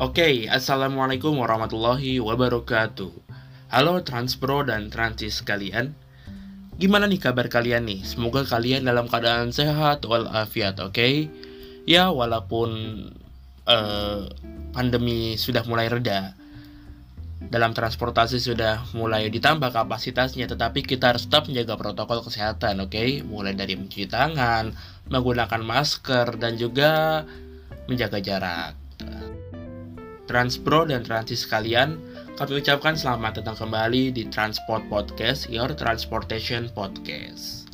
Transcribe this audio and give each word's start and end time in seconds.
Oke, 0.00 0.48
Assalamualaikum 0.48 1.44
warahmatullahi 1.44 2.24
wabarakatuh 2.24 3.12
Halo 3.68 4.00
Transpro 4.00 4.64
dan 4.64 4.88
Transis 4.88 5.44
sekalian 5.44 5.92
Gimana 6.80 7.04
nih 7.04 7.20
kabar 7.20 7.52
kalian 7.52 7.84
nih? 7.84 8.00
Semoga 8.08 8.48
kalian 8.48 8.88
dalam 8.88 9.12
keadaan 9.12 9.52
sehat 9.52 10.08
walafiat, 10.08 10.80
oke? 10.80 10.96
Okay? 10.96 11.28
Ya, 11.84 12.08
walaupun 12.08 12.72
uh, 13.68 14.24
pandemi 14.72 15.36
sudah 15.36 15.68
mulai 15.68 15.92
reda 15.92 16.32
dalam 17.52 17.76
transportasi 17.76 18.40
sudah 18.40 18.80
mulai 18.96 19.28
ditambah 19.28 19.68
kapasitasnya, 19.68 20.48
tetapi 20.48 20.80
kita 20.80 21.12
harus 21.12 21.28
tetap 21.28 21.44
menjaga 21.44 21.76
protokol 21.76 22.24
kesehatan, 22.24 22.80
oke? 22.80 22.96
Okay? 22.96 23.20
Mulai 23.20 23.52
dari 23.52 23.76
mencuci 23.76 24.08
tangan, 24.08 24.72
menggunakan 25.12 25.60
masker, 25.60 26.40
dan 26.40 26.56
juga 26.56 27.20
menjaga 27.84 28.24
jarak. 28.24 28.79
Transpro 30.30 30.86
dan 30.86 31.02
Transis 31.02 31.42
sekalian, 31.42 31.98
kami 32.38 32.62
ucapkan 32.62 32.94
selamat 32.94 33.42
datang 33.42 33.66
kembali 33.66 34.14
di 34.14 34.30
Transport 34.30 34.86
Podcast, 34.86 35.50
Your 35.50 35.74
Transportation 35.74 36.70
Podcast. 36.70 37.66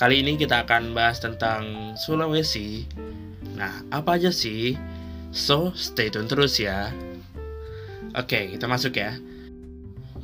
Kali 0.00 0.24
ini 0.24 0.40
kita 0.40 0.64
akan 0.64 0.96
bahas 0.96 1.20
tentang 1.20 1.92
Sulawesi. 2.00 2.88
Nah, 3.60 3.84
apa 3.92 4.16
aja 4.16 4.32
sih? 4.32 4.72
So, 5.36 5.76
stay 5.76 6.08
tune 6.08 6.32
terus 6.32 6.56
ya. 6.56 6.96
Oke, 8.16 8.56
kita 8.56 8.64
masuk 8.64 8.96
ya. 8.96 9.20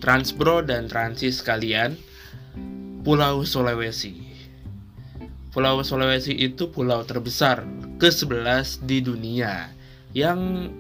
Transpro 0.01 0.65
dan 0.65 0.89
Transis 0.89 1.45
sekalian, 1.45 2.01
Pulau 3.05 3.45
Sulawesi. 3.45 4.25
Pulau 5.53 5.85
Sulawesi 5.85 6.33
itu 6.33 6.73
pulau 6.73 7.05
terbesar 7.05 7.69
ke-11 8.01 8.89
di 8.89 9.05
dunia 9.05 9.69
yang 10.17 10.73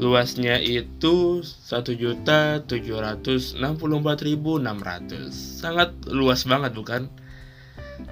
Luasnya 0.00 0.56
itu 0.56 1.44
1.764.600. 1.44 3.60
Sangat 5.60 5.92
luas 6.08 6.48
banget 6.48 6.72
bukan? 6.72 7.12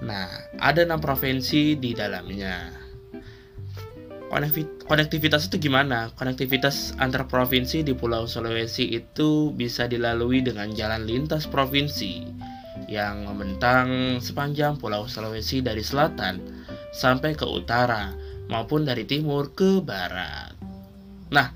Nah, 0.05 0.29
ada 0.61 0.85
enam 0.85 1.01
provinsi 1.01 1.81
di 1.81 1.97
dalamnya. 1.97 2.77
Konektivitas 4.85 5.49
itu 5.49 5.57
gimana? 5.57 6.13
Konektivitas 6.13 6.93
antar 7.01 7.25
provinsi 7.25 7.81
di 7.81 7.97
Pulau 7.97 8.29
Sulawesi 8.29 8.93
itu 8.93 9.57
bisa 9.57 9.89
dilalui 9.89 10.45
dengan 10.45 10.69
jalan 10.77 11.09
lintas 11.09 11.49
provinsi 11.49 12.29
yang 12.93 13.25
membentang 13.25 14.21
sepanjang 14.21 14.77
Pulau 14.77 15.09
Sulawesi 15.09 15.65
dari 15.65 15.81
selatan 15.81 16.45
sampai 16.93 17.33
ke 17.33 17.49
utara 17.49 18.13
maupun 18.53 18.85
dari 18.85 19.09
timur 19.09 19.57
ke 19.57 19.81
barat. 19.81 20.53
Nah, 21.29 21.53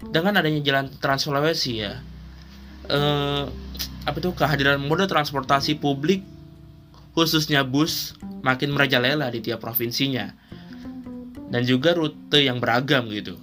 dengan 0.00 0.36
adanya 0.36 0.60
jalan 0.60 0.86
Trans 1.00 1.24
Sulawesi 1.24 1.80
ya 1.80 2.00
eh, 2.88 3.44
apa 4.04 4.16
itu 4.20 4.30
kehadiran 4.36 4.80
moda 4.84 5.08
transportasi 5.08 5.80
publik 5.80 6.20
khususnya 7.16 7.64
bus 7.64 8.18
makin 8.44 8.74
merajalela 8.74 9.30
di 9.32 9.40
tiap 9.40 9.62
provinsinya 9.64 10.34
dan 11.48 11.62
juga 11.62 11.94
rute 11.94 12.42
yang 12.42 12.58
beragam 12.58 13.06
gitu. 13.14 13.38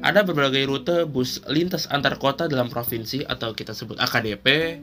Ada 0.00 0.24
berbagai 0.24 0.64
rute 0.64 0.96
bus 1.04 1.44
lintas 1.44 1.84
antar 1.92 2.16
kota 2.16 2.48
dalam 2.48 2.72
provinsi 2.72 3.20
atau 3.28 3.52
kita 3.52 3.76
sebut 3.76 4.00
AKDP 4.00 4.80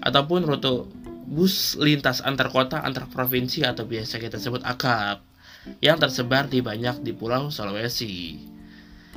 ataupun 0.00 0.48
rute 0.48 0.88
bus 1.28 1.76
lintas 1.76 2.24
antar 2.24 2.48
kota 2.48 2.80
antar 2.80 3.04
provinsi 3.12 3.60
atau 3.60 3.84
biasa 3.84 4.16
kita 4.16 4.40
sebut 4.40 4.64
AKAP 4.64 5.20
yang 5.84 6.00
tersebar 6.00 6.48
di 6.48 6.64
banyak 6.64 7.04
di 7.04 7.12
Pulau 7.12 7.52
Sulawesi 7.52 8.40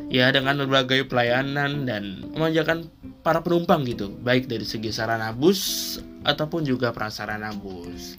ya 0.10 0.32
dengan 0.32 0.64
berbagai 0.66 1.06
pelayanan 1.06 1.86
dan 1.86 2.26
memanjakan 2.34 2.90
para 3.22 3.44
penumpang 3.44 3.86
gitu. 3.86 4.10
Baik 4.24 4.50
dari 4.50 4.66
segi 4.66 4.90
sarana 4.90 5.36
bus 5.36 6.00
ataupun 6.24 6.66
juga 6.66 6.96
prasarana 6.96 7.54
bus. 7.54 8.18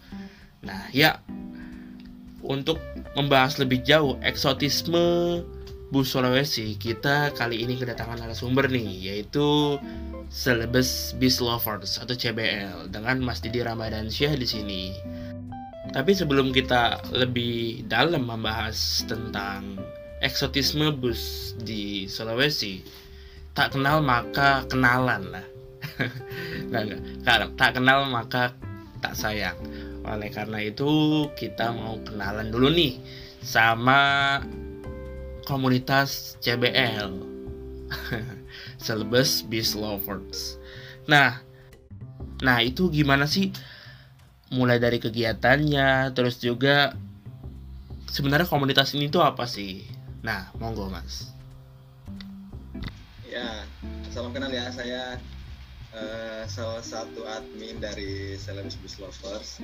Nah 0.63 0.93
ya. 0.95 1.19
Untuk 2.43 2.83
membahas 3.15 3.63
lebih 3.63 3.87
jauh 3.87 4.19
eksotisme 4.19 4.99
bus 5.95 6.11
Sulawesi 6.11 6.75
kita 6.75 7.31
kali 7.39 7.63
ini 7.63 7.79
kedatangan 7.79 8.19
narasumber 8.19 8.67
nih 8.67 9.13
yaitu 9.13 9.79
Celebes 10.33 11.13
Bis 11.21 11.39
Lovers 11.39 12.01
atau 12.01 12.17
CBL 12.17 12.89
dengan 12.89 13.21
Mas 13.21 13.45
Didi 13.45 13.61
Ramadansyah 13.61 14.33
di 14.35 14.49
sini. 14.49 14.83
Tapi 15.93 16.17
sebelum 16.17 16.57
kita 16.57 17.05
lebih 17.13 17.85
dalam 17.85 18.25
membahas 18.25 19.05
tentang 19.05 19.77
eksotisme 20.23 20.95
bus 20.95 21.53
di 21.59 22.07
Sulawesi. 22.07 22.81
Tak 23.53 23.77
kenal 23.77 24.01
maka 24.01 24.65
kenalan 24.71 25.29
lah. 25.29 25.47
Nggak, 26.73 26.83
nggak, 27.27 27.51
tak 27.59 27.71
kenal 27.77 28.09
maka 28.09 28.55
tak 29.03 29.19
sayang. 29.19 29.59
Oleh 30.07 30.31
karena 30.31 30.63
itu 30.63 31.27
kita 31.37 31.75
mau 31.75 31.99
kenalan 32.01 32.49
dulu 32.49 32.71
nih 32.73 32.97
sama 33.43 34.39
komunitas 35.45 36.39
CBL 36.39 37.13
Celebes 38.83 39.45
Beast 39.45 39.75
Lovers. 39.75 40.57
Nah 41.11 41.43
nah 42.41 42.63
itu 42.63 42.89
gimana 42.89 43.29
sih? 43.29 43.53
Mulai 44.55 44.79
dari 44.79 44.97
kegiatannya 45.03 46.15
terus 46.15 46.39
juga 46.41 46.95
sebenarnya 48.09 48.49
komunitas 48.49 48.95
ini 48.97 49.13
tuh 49.13 49.25
apa 49.25 49.45
sih 49.45 49.92
Nah, 50.23 50.47
monggo 50.63 50.87
Mas. 50.87 51.35
Ya, 53.27 53.67
salam 54.15 54.31
kenal 54.31 54.55
ya. 54.55 54.71
Saya 54.71 55.19
uh, 55.91 56.47
salah 56.47 56.79
satu 56.79 57.27
admin 57.27 57.83
dari 57.83 58.39
Celebs 58.39 58.79
Bus 58.79 59.03
Lovers. 59.03 59.59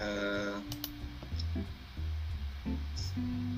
Uh, 0.00 0.56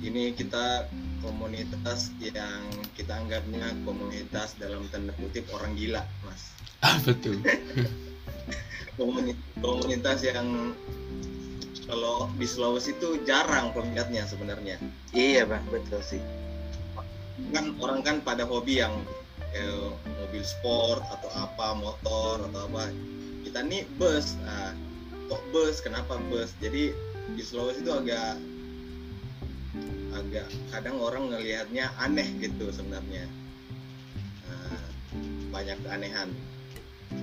ini 0.02 0.34
kita 0.34 0.90
komunitas 1.22 2.10
yang 2.18 2.66
kita 2.98 3.22
anggapnya 3.22 3.70
komunitas 3.86 4.58
dalam 4.58 4.82
tanda 4.90 5.14
kutip 5.14 5.46
orang 5.54 5.78
gila, 5.78 6.02
Mas. 6.26 6.42
Ah, 6.82 6.98
betul. 7.06 7.38
komunitas 9.62 10.26
yang 10.26 10.74
kalau 11.88 12.28
di 12.36 12.44
Sulawesi 12.44 12.92
itu 12.94 13.18
jarang 13.24 13.72
peminatnya 13.72 14.28
sebenarnya. 14.28 14.76
Iya 15.16 15.48
bang 15.48 15.64
betul 15.72 16.04
sih. 16.04 16.20
Kan 17.50 17.74
orang 17.80 18.04
kan 18.04 18.20
pada 18.20 18.44
hobi 18.44 18.84
yang 18.84 18.92
eh, 19.56 19.88
mobil 20.20 20.44
sport 20.44 21.00
atau 21.08 21.32
apa 21.32 21.72
motor 21.80 22.44
atau 22.52 22.60
apa. 22.68 22.92
Kita 23.42 23.64
nih 23.64 23.88
bus. 23.96 24.36
Nah 24.44 24.76
kok 25.32 25.42
bus? 25.48 25.80
Kenapa 25.80 26.20
bus? 26.28 26.52
Jadi 26.60 26.92
di 27.32 27.42
Sulawesi 27.42 27.80
itu 27.80 27.92
agak 27.92 28.36
agak 30.16 30.48
kadang 30.72 30.96
orang 31.00 31.32
ngelihatnya 31.32 31.88
aneh 32.00 32.28
gitu 32.40 32.68
sebenarnya. 32.72 33.24
Nah, 34.44 34.82
banyak 35.52 35.78
keanehan. 35.84 36.28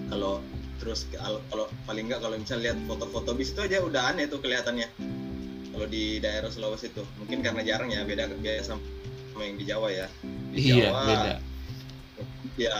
Kalau 0.10 0.42
terus 0.80 1.08
kalau 1.12 1.66
paling 1.88 2.12
nggak 2.12 2.20
kalau 2.20 2.36
misalnya 2.36 2.72
lihat 2.72 2.78
foto-foto 2.86 3.32
bis 3.34 3.56
itu 3.56 3.62
aja 3.64 3.82
udah 3.82 4.12
aneh 4.14 4.28
tuh 4.28 4.40
kelihatannya. 4.44 4.88
Kalau 5.76 5.88
di 5.92 6.24
daerah 6.24 6.48
Sulawesi 6.48 6.88
itu 6.88 7.04
mungkin 7.20 7.44
karena 7.44 7.62
jarang 7.64 7.92
ya 7.92 8.08
beda 8.08 8.32
beda 8.32 8.64
sama 8.64 9.44
yang 9.44 9.60
di 9.60 9.66
Jawa 9.68 9.88
ya. 9.92 10.08
Di 10.56 10.60
iya, 10.72 10.76
Jawa 10.88 11.02
beda. 11.04 11.34
ya 12.56 12.72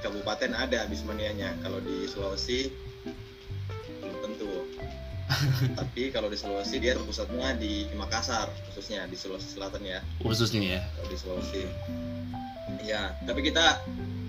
kabupaten 0.00 0.56
ada 0.56 0.88
bis 0.88 1.04
manianya. 1.04 1.52
Kalau 1.60 1.80
di 1.84 2.08
Sulawesi 2.08 2.72
belum 4.00 4.16
tentu. 4.24 4.52
Tapi 5.78 6.12
kalau 6.12 6.32
di 6.32 6.36
Sulawesi 6.40 6.80
dia 6.80 6.96
pusatnya 6.96 7.56
di 7.56 7.88
Makassar 7.96 8.48
khususnya 8.68 9.04
di 9.08 9.16
Sulawesi 9.16 9.52
Selatan 9.52 9.84
ya. 9.84 10.00
Khususnya 10.24 10.60
ya? 10.60 10.80
Kalau 10.96 11.08
di 11.08 11.18
Sulawesi. 11.20 11.62
Ya 12.82 13.14
tapi 13.28 13.46
kita 13.46 13.78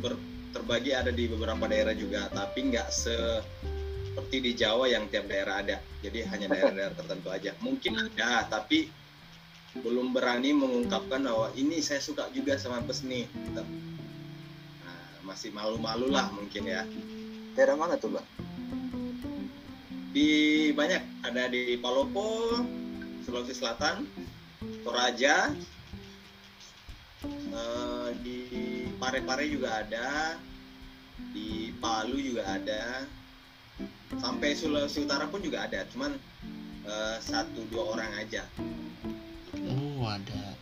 ber 0.03 0.13
terbagi 0.53 0.94
ada 0.94 1.09
di 1.09 1.25
beberapa 1.25 1.65
daerah 1.65 1.97
juga 1.97 2.29
tapi 2.29 2.69
nggak 2.69 2.88
seperti 2.94 4.38
di 4.39 4.51
Jawa 4.53 4.85
yang 4.85 5.09
tiap 5.09 5.25
daerah 5.25 5.65
ada. 5.65 5.77
Jadi 6.05 6.21
hanya 6.29 6.47
daerah-daerah 6.53 6.94
tertentu 6.94 7.27
aja. 7.33 7.51
Mungkin 7.59 7.97
ada 7.97 8.45
tapi 8.45 8.88
belum 9.81 10.13
berani 10.13 10.53
mengungkapkan 10.53 11.25
bahwa 11.25 11.50
ini 11.57 11.81
saya 11.81 11.97
suka 11.97 12.29
juga 12.29 12.61
sama 12.61 12.85
bus 12.85 13.01
nih 13.01 13.25
nah, 13.57 13.65
masih 15.25 15.50
malu-malu 15.50 16.13
lah 16.13 16.29
mungkin 16.29 16.69
ya. 16.69 16.85
Daerah 17.57 17.73
mana 17.73 17.97
tuh 17.97 18.13
bang 18.13 18.27
di 20.13 20.29
banyak. 20.77 21.25
Ada 21.25 21.50
di 21.50 21.75
Palopo 21.81 22.61
Sulawesi 23.25 23.57
Selatan 23.57 24.05
Toraja 24.85 25.50
uh, 27.50 28.09
di 28.21 28.42
Pare-Pare 29.03 29.51
juga 29.51 29.83
ada 29.83 30.39
di 31.35 31.75
Palu 31.83 32.23
juga 32.23 32.47
ada 32.47 33.03
sampai 34.15 34.55
Sulawesi 34.55 35.03
Utara 35.03 35.27
pun 35.27 35.44
juga 35.44 35.67
ada 35.67 35.83
cuman 35.91 36.15
uh, 36.88 37.17
satu 37.19 37.67
dua 37.67 38.00
orang 38.00 38.11
aja 38.15 38.47
oh 39.67 40.07
ada. 40.07 40.55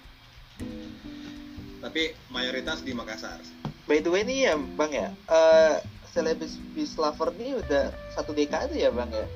Tapi 1.81 2.13
mayoritas 2.29 2.85
di 2.85 2.93
Makassar. 2.93 3.41
By 3.89 4.01
the 4.05 4.13
way 4.13 4.21
nih 4.21 4.49
ya 4.49 4.53
bang 4.57 4.91
ya, 4.93 5.09
eh 5.29 5.75
Celebes 6.13 6.61
Beast 6.77 7.01
Lover 7.01 7.33
ini 7.41 7.57
udah 7.57 7.89
satu 8.13 8.33
dekade 8.33 8.77
ya 8.77 8.93
bang 8.93 9.09
ya? 9.09 9.27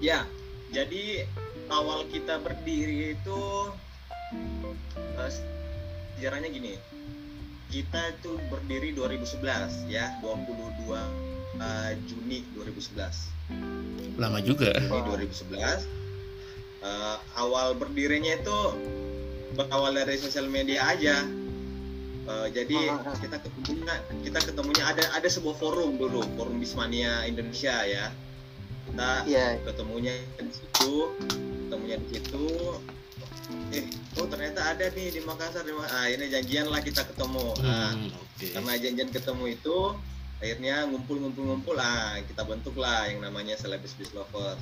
Ya, 0.00 0.20
jadi 0.72 1.28
awal 1.68 2.08
kita 2.08 2.40
berdiri 2.40 3.16
itu 3.16 3.40
eh, 5.20 5.30
sejarahnya 6.16 6.48
gini. 6.48 6.80
Kita 7.74 8.14
itu 8.14 8.38
berdiri 8.46 8.94
2011 8.94 9.90
ya, 9.90 10.14
22 10.22 10.94
eh, 11.58 11.90
Juni 12.06 12.46
2011. 12.54 14.14
Lama 14.14 14.38
juga. 14.38 14.70
Juni 14.78 15.26
2011. 15.26 15.82
Eh, 16.86 17.16
awal 17.34 17.74
berdirinya 17.74 18.38
itu 18.38 18.58
berawal 19.58 19.90
dari 19.90 20.14
sosial 20.22 20.46
media 20.46 20.86
aja. 20.86 21.26
Eh, 22.24 22.46
jadi 22.54 22.94
kita 23.18 23.42
ketemunya 23.42 23.94
kita 24.22 24.38
ketemunya 24.38 24.84
ada 24.94 25.10
ada 25.10 25.26
sebuah 25.26 25.58
forum 25.58 25.98
dulu, 25.98 26.22
forum 26.38 26.62
Bismania 26.62 27.26
Indonesia 27.26 27.74
ya. 27.82 28.14
Kita 28.86 29.26
Iya. 29.26 29.58
ketemunya 29.66 30.14
di 30.38 30.54
situ 30.54 31.10
ketemunya 31.66 31.98
di 31.98 32.08
situ 32.14 32.46
eh 33.70 33.84
oh 34.16 34.26
ternyata 34.26 34.60
ada 34.64 34.86
nih 34.90 35.12
di 35.12 35.20
Makassar. 35.20 35.64
Di 35.64 35.72
ah 35.74 36.06
ini 36.08 36.30
janjian 36.30 36.68
lah 36.68 36.80
kita 36.80 37.04
ketemu. 37.04 37.46
Nah, 37.60 37.92
Hmm, 37.92 38.10
oke. 38.10 38.46
karena 38.50 38.72
janjian 38.80 39.10
ketemu 39.10 39.44
itu 39.52 39.76
akhirnya 40.40 40.76
ngumpul-ngumpul-ngumpul. 40.88 41.74
Lah 41.74 42.20
kita 42.24 42.42
bentuk 42.44 42.74
lah 42.76 43.08
yang 43.08 43.20
namanya 43.20 43.54
Celebes 43.54 43.92
Beast 43.96 44.12
Lovers. 44.12 44.60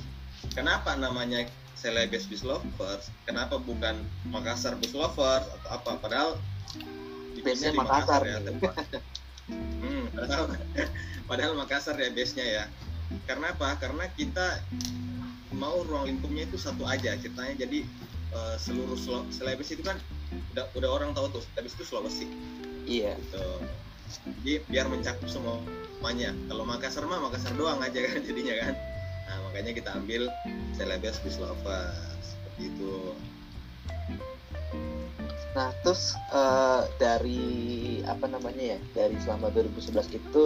Kenapa 0.51 0.95
namanya 0.95 1.47
Celebes 1.79 2.27
Beast 2.27 2.43
Lovers? 2.43 3.07
Kenapa 3.23 3.55
bukan 3.57 4.03
Makassar 4.27 4.75
Beast 4.77 4.95
Lovers 4.95 5.47
atau 5.47 5.69
apa? 5.71 5.91
Padahal 5.99 6.35
Base-nya 7.33 7.43
base-nya 7.43 7.71
di 7.71 7.79
Makassar. 7.79 8.21
Ya 8.23 8.37
nih. 8.39 8.45
tempat. 8.51 8.73
Hmm, 9.51 10.03
padahal, 10.15 10.45
padahal 11.29 11.51
Makassar 11.59 11.95
ya 11.99 12.09
base-nya 12.11 12.45
ya. 12.47 12.63
Karena 13.27 13.51
apa? 13.51 13.75
Karena 13.77 14.07
kita 14.11 14.63
mau 15.53 15.83
ruang 15.83 16.07
lingkupnya 16.07 16.47
itu 16.47 16.55
satu 16.55 16.87
aja 16.87 17.13
ceritanya. 17.19 17.53
Jadi 17.59 17.83
eh, 18.33 18.55
seluruh 18.57 18.97
Slo- 18.97 19.29
Celebes 19.29 19.69
itu 19.69 19.81
kan 19.81 19.97
udah 20.51 20.65
udah 20.73 20.89
orang 20.91 21.13
tahu 21.13 21.29
tuh 21.31 21.41
Celebes 21.47 21.73
itu 21.73 21.83
Sulawesi 21.85 22.25
Iya. 22.83 23.15
gitu 23.15 23.45
jadi 24.43 24.53
biar 24.67 24.85
mencakup 24.87 25.25
semuanya 25.25 26.35
kalau 26.45 26.67
Makassar 26.67 27.05
mah 27.05 27.21
Makassar 27.21 27.53
doang 27.53 27.79
aja 27.79 27.95
kan 27.95 28.19
jadinya 28.27 28.55
kan 28.59 28.73
nah 29.23 29.37
makanya 29.47 29.71
kita 29.71 29.89
ambil 29.93 30.27
Celebes 30.73 31.17
Beast 31.21 31.39
Lovers 31.39 31.95
seperti 32.21 32.69
itu 32.69 33.15
Nah 35.53 35.69
terus 35.85 36.17
eh, 36.33 36.81
dari 36.97 37.45
apa 38.03 38.25
namanya 38.25 38.73
ya 38.73 38.79
dari 38.91 39.13
selama 39.21 39.53
2011 39.53 40.09
itu 40.11 40.45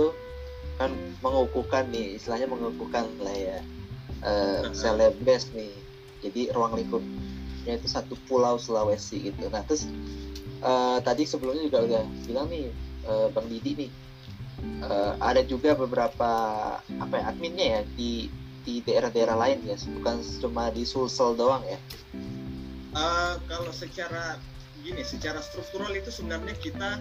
kan 0.76 0.92
mengukuhkan 1.24 1.88
nih 1.90 2.20
istilahnya 2.20 2.52
mengukuhkan 2.52 3.08
lah 3.18 3.32
ya 3.32 3.60
eh, 4.20 4.68
Uh-huh. 4.68 4.76
Celebes 4.76 5.56
nih. 5.56 5.80
Jadi 6.20 6.52
ruang 6.52 6.76
lingkupnya 6.76 7.24
itu 7.76 7.92
satu 7.92 8.16
pulau 8.32 8.56
Sulawesi 8.56 9.28
gitu. 9.34 9.52
Nah 9.52 9.66
terus 9.68 9.84
eh, 10.64 10.98
tadi 11.04 11.28
sebelumnya 11.28 11.68
juga 11.68 11.80
udah 11.84 12.04
bilang 12.24 12.48
nih 12.48 12.72
eh, 13.04 13.28
Bang 13.36 13.48
Didi 13.52 13.72
nih 13.88 13.92
eh, 14.88 15.14
ada 15.20 15.44
juga 15.44 15.76
beberapa 15.76 16.32
apa 16.80 17.14
ya 17.20 17.24
adminnya 17.28 17.66
ya 17.68 17.82
di 18.00 18.32
di 18.64 18.84
daerah-daerah 18.84 19.36
lain 19.40 19.64
ya 19.64 19.80
bukan 20.00 20.20
cuma 20.44 20.72
di 20.72 20.84
Sulsel 20.84 21.36
doang 21.36 21.64
ya. 21.68 21.80
Eh, 22.98 23.34
kalau 23.46 23.72
secara 23.72 24.42
gini, 24.82 25.06
secara 25.06 25.44
struktural 25.44 25.94
itu 25.94 26.10
sebenarnya 26.10 26.56
kita 26.58 26.98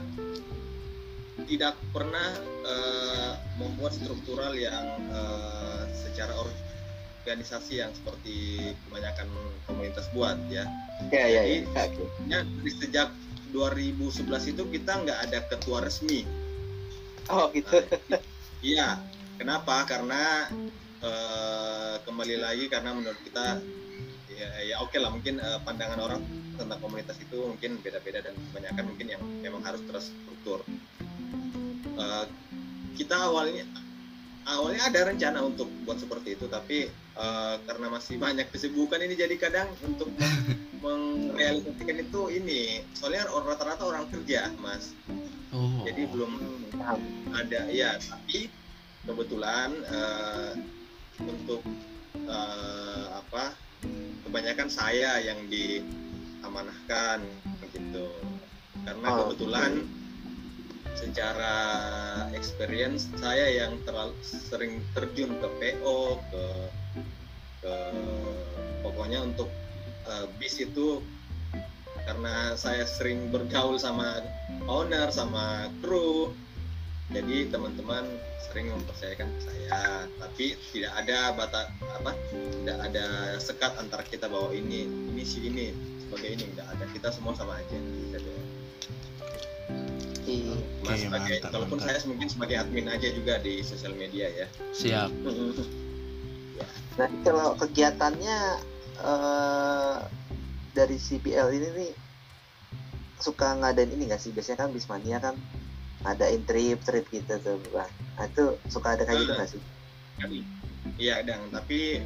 tidak 1.47 1.75
pernah 1.95 2.37
eh, 2.67 3.33
membuat 3.57 3.95
struktural 3.97 4.53
yang 4.59 4.85
eh, 5.09 5.83
secara 5.95 6.37
organisasi 7.27 7.83
yang 7.83 7.91
seperti 7.91 8.71
kebanyakan 8.87 9.27
komunitas 9.67 10.07
buat 10.15 10.39
ya. 10.47 10.63
Ya 11.11 11.27
ya 11.27 11.43
Jadi- 11.43 11.67
ya. 11.67 11.83
Oke. 11.91 12.05
Ya, 12.31 12.39
dari 12.47 12.71
sejak 12.79 13.09
2011 13.51 14.47
itu 14.55 14.63
kita 14.71 15.03
nggak 15.03 15.19
ada 15.27 15.39
ketua 15.51 15.83
resmi. 15.83 16.23
Oh 17.27 17.51
gitu. 17.51 17.83
Nah, 18.07 18.23
Iya, 18.63 19.03
kenapa? 19.43 19.83
Karena 19.91 20.47
eh, 21.03 21.95
kembali 22.07 22.37
lagi 22.39 22.71
karena 22.71 22.95
menurut 22.95 23.19
kita 23.27 23.59
ya, 24.31 24.49
ya 24.63 24.77
oke 24.81 24.95
lah 24.97 25.11
mungkin 25.11 25.43
eh, 25.43 25.59
pandangan 25.67 25.99
orang 25.99 26.23
tentang 26.55 26.79
komunitas 26.79 27.19
itu 27.19 27.43
mungkin 27.43 27.83
beda-beda 27.83 28.23
dan 28.23 28.39
kebanyakan 28.39 28.85
mungkin 28.87 29.07
yang 29.11 29.23
memang 29.43 29.67
harus 29.67 29.83
terstruktur. 29.83 30.63
Eh, 31.99 32.25
kita 32.95 33.19
awalnya 33.19 33.67
awalnya 34.47 34.87
ada 34.87 35.11
rencana 35.11 35.43
untuk 35.43 35.67
buat 35.83 35.99
seperti 35.99 36.39
itu 36.39 36.47
tapi 36.47 36.87
eh, 37.17 37.57
karena 37.65 37.87
masih 37.91 38.21
banyak 38.21 38.47
kesibukan 38.53 39.01
ini 39.01 39.17
jadi 39.17 39.37
kadang 39.41 39.69
untuk 39.83 40.13
mengrealisasikan 40.85 41.99
itu 42.05 42.21
ini. 42.31 42.85
Soalnya 42.93 43.27
rata-rata 43.33 43.83
orang 43.89 44.07
kerja 44.13 44.53
mas. 44.61 44.93
Oh. 45.57 45.89
jadi 45.89 46.05
belum 46.13 46.37
ada 47.33 47.71
ya 47.73 47.97
tapi 47.97 48.53
kebetulan 49.09 49.73
eh, 49.89 50.53
untuk 51.25 51.65
eh, 52.13 53.07
apa 53.15 53.57
kebanyakan 54.29 54.69
saya 54.69 55.17
yang 55.23 55.41
diamanahkan 55.49 57.25
begitu 57.65 58.11
karena 58.85 59.07
Oh, 59.09 59.17
kebetulan 59.33 59.89
secara 60.93 61.57
experience 62.37 63.09
saya 63.17 63.49
yang 63.49 63.81
terlalu 63.89 64.13
sering 64.27 64.85
terjun 64.93 65.41
ke 65.41 65.49
PO 65.57 66.21
ke 66.29 66.45
ke 67.67 67.77
pokoknya 68.87 69.27
untuk 69.27 69.51
eh, 70.07 70.27
bis 70.39 70.63
itu 70.63 71.03
karena 72.07 72.55
saya 72.55 72.87
sering 72.87 73.35
bergaul 73.35 73.75
sama 73.83 74.23
owner 74.71 75.11
sama 75.11 75.67
kru 75.83 76.31
jadi 77.11 77.51
teman-teman 77.51 78.07
sering 78.47 78.71
mempercayakan 78.71 79.27
ke 79.27 79.41
saya 79.43 80.07
tapi 80.23 80.55
tidak 80.71 80.93
ada 81.03 81.35
bata 81.35 81.61
apa 81.99 82.15
tidak 82.63 82.79
ada 82.87 83.07
sekat 83.43 83.73
antara 83.83 84.07
kita 84.07 84.31
bahwa 84.31 84.55
ini 84.55 84.87
ini 84.87 85.23
si 85.27 85.51
ini 85.51 85.75
sebagai 86.07 86.39
ini 86.39 86.45
tidak 86.55 86.67
ada 86.79 86.85
kita 86.95 87.09
semua 87.11 87.35
sama 87.35 87.59
aja 87.59 87.79
gitu. 87.79 88.31
Iya. 90.27 90.55
Mas 90.83 90.99
Oke, 90.99 91.07
sebagai 91.07 91.37
mantap, 91.39 91.51
walaupun 91.55 91.79
mantap. 91.79 91.99
saya 91.99 92.07
mungkin 92.11 92.29
sebagai 92.31 92.57
admin 92.59 92.87
aja 92.91 93.09
juga 93.15 93.35
di 93.43 93.63
sosial 93.63 93.95
media 93.95 94.27
ya 94.31 94.47
Siap. 94.75 95.11
Nah 96.97 97.09
kalau 97.25 97.57
kegiatannya 97.61 98.39
eh, 99.01 99.97
dari 100.77 100.97
CPL 100.97 101.49
ini 101.57 101.69
nih 101.77 101.93
suka 103.21 103.57
ngadain 103.61 103.93
ini 103.93 104.09
nggak 104.09 104.21
sih? 104.21 104.33
Biasanya 104.33 104.67
kan 104.67 104.71
Bismania 104.73 105.19
kan 105.19 105.35
ngadain 106.05 106.45
trip 106.45 106.85
trip 106.85 107.05
gitu 107.13 107.37
tuh 107.41 107.57
bang. 107.73 107.93
Nah 108.17 108.25
itu 108.29 108.45
suka 108.69 108.97
ada 108.97 109.09
kayak 109.09 109.25
gitu 109.25 109.33
nggak 109.33 109.51
sih? 109.51 109.63
iya 110.97 111.21
dang 111.27 111.51
tapi 111.51 112.01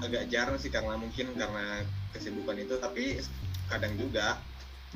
agak 0.00 0.28
jarang 0.32 0.56
sih 0.58 0.72
karena 0.72 0.96
mungkin 0.96 1.32
karena 1.36 1.84
kesibukan 2.10 2.56
itu 2.58 2.74
tapi 2.80 3.20
kadang 3.70 3.94
juga 3.94 4.40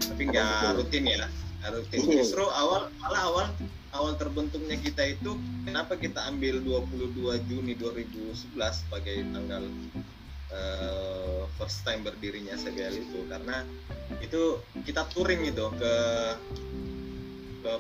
tapi 0.00 0.26
Kadang 0.26 0.35
nggak 0.35 0.75
rutin 0.81 1.05
ya 1.07 1.29
rutin 1.71 1.99
justru 2.11 2.45
awal 2.50 2.91
malah 2.99 3.23
awal 3.31 3.47
awal 3.95 4.19
terbentuknya 4.19 4.77
kita 4.83 5.15
itu 5.15 5.39
kenapa 5.63 5.95
kita 5.95 6.27
ambil 6.27 6.59
22 6.61 7.15
Juni 7.47 7.79
2011 7.79 8.59
sebagai 8.59 9.23
tanggal 9.31 9.63
eh, 10.51 11.43
first 11.57 11.87
time 11.87 12.03
berdirinya 12.03 12.59
CBL 12.59 12.95
itu? 12.99 13.19
Karena 13.31 13.63
itu 14.19 14.59
kita 14.83 15.07
touring 15.15 15.47
gitu 15.47 15.71
ke 15.79 15.95
ke 17.65 17.73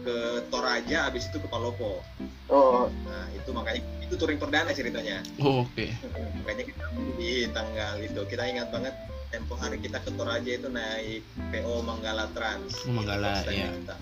ke 0.00 0.16
Toraja 0.50 1.08
habis 1.08 1.30
itu 1.30 1.38
ke 1.38 1.48
Palopo. 1.48 2.02
Oh. 2.50 2.90
Nah 3.06 3.30
itu 3.30 3.50
makanya 3.54 3.80
itu 4.02 4.14
touring 4.18 4.42
perdana 4.42 4.74
ceritanya. 4.74 5.22
Oh, 5.38 5.62
Oke. 5.64 5.94
makanya 6.42 6.66
kita 6.66 6.84
di 7.14 7.46
tanggal 7.54 7.94
itu. 8.02 8.20
Kita 8.26 8.42
ingat 8.42 8.74
banget 8.74 8.94
tempo 9.30 9.54
hari 9.54 9.78
kita 9.78 10.02
ke 10.02 10.10
Toraja 10.18 10.50
itu 10.50 10.66
naik 10.66 11.22
PO 11.54 11.74
Manggala 11.86 12.26
Trans. 12.34 12.74
Oh, 12.90 12.90
Manggala, 12.90 13.46
iya. 13.46 13.70
kita. 13.70 13.96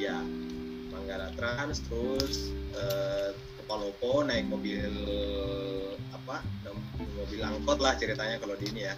ya 0.00 0.16
Manggala 1.10 1.34
Trans 1.34 1.82
terus 1.90 2.54
eh, 2.70 3.34
ke 3.34 3.62
Palopo 3.66 4.22
naik 4.22 4.46
mobil 4.46 4.94
apa 6.14 6.38
mobil 7.18 7.42
angkot 7.42 7.82
lah 7.82 7.98
ceritanya 7.98 8.38
kalau 8.38 8.54
di 8.54 8.70
ini 8.70 8.86
ya. 8.86 8.94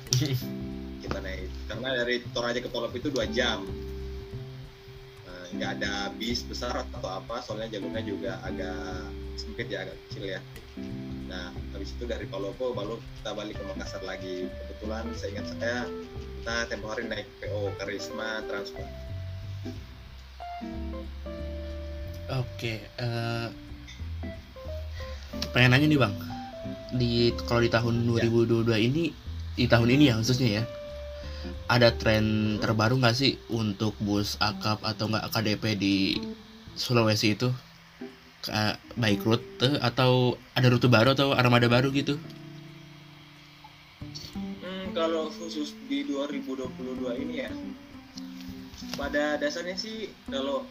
Kita 1.09 1.25
naik 1.25 1.49
karena 1.73 2.05
dari 2.05 2.21
Toraja 2.37 2.61
ke 2.61 2.69
Palopo 2.69 3.01
itu 3.01 3.09
dua 3.09 3.25
jam. 3.33 3.65
Nah, 5.25 5.45
nggak 5.57 5.71
ada 5.81 6.13
bis 6.21 6.45
besar 6.45 6.85
atau 6.85 7.09
apa 7.17 7.41
soalnya 7.41 7.81
jalurnya 7.81 8.05
juga 8.05 8.45
agak 8.45 9.09
sempit 9.41 9.73
ya 9.73 9.89
agak 9.89 9.97
kecil 10.05 10.37
ya. 10.37 10.41
Nah 11.33 11.49
habis 11.73 11.97
itu 11.97 12.05
dari 12.05 12.29
Palopo 12.29 12.77
baru 12.77 13.01
kita 13.25 13.33
balik 13.33 13.57
ke 13.57 13.65
Makassar 13.73 14.05
lagi. 14.05 14.53
Kebetulan 14.53 15.09
seingat 15.17 15.49
saya 15.57 15.89
kita 16.13 16.69
tempo 16.69 16.93
hari 16.93 17.09
naik 17.09 17.25
PO 17.41 17.73
Karisma 17.81 18.45
Transport 18.45 19.03
Oke, 22.33 22.81
eh 22.81 23.47
pengen 25.53 25.77
nanya 25.77 25.85
nih 25.85 26.01
bang, 26.01 26.15
di 26.97 27.29
kalau 27.45 27.61
di 27.61 27.69
tahun 27.69 28.09
2022 28.09 28.73
ini, 28.89 29.13
di 29.53 29.69
tahun 29.69 29.93
ini 29.93 30.09
ya 30.09 30.17
khususnya 30.17 30.49
ya, 30.49 30.65
ada 31.69 31.93
tren 31.93 32.57
terbaru 32.57 32.97
nggak 32.97 33.17
sih 33.17 33.37
untuk 33.53 33.93
bus 34.01 34.41
akap 34.41 34.81
atau 34.81 35.13
nggak 35.13 35.29
AKDP 35.29 35.65
di 35.77 35.97
Sulawesi 36.73 37.37
itu? 37.37 37.53
Kayak 38.41 38.81
baik 38.97 39.21
rute 39.29 39.69
atau 39.85 40.41
ada 40.57 40.73
rute 40.73 40.89
baru 40.89 41.13
atau 41.13 41.37
armada 41.37 41.69
baru 41.69 41.93
gitu? 41.93 42.17
Hmm, 44.33 44.89
kalau 44.97 45.29
khusus 45.29 45.77
di 45.85 46.09
2022 46.09 47.13
ini 47.29 47.45
ya, 47.45 47.53
pada 48.97 49.37
dasarnya 49.37 49.77
sih 49.77 50.09
kalau 50.33 50.65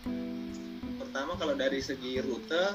pertama 1.12 1.36
kalau 1.36 1.60
dari 1.60 1.84
segi 1.84 2.24
rute 2.24 2.72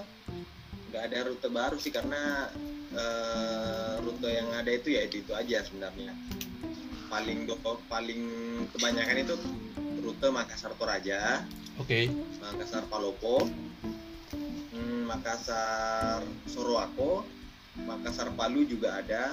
nggak 0.93 1.03
ada 1.09 1.25
rute 1.25 1.49
baru 1.49 1.81
sih 1.81 1.89
karena 1.89 2.53
eh, 2.93 3.97
rute 4.05 4.29
yang 4.29 4.53
ada 4.53 4.69
itu 4.77 4.93
ya 4.93 5.09
itu 5.09 5.25
itu 5.25 5.33
aja 5.33 5.65
sebenarnya. 5.65 6.13
Paling 7.09 7.49
paling 7.89 8.23
kebanyakan 8.77 9.25
itu 9.25 9.41
rute 10.05 10.29
Makassar 10.29 10.77
Toraja, 10.77 11.49
Oke. 11.81 12.13
Makassar 12.45 12.85
Palopo, 12.93 13.49
hmm, 14.77 15.09
Makassar 15.09 16.21
Soroako, 16.45 17.25
Makassar 17.89 18.37
Palu 18.37 18.69
juga 18.69 19.01
ada, 19.01 19.33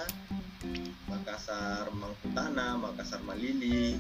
Makassar 1.12 1.92
Mangkutana, 1.92 2.80
Makassar 2.80 3.20
Malili. 3.28 4.00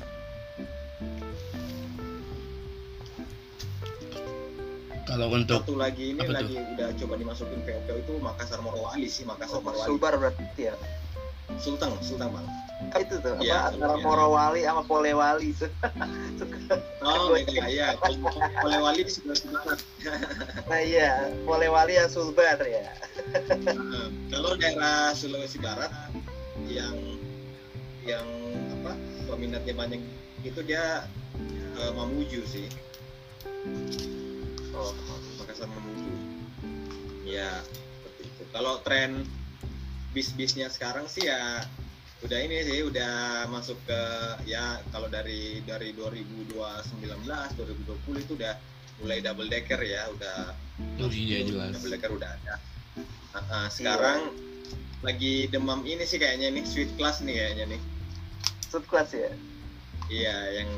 Kalau 5.13 5.29
untuk 5.29 5.61
Satu 5.61 5.77
lagi 5.77 6.17
ini 6.17 6.25
Apa 6.25 6.25
tuh? 6.25 6.37
lagi 6.41 6.55
udah 6.73 6.89
coba 6.97 7.13
dimasukin 7.21 7.59
PO-PO 7.61 7.95
itu 8.01 8.13
Makassar 8.17 8.59
Morowali 8.65 9.05
sih, 9.05 9.23
Makassar 9.29 9.61
Oh, 9.61 9.61
Morowali. 9.61 9.85
Sulbar 9.85 10.13
berarti 10.17 10.41
ya. 10.57 10.73
Sulteng, 11.61 11.93
Sulteng 12.01 12.33
bang. 12.33 12.47
Ah, 12.89 12.99
itu 12.99 13.15
tuh 13.21 13.37
Iya, 13.37 13.69
apa 13.69 13.77
antara 13.77 13.93
iya. 13.93 14.03
Morowali 14.03 14.61
sama 14.65 14.81
Polewali 14.83 15.47
itu. 15.53 15.67
Oh 17.03 17.35
iya, 17.37 17.63
iya. 17.69 17.87
Polewali 18.57 19.05
di 19.05 19.11
sebelah 19.11 19.37
barat. 19.53 19.79
nah 20.71 20.81
iya, 20.81 21.11
Polewali 21.45 21.93
yang 21.99 22.09
Sulbar 22.09 22.57
ya. 22.63 22.89
Nah, 23.69 24.07
kalau 24.33 24.55
daerah 24.57 25.11
Sulawesi 25.13 25.59
Barat 25.61 25.91
yang 26.65 26.95
yang 28.01 28.25
apa 28.79 28.95
peminatnya 29.29 29.75
banyak 29.77 30.01
itu 30.41 30.59
dia 30.65 31.05
eh, 31.77 31.91
Mamuju 31.91 32.41
sih 32.47 32.67
Oh, 34.73 34.93
Makassar 35.37 35.69
ya 37.23 37.49
seperti 37.65 38.21
itu 38.29 38.43
kalau 38.53 38.77
tren 38.85 39.25
bis-bisnya 40.13 40.69
sekarang 40.69 41.09
sih 41.09 41.25
ya 41.25 41.65
udah 42.21 42.39
ini 42.39 42.61
sih 42.63 42.79
udah 42.85 43.45
masuk 43.49 43.75
ke 43.89 44.01
ya 44.47 44.79
kalau 44.93 45.09
dari 45.09 45.59
dari 45.65 45.91
2019 45.97 46.53
2020 46.93 48.23
itu 48.23 48.33
udah 48.37 48.53
mulai 49.01 49.19
double 49.19 49.49
decker 49.49 49.81
ya 49.81 50.07
udah 50.13 50.53
Oh 51.01 51.09
iya, 51.09 51.41
jelas. 51.45 51.73
double 51.77 51.91
decker 51.93 52.11
udah 52.13 52.29
ada 52.29 52.55
Ah, 53.33 53.65
ah, 53.65 53.67
sekarang 53.73 54.29
lagi 55.01 55.49
demam 55.49 55.81
ini 55.89 56.05
sih 56.05 56.21
kayaknya 56.21 56.53
nih 56.53 56.63
sweet 56.69 56.93
class 56.95 57.19
nih 57.25 57.33
kayaknya 57.33 57.75
nih 57.75 57.81
subclass 58.69 59.09
ya. 59.13 59.33
iya 60.09 60.37
yang 60.61 60.69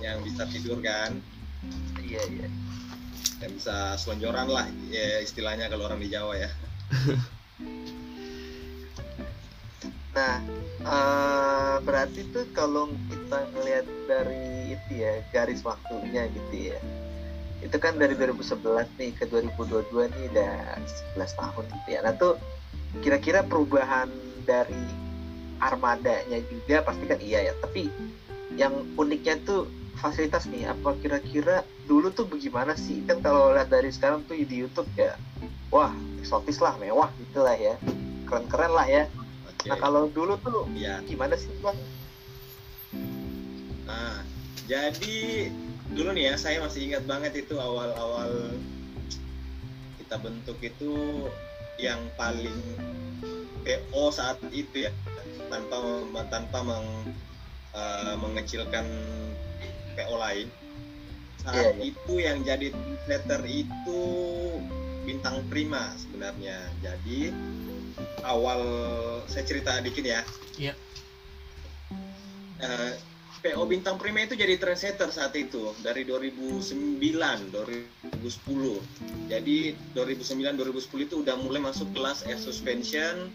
yang 0.00 0.16
bisa 0.24 0.48
tidur 0.48 0.80
kan 0.80 1.20
Iya 2.04 2.20
iya. 2.28 2.48
Yang 3.42 3.52
bisa 3.52 3.98
selonjoran 4.00 4.48
lah 4.48 4.66
ya, 4.88 5.20
istilahnya 5.20 5.68
kalau 5.68 5.88
orang 5.88 6.00
di 6.00 6.08
Jawa 6.08 6.34
ya 6.38 6.50
Nah, 10.14 10.38
eh, 10.78 11.76
berarti 11.82 12.22
tuh 12.30 12.46
kalau 12.54 12.86
kita 13.10 13.50
ngelihat 13.50 13.86
dari 14.06 14.78
itu 14.78 15.02
ya 15.02 15.18
garis 15.34 15.66
waktunya 15.66 16.30
gitu 16.30 16.70
ya. 16.70 16.78
Itu 17.58 17.76
kan 17.82 17.98
dari 17.98 18.14
2011 18.14 18.86
nih 18.94 19.10
ke 19.18 19.26
2022 19.26 20.06
nih 20.14 20.24
udah 20.30 20.54
11 21.18 21.34
tahun 21.34 21.64
gitu 21.66 21.88
ya. 21.90 22.00
Nah 22.06 22.14
tuh 22.14 22.38
kira-kira 23.02 23.42
perubahan 23.42 24.06
dari 24.46 24.86
armadanya 25.58 26.38
juga 26.46 26.86
pasti 26.86 27.04
kan 27.10 27.18
iya 27.18 27.50
ya. 27.50 27.52
Tapi 27.58 27.90
yang 28.54 28.86
uniknya 28.94 29.42
tuh 29.42 29.66
fasilitas 29.98 30.46
nih 30.50 30.70
apa 30.70 30.94
kira-kira 30.98 31.66
dulu 31.86 32.10
tuh 32.10 32.26
bagaimana 32.26 32.74
sih? 32.78 33.02
Kan 33.06 33.20
kalau 33.20 33.54
lihat 33.54 33.70
dari 33.70 33.90
sekarang 33.90 34.26
tuh 34.26 34.36
di 34.36 34.56
YouTube 34.64 34.88
ya 34.96 35.14
wah 35.74 35.90
eksotis 36.22 36.62
lah 36.62 36.78
mewah 36.78 37.10
gitu 37.18 37.42
lah 37.42 37.58
ya. 37.58 37.74
Keren-keren 38.30 38.72
lah 38.72 38.86
ya. 38.86 39.04
Oke. 39.50 39.66
Nah 39.68 39.76
kalau 39.82 40.06
dulu 40.08 40.38
tuh 40.40 40.70
ya 40.78 41.02
gimana 41.04 41.34
sih 41.34 41.50
bang? 41.60 41.76
Nah, 43.84 44.24
jadi 44.64 45.52
dulu 45.92 46.16
nih 46.16 46.32
ya, 46.32 46.34
saya 46.40 46.56
masih 46.64 46.88
ingat 46.88 47.04
banget 47.04 47.44
itu 47.44 47.60
awal-awal 47.60 48.56
kita 50.00 50.16
bentuk 50.20 50.56
itu 50.64 51.28
yang 51.76 52.00
paling 52.16 52.54
PO 53.64 54.02
saat 54.08 54.40
itu 54.52 54.88
ya, 54.88 54.90
tanpa 55.52 55.78
tanpa 56.32 56.58
meng, 56.64 56.88
eh, 57.76 58.14
mengecilkan 58.16 58.86
PO 59.96 60.14
lain. 60.18 60.48
Saat 61.44 61.54
Iya, 61.54 61.70
iya. 61.76 61.82
itu 61.92 62.14
yang 62.20 62.38
jadi 62.42 62.68
letter 63.06 63.42
itu 63.46 64.02
bintang 65.04 65.44
prima 65.48 65.92
sebenarnya. 65.96 66.58
Jadi 66.80 67.32
awal 68.24 68.60
saya 69.28 69.44
cerita 69.44 69.78
dikit 69.80 70.04
ya. 70.04 70.20
Iya. 70.56 70.74
Eh, 72.64 72.92
PO 73.44 73.68
Bintang 73.68 74.00
Prima 74.00 74.24
itu 74.24 74.40
jadi 74.40 74.56
trendsetter 74.56 75.12
saat 75.12 75.36
itu 75.36 75.76
dari 75.84 76.08
2009 76.08 76.96
2010 77.52 78.24
jadi 79.28 79.56
2009 79.92 80.72
2010 80.72 81.04
itu 81.04 81.20
udah 81.20 81.36
mulai 81.36 81.60
masuk 81.60 81.92
kelas 81.92 82.24
air 82.24 82.40
suspension 82.40 83.28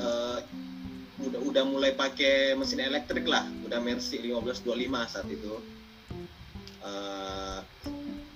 Eh, 0.00 0.40
udah 1.20 1.40
udah 1.44 1.64
mulai 1.68 1.92
pakai 1.92 2.56
mesin 2.56 2.80
elektrik 2.80 3.26
lah. 3.28 3.44
Udah 3.66 3.78
Mercy 3.82 4.20
1525 4.24 5.12
saat 5.12 5.28
itu. 5.28 5.54
Eh, 6.80 7.58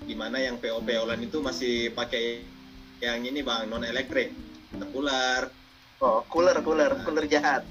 di 0.05 0.12
mana 0.12 0.37
yang 0.37 0.61
PO 0.61 0.85
PO 0.85 1.03
lain 1.09 1.25
itu 1.25 1.41
masih 1.41 1.88
pakai 1.97 2.45
yang 3.00 3.25
ini 3.25 3.41
bang 3.41 3.69
non 3.69 3.85
elektrik 3.85 4.33
terpular 4.76 5.49
Oh 6.05 6.21
cooler 6.29 6.61
cooler. 6.61 6.93
Cooler 7.07 7.25
jahat. 7.25 7.64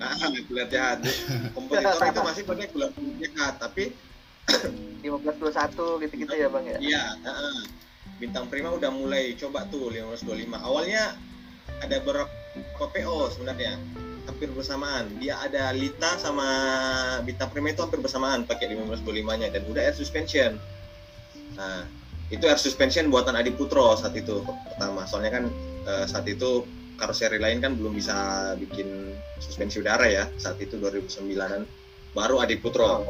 nah 0.00 0.10
kuliah 0.50 0.66
jahat. 0.66 0.98
Kompetitor 1.54 2.02
itu 2.02 2.20
masih 2.26 2.42
pakai 2.42 2.66
kuliah 2.74 2.90
jahat 3.22 3.54
tapi 3.62 3.94
1521 5.06 6.02
gitu-gitu 6.02 6.34
ya 6.34 6.48
bang 6.50 6.64
ya. 6.66 6.78
iya 6.82 7.04
heeh. 7.22 7.58
bintang 8.18 8.46
prima 8.50 8.70
udah 8.74 8.90
mulai 8.90 9.34
coba 9.38 9.66
tuh 9.70 9.90
1525 9.90 10.50
awalnya 10.58 11.14
ada 11.82 11.96
beberapa 12.00 12.30
PO 12.78 13.18
sebenarnya. 13.34 13.76
Hampir 14.22 14.54
bersamaan. 14.54 15.10
Dia 15.18 15.34
ada 15.42 15.74
Lita 15.74 16.14
sama 16.22 16.46
bintang 17.26 17.50
prima 17.50 17.74
itu 17.74 17.82
hampir 17.82 17.98
bersamaan 17.98 18.46
pakai 18.46 18.70
1525 18.70 19.40
nya 19.42 19.48
dan 19.50 19.62
udah 19.66 19.82
air 19.82 19.96
suspension. 19.98 20.62
Nah 21.58 21.82
itu 22.30 22.46
air 22.46 22.56
suspension 22.56 23.10
buatan 23.10 23.34
Adi 23.34 23.50
Putro 23.50 23.98
saat 23.98 24.14
itu 24.14 24.46
pertama. 24.46 25.02
Soalnya 25.10 25.42
kan 25.42 25.44
eh, 25.90 26.06
saat 26.06 26.30
itu 26.30 26.62
karoseri 26.94 27.42
lain 27.42 27.58
kan 27.58 27.74
belum 27.74 27.98
bisa 27.98 28.52
bikin 28.62 29.18
suspensi 29.42 29.82
udara 29.82 30.06
ya 30.06 30.30
saat 30.38 30.62
itu 30.62 30.78
2009an 30.78 31.66
baru 32.14 32.38
Adi 32.38 32.62
Putro. 32.62 33.02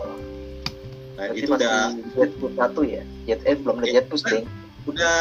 Nah 1.12 1.29
Berarti 1.29 1.45
itu 1.45 1.50
udah 1.52 1.79
jet 2.17 2.33
push 2.41 2.55
satu 2.57 2.81
ya. 2.88 3.05
Jet 3.29 3.41
eh 3.45 3.57
belum 3.61 3.85
ada 3.85 3.87
jet 3.93 4.07
ding. 4.09 4.49
Udah 4.83 5.19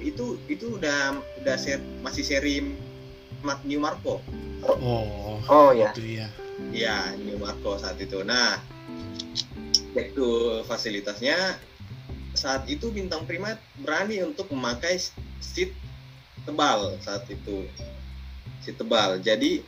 itu 0.00 0.40
itu 0.48 0.80
udah 0.80 1.20
udah 1.44 1.56
ser, 1.60 1.82
masih 2.00 2.24
seri 2.24 2.64
Mat 3.44 3.60
New 3.68 3.78
Marco 3.78 4.24
oh, 4.64 5.38
Oh 5.48 5.70
ya. 5.72 5.94
itu 5.94 6.20
ya. 6.20 6.28
Iya, 6.74 7.14
New 7.22 7.38
Marco 7.38 7.78
saat 7.78 7.96
itu. 8.02 8.20
Nah, 8.26 8.58
itu 9.94 10.60
fasilitasnya 10.66 11.56
saat 12.34 12.66
itu 12.70 12.90
Bintang 12.92 13.24
Prima 13.24 13.56
berani 13.80 14.22
untuk 14.22 14.50
memakai 14.52 14.98
seat 15.40 15.72
tebal 16.44 16.98
saat 17.00 17.24
itu. 17.30 17.64
Seat 18.62 18.76
tebal. 18.76 19.22
Jadi 19.22 19.62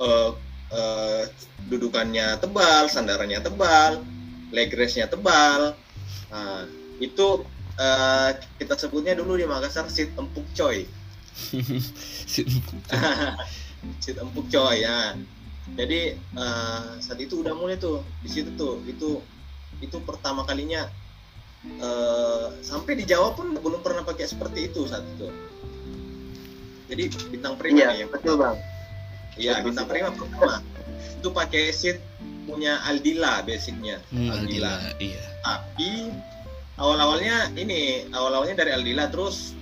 eh, 0.00 0.30
eh, 0.70 1.24
dudukannya 1.66 2.38
tebal, 2.38 2.86
sandarannya 2.86 3.40
tebal, 3.42 4.04
leg 4.54 4.70
rest-nya 4.76 5.08
tebal. 5.10 5.74
Nah, 6.30 6.68
itu 7.02 7.42
eh, 7.80 8.30
kita 8.60 8.76
sebutnya 8.76 9.16
dulu 9.16 9.40
di 9.40 9.48
Makassar 9.48 9.88
seat 9.88 10.12
empuk 10.20 10.44
coy. 10.52 10.84
Sid 12.32 14.16
empuk 14.24 14.46
coy 14.52 14.84
ya. 14.84 15.16
Jadi 15.74 16.00
eh, 16.20 16.84
saat 17.00 17.20
itu 17.22 17.40
udah 17.40 17.56
mulai 17.56 17.80
tuh 17.80 18.04
di 18.20 18.28
situ 18.28 18.52
tuh 18.58 18.84
itu 18.84 19.22
itu 19.80 19.96
pertama 20.04 20.44
kalinya 20.44 20.84
eh, 21.64 22.46
sampai 22.60 23.00
di 23.00 23.08
Jawa 23.08 23.32
pun 23.32 23.56
belum 23.56 23.80
pernah 23.80 24.04
pakai 24.04 24.28
seperti 24.28 24.68
itu 24.68 24.84
saat 24.84 25.06
itu. 25.16 25.32
Jadi 26.90 27.02
bintang 27.30 27.54
prima 27.54 27.86
Iya, 27.86 28.02
yang 28.04 28.10
betul 28.10 28.34
bang. 28.34 28.58
Iya, 29.38 29.62
bintang 29.62 29.86
prima 29.86 30.10
pertama. 30.10 30.58
Itu 31.22 31.30
pakai 31.30 31.70
seat 31.70 32.02
punya 32.50 32.82
Aldila 32.82 33.46
basicnya. 33.46 34.02
Hmm, 34.10 34.26
Aldila. 34.26 34.74
Aldila, 34.74 34.98
iya. 34.98 35.22
Tapi 35.46 36.10
awal-awalnya 36.80 37.52
ini, 37.60 38.08
awal-awalnya 38.10 38.64
dari 38.64 38.72
Aldila 38.72 39.12
terus 39.12 39.54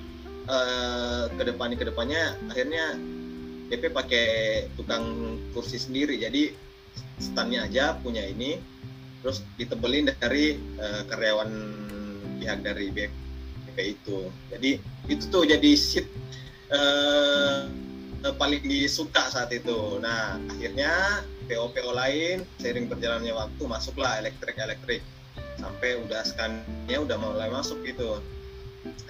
eh 0.48 1.28
ke 1.28 1.42
depannya 1.44 1.76
ke 1.76 1.84
depannya 1.92 2.32
akhirnya 2.48 2.96
DP 3.68 3.92
pakai 3.92 4.28
tukang 4.80 5.37
kursi 5.52 5.76
sendiri. 5.76 6.16
Jadi 6.16 6.56
standnya 7.20 7.68
aja 7.68 7.98
punya 8.00 8.25
ini 8.25 8.56
terus 9.20 9.44
ditebelin 9.60 10.08
dari 10.16 10.56
eh, 10.56 11.02
karyawan 11.10 11.50
pihak 12.40 12.64
dari 12.64 12.87
BP 12.94 13.76
itu. 13.76 14.32
Jadi 14.48 14.70
itu 15.10 15.25
tuh 15.28 15.44
jadi 15.44 15.70
seat 15.76 16.06
eh, 16.72 17.68
eh, 18.25 18.34
paling 18.40 18.64
disuka 18.64 19.28
saat 19.28 19.52
itu. 19.52 20.00
Nah, 20.00 20.40
akhirnya 20.48 21.20
PO-PO 21.44 21.92
lain 21.92 22.46
seiring 22.56 22.88
berjalannya 22.88 23.37
waktu 23.37 23.62
masuklah 23.68 24.16
elektrik-elektrik 24.16 25.04
sampai 25.59 25.99
udah 26.07 26.23
skannya 26.23 26.97
udah 26.97 27.19
mulai 27.19 27.50
masuk 27.50 27.83
gitu. 27.83 28.23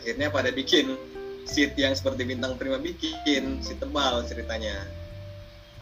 Akhirnya 0.01 0.33
pada 0.33 0.49
bikin 0.51 0.97
seat 1.45 1.77
yang 1.77 1.93
seperti 1.93 2.25
bintang 2.29 2.57
prima 2.57 2.81
bikin, 2.81 3.61
seat 3.61 3.79
tebal 3.81 4.25
ceritanya. 4.25 4.85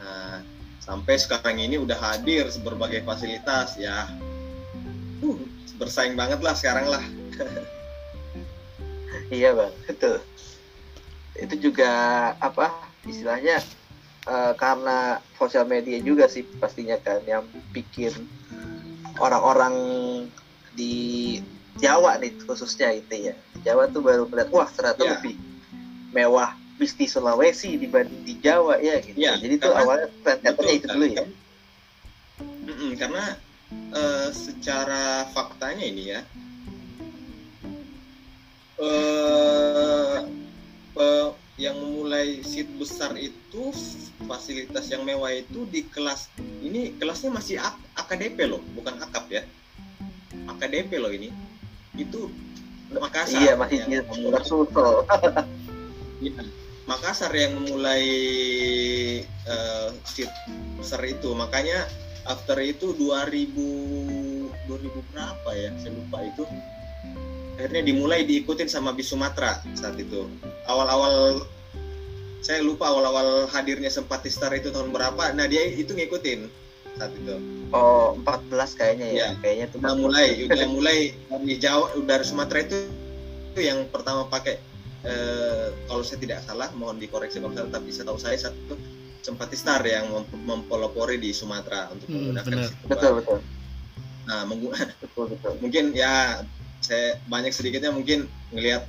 Nah, 0.02 0.42
sampai 0.82 1.18
sekarang 1.18 1.58
ini 1.58 1.78
udah 1.78 1.96
hadir 1.96 2.46
berbagai 2.62 3.02
fasilitas 3.06 3.78
ya. 3.78 4.10
Uh, 5.22 5.38
bersaing 5.78 6.14
banget 6.18 6.42
lah 6.42 6.54
sekarang 6.54 6.86
lah. 6.90 7.04
Iya 9.26 9.58
bang, 9.58 9.74
betul. 9.90 10.22
Itu 11.34 11.54
juga 11.58 11.90
apa 12.38 12.70
istilahnya 13.10 13.58
eh, 14.22 14.52
karena 14.54 15.18
sosial 15.34 15.66
media 15.66 15.98
juga 15.98 16.30
sih 16.30 16.46
pastinya 16.62 16.94
kan 17.02 17.26
yang 17.26 17.42
bikin 17.74 18.14
orang-orang 19.18 19.74
di 20.76 20.94
Jawa 21.76 22.20
nih 22.20 22.36
khususnya 22.44 22.92
itu 22.92 23.32
ya. 23.32 23.34
Di 23.56 23.58
Jawa 23.64 23.88
tuh 23.88 24.04
baru 24.04 24.28
melihat 24.28 24.52
wah 24.52 24.68
ternyata 24.68 25.02
Iya. 25.02 25.12
lebih 25.18 25.34
mewah 26.12 26.50
bis 26.76 26.92
di 26.92 27.08
Sulawesi 27.08 27.76
dibanding 27.76 28.22
di 28.22 28.34
Jawa 28.38 28.76
ya 28.78 29.00
gitu. 29.00 29.16
Iya, 29.16 29.40
Jadi 29.40 29.54
tuh 29.56 29.72
karena- 29.72 29.80
awalnya 29.82 30.08
trendsetternya 30.22 30.74
itu 30.76 30.86
dulu 30.86 31.06
ya. 31.08 31.24
Mm-mm, 32.66 32.90
karena 32.96 33.24
eh, 33.92 34.28
secara 34.30 35.24
faktanya 35.32 35.84
ini 35.84 36.02
ya, 36.12 36.20
eh 38.76 40.18
eh, 40.96 41.28
yang 41.56 41.76
memulai 41.76 42.44
seat 42.44 42.68
besar 42.76 43.16
itu 43.16 43.72
fasilitas 44.28 44.92
yang 44.92 45.00
mewah 45.02 45.32
itu 45.32 45.64
di 45.64 45.88
kelas 45.88 46.28
ini 46.60 46.92
kelasnya 47.00 47.32
masih 47.32 47.56
AKDP 47.96 48.44
loh, 48.44 48.60
bukan 48.76 49.00
akap 49.00 49.24
ya. 49.32 49.40
AKDP 50.50 50.90
loh 50.98 51.12
ini. 51.12 51.30
Itu 51.96 52.30
Makassar. 52.94 53.42
Iya 53.42 53.52
masih 53.58 53.78
Sulsel. 54.46 54.90
Iya. 56.16 56.48
Makassar 56.88 57.28
yang 57.36 57.60
memulai 57.60 58.08
seat 60.08 60.32
besar 60.80 61.04
itu 61.04 61.36
makanya 61.36 61.84
after 62.24 62.56
itu 62.64 62.96
2000 62.96 63.52
2000 64.64 65.10
berapa 65.12 65.50
ya 65.52 65.70
saya 65.76 65.92
lupa 65.94 66.18
itu 66.24 66.42
akhirnya 67.56 67.82
dimulai 67.86 68.24
diikutin 68.26 68.68
sama 68.68 68.92
bis 68.92 69.12
Sumatera 69.12 69.62
saat 69.76 69.96
itu 69.96 70.24
awal-awal 70.66 71.46
saya 72.44 72.62
lupa 72.62 72.90
awal-awal 72.90 73.48
hadirnya 73.50 73.88
Sempatistar 73.88 74.52
itu 74.54 74.68
tahun 74.74 74.90
berapa 74.90 75.32
nah 75.32 75.46
dia 75.48 75.64
itu 75.68 75.94
ngikutin 75.94 76.50
saat 76.96 77.12
itu 77.12 77.36
Oh 77.68 78.14
14 78.16 78.78
kayaknya 78.78 79.06
ya. 79.06 79.14
Iya. 79.16 79.28
Kayaknya 79.42 79.66
tuh 79.68 79.78
udah 79.82 79.94
mulai 79.98 80.26
udah 80.46 80.66
mulai 80.70 80.98
dari 81.26 81.54
Jawa 81.58 81.86
dari 81.98 82.24
Sumatera 82.24 82.58
itu, 82.62 82.76
itu 83.52 83.60
yang 83.60 83.90
pertama 83.90 84.22
pakai 84.26 84.54
eh, 85.02 85.66
kalau 85.84 86.02
saya 86.02 86.18
tidak 86.18 86.40
salah 86.42 86.70
mohon 86.72 86.96
dikoreksi 86.96 87.42
kalau 87.42 87.52
salah 87.52 87.70
tapi 87.70 87.90
setahu 87.90 88.16
saya 88.16 88.38
satu 88.38 88.78
Sempatistar 89.18 89.82
yang 89.82 90.06
mem- 90.06 90.46
mempelopori 90.46 91.18
di 91.18 91.34
Sumatera 91.34 91.90
untuk 91.90 92.06
Hmm, 92.06 92.30
menggunakan 92.30 92.62
situ. 92.62 92.86
betul 92.86 93.12
betul 93.18 93.38
Nah, 94.26 94.42
menggu- 94.46 94.70
betul 95.02 95.24
betul. 95.34 95.52
mungkin 95.58 95.84
ya 95.90 96.46
saya 96.78 97.18
banyak 97.26 97.50
sedikitnya 97.50 97.90
mungkin 97.90 98.30
ngelihat 98.54 98.86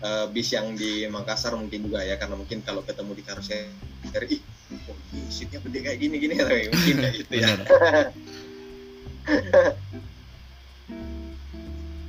eh, 0.00 0.26
bis 0.30 0.54
yang 0.54 0.78
di 0.78 1.10
Makassar 1.10 1.58
mungkin 1.58 1.90
juga 1.90 2.06
ya 2.06 2.14
karena 2.14 2.38
mungkin 2.38 2.62
kalau 2.62 2.86
ketemu 2.86 3.10
di 3.18 3.22
karoseri 3.26 4.26
ih 4.30 4.40
seatnya 5.28 5.58
gede 5.62 5.78
kayak 5.82 5.98
gini 5.98 6.16
gini 6.18 6.34
tapi 6.38 6.70
mungkin 6.70 6.94
kayak 7.02 7.14
gitu 7.24 7.34
ya. 7.34 7.48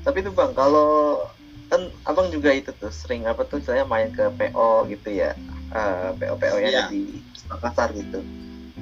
Tapi 0.02 0.18
tuh 0.26 0.34
bang, 0.34 0.52
kalau 0.58 1.22
kan 1.70 1.88
abang 2.04 2.28
juga 2.34 2.52
itu 2.52 2.74
tuh 2.76 2.90
sering 2.92 3.30
apa 3.30 3.46
tuh 3.46 3.62
saya 3.62 3.86
main 3.86 4.10
ke 4.12 4.28
PO 4.34 4.90
gitu 4.90 5.10
ya, 5.14 5.38
Eh, 5.72 6.10
PO 6.20 6.36
PO 6.36 6.58
yang 6.60 6.74
ada 6.76 6.92
di 6.92 7.24
Makassar 7.48 7.96
gitu. 7.96 8.20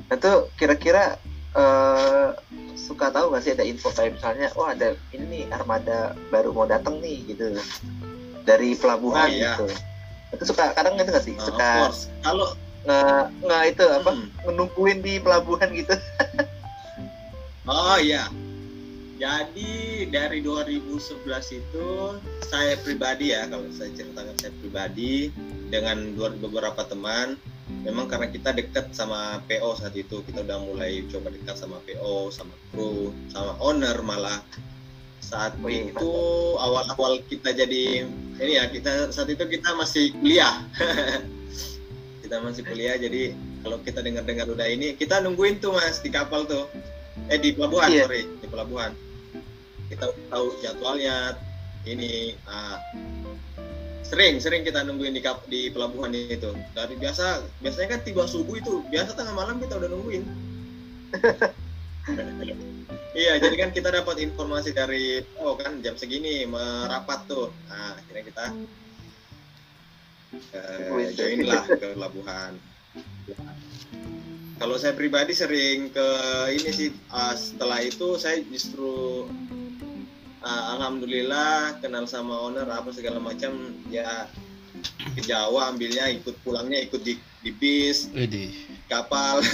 Nah 0.10 0.18
tuh 0.18 0.50
kira-kira 0.58 1.20
eh, 1.54 2.28
suka 2.74 3.14
tahu 3.14 3.36
gak 3.36 3.44
sih 3.46 3.54
ada 3.54 3.62
info 3.62 3.94
kayak 3.94 4.18
misalnya, 4.18 4.50
oh 4.58 4.66
ada 4.66 4.98
ini 5.14 5.26
nih 5.28 5.44
armada 5.54 6.16
baru 6.34 6.50
mau 6.50 6.66
datang 6.66 6.98
nih 6.98 7.30
gitu 7.30 7.54
dari 8.42 8.74
pelabuhan 8.74 9.28
Oh, 9.28 9.30
iya. 9.30 9.54
gitu. 9.54 9.68
Itu 10.34 10.44
suka 10.50 10.74
kadang 10.74 10.98
itu 10.98 11.12
gak 11.14 11.26
sih 11.26 11.36
Nah, 11.38 11.44
of 11.44 11.46
suka. 11.46 11.72
Kalau 12.26 12.48
nge, 12.86 13.02
nge 13.44 13.60
itu 13.76 13.84
apa 13.88 14.12
hmm, 14.14 14.28
menungguin 14.48 15.00
di 15.04 15.14
pelabuhan 15.20 15.70
gitu. 15.76 15.96
Oh 17.70 18.02
iya. 18.02 18.26
Jadi 19.22 20.08
dari 20.10 20.42
2011 20.42 21.22
itu 21.54 21.88
saya 22.50 22.74
pribadi 22.82 23.30
ya 23.30 23.46
kalau 23.46 23.70
saya 23.70 23.94
ceritakan 23.94 24.34
saya 24.42 24.56
pribadi 24.58 25.30
dengan 25.70 26.18
dua- 26.18 26.34
beberapa 26.34 26.82
teman 26.88 27.38
memang 27.86 28.10
karena 28.10 28.32
kita 28.32 28.56
dekat 28.58 28.90
sama 28.96 29.44
PO 29.46 29.78
saat 29.78 29.94
itu 29.94 30.26
kita 30.26 30.42
udah 30.42 30.58
mulai 30.66 31.06
coba 31.14 31.30
dekat 31.30 31.62
sama 31.62 31.78
PO 31.86 32.34
sama 32.34 32.58
kru 32.74 33.14
sama 33.30 33.54
owner 33.62 34.02
malah 34.02 34.42
saat 35.22 35.54
Wih, 35.62 35.94
itu 35.94 36.12
awal-awal 36.58 37.22
kita 37.30 37.54
jadi 37.54 38.10
ini 38.40 38.54
ya 38.56 38.66
kita 38.72 39.14
saat 39.14 39.30
itu 39.30 39.46
kita 39.46 39.78
masih 39.78 40.16
kuliah 40.18 40.66
kita 42.30 42.46
masih 42.46 42.62
kuliah 42.62 42.94
jadi 42.94 43.34
kalau 43.66 43.82
kita 43.82 44.06
dengar-dengar 44.06 44.46
udah 44.54 44.70
ini 44.70 44.94
kita 44.94 45.18
nungguin 45.26 45.58
tuh 45.58 45.74
mas 45.74 45.98
di 45.98 46.14
kapal 46.14 46.46
tuh. 46.46 46.70
Eh 47.26 47.42
di 47.42 47.58
pelabuhan 47.58 47.90
Iya. 47.90 48.06
sorry 48.06 48.22
di 48.38 48.46
pelabuhan. 48.46 48.94
Kita 49.90 50.14
tahu 50.30 50.54
jadwalnya 50.62 51.34
ini 51.90 52.38
ah, 52.46 52.78
sering 54.06 54.38
sering 54.38 54.62
kita 54.62 54.86
nungguin 54.86 55.18
di 55.18 55.26
kap, 55.26 55.42
di 55.50 55.74
pelabuhan 55.74 56.14
itu. 56.14 56.54
Dari 56.78 57.02
biasa 57.02 57.42
biasanya 57.66 57.98
kan 57.98 58.02
tiba 58.06 58.30
subuh 58.30 58.62
itu 58.62 58.86
biasa 58.94 59.18
tengah 59.18 59.34
malam 59.34 59.58
kita 59.58 59.82
udah 59.82 59.90
nungguin. 59.90 60.24
Iya 63.10 63.42
jadi 63.42 63.56
kan 63.58 63.70
kita 63.74 63.90
dapat 63.90 64.22
informasi 64.22 64.70
dari 64.70 65.20
oh 65.42 65.58
kan 65.58 65.82
jam 65.82 65.98
segini 65.98 66.46
merapat 66.46 67.26
tuh. 67.26 67.50
Nah 67.66 67.98
akhirnya 67.98 68.24
kita 68.30 68.46
eh, 70.34 71.12
join 71.16 71.46
lah 71.46 71.64
ke 71.66 71.98
pelabuhan 71.98 72.54
kalau 74.60 74.76
saya 74.76 74.92
pribadi 74.92 75.32
sering 75.32 75.88
ke 75.90 76.08
ini 76.52 76.70
sih 76.76 76.90
ah, 77.10 77.34
setelah 77.34 77.80
itu 77.80 78.20
saya 78.20 78.44
justru 78.52 79.26
ah, 80.44 80.76
alhamdulillah 80.78 81.80
kenal 81.80 82.04
sama 82.06 82.36
owner 82.44 82.68
apa 82.68 82.92
segala 82.92 83.24
macam 83.24 83.56
ya 83.88 84.28
ke 85.16 85.22
Jawa 85.24 85.72
ambilnya 85.72 86.12
ikut 86.12 86.36
pulangnya 86.44 86.84
ikut 86.84 87.02
di, 87.04 87.16
di 87.42 87.52
bis 87.56 88.12
Widih. 88.12 88.52
kapal 88.92 89.40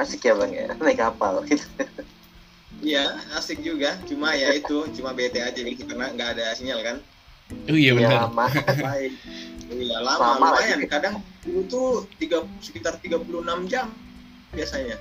Asik 0.00 0.24
ya 0.24 0.32
bang 0.32 0.48
ya, 0.56 0.72
naik 0.80 0.96
kapal 0.96 1.44
gitu. 1.44 1.60
Iya 2.80 3.04
asik 3.34 3.60
juga 3.60 4.00
cuma 4.02 4.32
ya 4.32 4.50
itu 4.50 4.88
cuma 4.90 5.12
bete 5.12 5.36
aja 5.38 5.52
gitu 5.54 5.84
karena 5.84 6.08
nggak 6.10 6.28
ada 6.34 6.52
sinyal 6.52 6.80
kan 6.80 6.96
Oh 7.66 7.74
iya 7.74 7.90
Ya, 7.90 7.98
benar. 7.98 8.30
lama. 8.30 8.46
iya 9.74 9.96
lama 9.98 10.38
Lama 10.38 10.46
lumayan 10.54 10.78
lagi. 10.78 10.86
kadang 10.86 11.14
dulu 11.40 11.60
tuh 11.66 11.88
tiga, 12.16 12.40
sekitar 12.58 12.96
36 12.96 13.26
jam 13.66 13.90
biasanya 14.50 14.96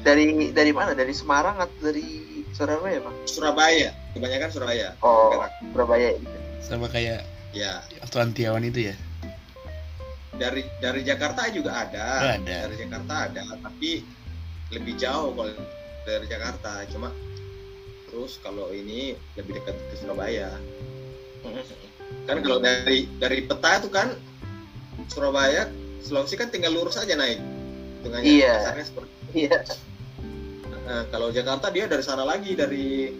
dari 0.00 0.50
dari 0.50 0.70
mana 0.70 0.92
dari 0.92 1.10
Semarang 1.10 1.58
atau 1.58 1.78
dari 1.82 2.04
Surabaya 2.50 2.98
bang 2.98 3.16
Surabaya 3.24 3.88
kebanyakan 4.12 4.48
Surabaya 4.48 4.88
oh 5.00 5.32
Perak. 5.32 5.52
Surabaya 5.68 6.08
gitu. 6.14 6.36
Sama 6.60 6.86
kayak 6.86 7.20
ya 7.52 7.78
waktu 7.98 8.16
Antiawan 8.18 8.64
itu 8.64 8.88
ya. 8.88 8.96
dari 10.32 10.64
dari 10.78 11.00
Jakarta 11.02 11.46
juga 11.48 11.84
ada 11.84 12.06
Oh, 12.18 12.30
ada. 12.34 12.56
dari 12.64 12.76
Jakarta 12.76 13.14
ada 13.28 13.42
tapi 13.60 14.00
lebih 14.70 14.96
jauh 14.96 15.30
kalau 15.32 15.52
dari 16.04 16.26
Jakarta. 16.26 16.84
Cuma 16.90 17.10
terus 18.08 18.36
kalau 18.42 18.68
ini 18.70 19.16
lebih 19.38 19.56
dekat 19.60 19.76
ke 19.76 19.94
Surabaya. 19.98 20.52
Kan 22.28 22.44
kalau 22.44 22.58
dari 22.60 23.08
dari 23.18 23.42
peta 23.48 23.80
itu 23.82 23.88
kan 23.88 24.14
Surabaya 25.08 25.66
Sulawesi 26.02 26.34
kan 26.34 26.50
tinggal 26.50 26.74
lurus 26.74 26.98
aja 26.98 27.14
naik. 27.14 27.38
Tengahnya 28.02 28.26
Iya. 28.26 28.54
kasarnya 28.58 28.86
seperti 28.86 29.12
iya. 29.32 29.58
Nah, 30.82 31.02
kalau 31.14 31.30
Jakarta 31.30 31.70
dia 31.70 31.86
dari 31.86 32.02
sana 32.02 32.26
lagi 32.26 32.58
dari 32.58 33.14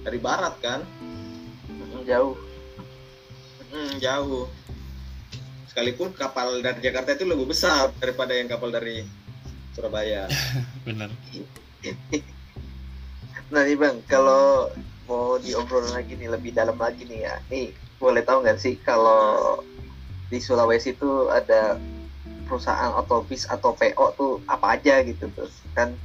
dari 0.00 0.18
barat 0.18 0.56
kan. 0.64 0.80
Jauh. 2.08 2.36
Hmm, 3.72 3.92
jauh. 4.00 4.48
Sekalipun 5.68 6.16
kapal 6.16 6.60
dari 6.64 6.80
Jakarta 6.80 7.12
itu 7.12 7.28
lebih 7.28 7.48
besar 7.48 7.92
daripada 8.00 8.32
yang 8.32 8.48
kapal 8.48 8.72
dari 8.72 9.04
Surabaya. 9.76 10.28
Bener. 10.86 11.12
Nah 13.52 13.62
nih 13.62 13.76
bang 13.76 13.96
kalau 14.08 14.72
mau 15.04 15.36
diobrol 15.36 15.84
lagi 15.92 16.16
nih 16.16 16.32
lebih 16.32 16.56
dalam 16.56 16.80
lagi 16.80 17.04
nih 17.04 17.28
ya. 17.28 17.34
Nih 17.52 17.76
boleh 18.00 18.24
tahu 18.24 18.44
nggak 18.44 18.58
sih 18.60 18.80
kalau 18.80 19.60
di 20.32 20.40
Sulawesi 20.40 20.96
itu 20.96 21.28
ada 21.28 21.76
perusahaan 22.44 22.92
atau 22.96 23.24
bis 23.24 23.48
atau 23.48 23.72
PO 23.72 24.06
tuh 24.16 24.32
apa 24.48 24.76
aja 24.76 25.00
gitu 25.00 25.28
terus 25.32 25.64
kan 25.72 25.96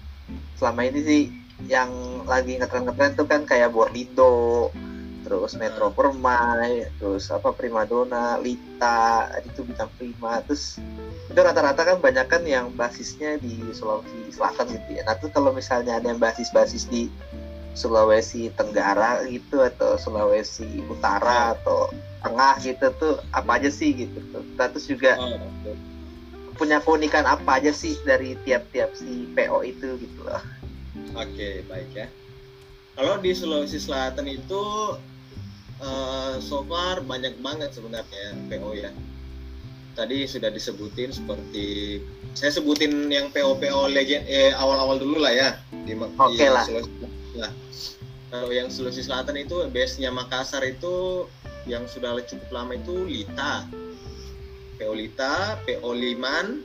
selama 0.56 0.88
ini 0.88 1.00
sih 1.04 1.22
yang 1.68 1.92
lagi 2.24 2.56
ngetren-ngetren 2.56 3.20
tuh 3.20 3.28
kan 3.28 3.44
kayak 3.44 3.76
Borlindo 3.76 4.72
terus 5.30 5.54
Metro 5.56 5.94
Permai 5.94 6.90
terus 6.98 7.30
apa 7.30 7.54
Primadona 7.54 8.42
Lita 8.42 9.30
itu 9.46 9.62
bintang 9.62 9.94
prima 9.96 10.42
terus 10.44 10.82
itu 11.30 11.38
rata-rata 11.38 11.86
kan 11.86 11.98
banyak 12.02 12.26
kan 12.26 12.42
yang 12.44 12.74
basisnya 12.74 13.38
di 13.38 13.62
Sulawesi 13.72 14.34
Selatan 14.34 14.74
gitu 14.74 14.90
ya 14.98 15.06
nah 15.06 15.16
tuh 15.22 15.30
kalau 15.30 15.54
misalnya 15.54 16.02
ada 16.02 16.10
yang 16.10 16.18
basis-basis 16.20 16.90
di 16.90 17.08
Sulawesi 17.78 18.50
Tenggara 18.58 19.24
gitu 19.30 19.62
atau 19.62 19.96
Sulawesi 19.96 20.84
Utara 20.90 21.56
atau 21.56 21.94
Tengah 22.20 22.60
gitu 22.60 22.92
tuh 23.00 23.16
apa 23.32 23.56
aja 23.56 23.72
sih 23.72 23.96
gitu. 23.96 24.20
Tuh 24.36 24.44
Nah, 24.60 24.68
terus 24.68 24.92
juga 24.92 25.16
Oh, 25.16 25.40
punya 26.60 26.84
keunikan 26.84 27.24
apa 27.24 27.64
aja 27.64 27.72
sih 27.72 27.96
dari 28.04 28.36
tiap-tiap 28.44 28.92
si 28.92 29.32
PO 29.32 29.64
itu 29.64 29.96
gitu 29.96 30.20
loh. 30.28 30.44
Oke, 31.16 31.64
baik 31.72 31.90
ya. 31.96 32.12
Kalau 33.00 33.16
di 33.24 33.32
Sulawesi 33.32 33.80
Selatan 33.80 34.28
itu 34.28 34.62
eh, 35.80 36.34
so 36.44 36.64
far 36.68 37.02
banyak 37.04 37.40
banget 37.40 37.72
sebenarnya 37.76 38.36
PO 38.52 38.70
ya. 38.76 38.92
Tadi 39.98 40.24
sudah 40.30 40.48
disebutin 40.54 41.12
seperti 41.12 42.00
saya 42.38 42.54
sebutin 42.54 43.10
yang 43.10 43.34
PO-PO 43.34 43.90
legend 43.90 44.24
eh, 44.30 44.54
awal-awal 44.54 45.02
dulu 45.02 45.20
lah 45.20 45.34
ya 45.34 45.50
di, 45.84 45.92
di 45.92 45.96
Oke 45.98 46.46
lah. 46.48 46.64
Sulawesi 46.64 46.92
Selatan. 46.94 47.52
Kalau 48.30 48.50
yang 48.54 48.68
Sulawesi 48.70 49.02
Selatan 49.04 49.36
itu 49.42 49.56
base-nya 49.74 50.14
Makassar 50.14 50.62
itu 50.64 51.26
yang 51.66 51.90
sudah 51.90 52.16
cukup 52.24 52.50
lama 52.54 52.78
itu 52.78 52.96
Lita. 53.10 53.66
PO 54.80 54.94
Lita, 54.96 55.60
PO 55.68 55.90
Liman, 55.92 56.64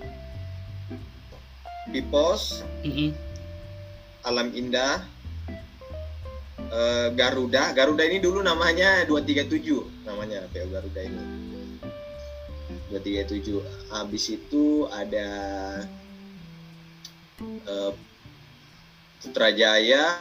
Pipos, 1.90 2.62
Mm-mm. 2.86 3.10
Alam 4.22 4.54
Indah, 4.54 5.02
eh, 6.74 7.08
Garuda. 7.14 7.70
Garuda 7.70 8.02
ini 8.02 8.18
dulu 8.18 8.42
namanya 8.42 9.06
237 9.06 10.06
namanya 10.06 10.42
PO 10.50 10.66
Garuda 10.74 11.00
ini. 11.00 11.22
237. 12.90 13.62
Habis 13.94 14.24
itu 14.34 14.90
ada 14.90 15.30
eh, 17.42 17.92
Putrajaya, 19.24 20.20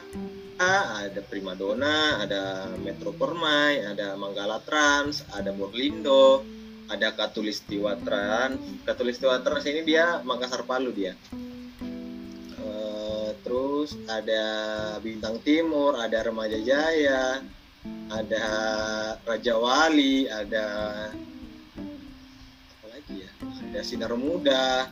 ada 0.55 1.21
Primadona, 1.27 2.23
ada 2.23 2.71
Metro 2.79 3.11
Permai, 3.11 3.83
ada 3.83 4.15
Manggala 4.15 4.63
Trans, 4.63 5.27
ada 5.35 5.51
Borlindo, 5.51 6.39
ada 6.87 7.11
Katulistiwa 7.11 7.99
Trans. 7.99 8.59
Katulistiwa 8.87 9.43
Trans 9.43 9.67
ini 9.67 9.83
dia 9.83 10.23
Makassar 10.23 10.63
Palu 10.63 10.95
dia. 10.95 11.19
Terus 13.43 13.99
ada 14.07 14.43
Bintang 15.03 15.39
Timur, 15.43 15.99
ada 15.99 16.23
Remaja 16.23 16.55
Jaya, 16.63 17.43
ada 18.07 18.45
Raja 19.27 19.53
Wali, 19.59 20.31
ada 20.31 20.65
apa 22.71 22.85
lagi 22.87 23.27
ya? 23.27 23.31
Ada 23.43 23.79
Sinar 23.83 24.15
Muda, 24.15 24.87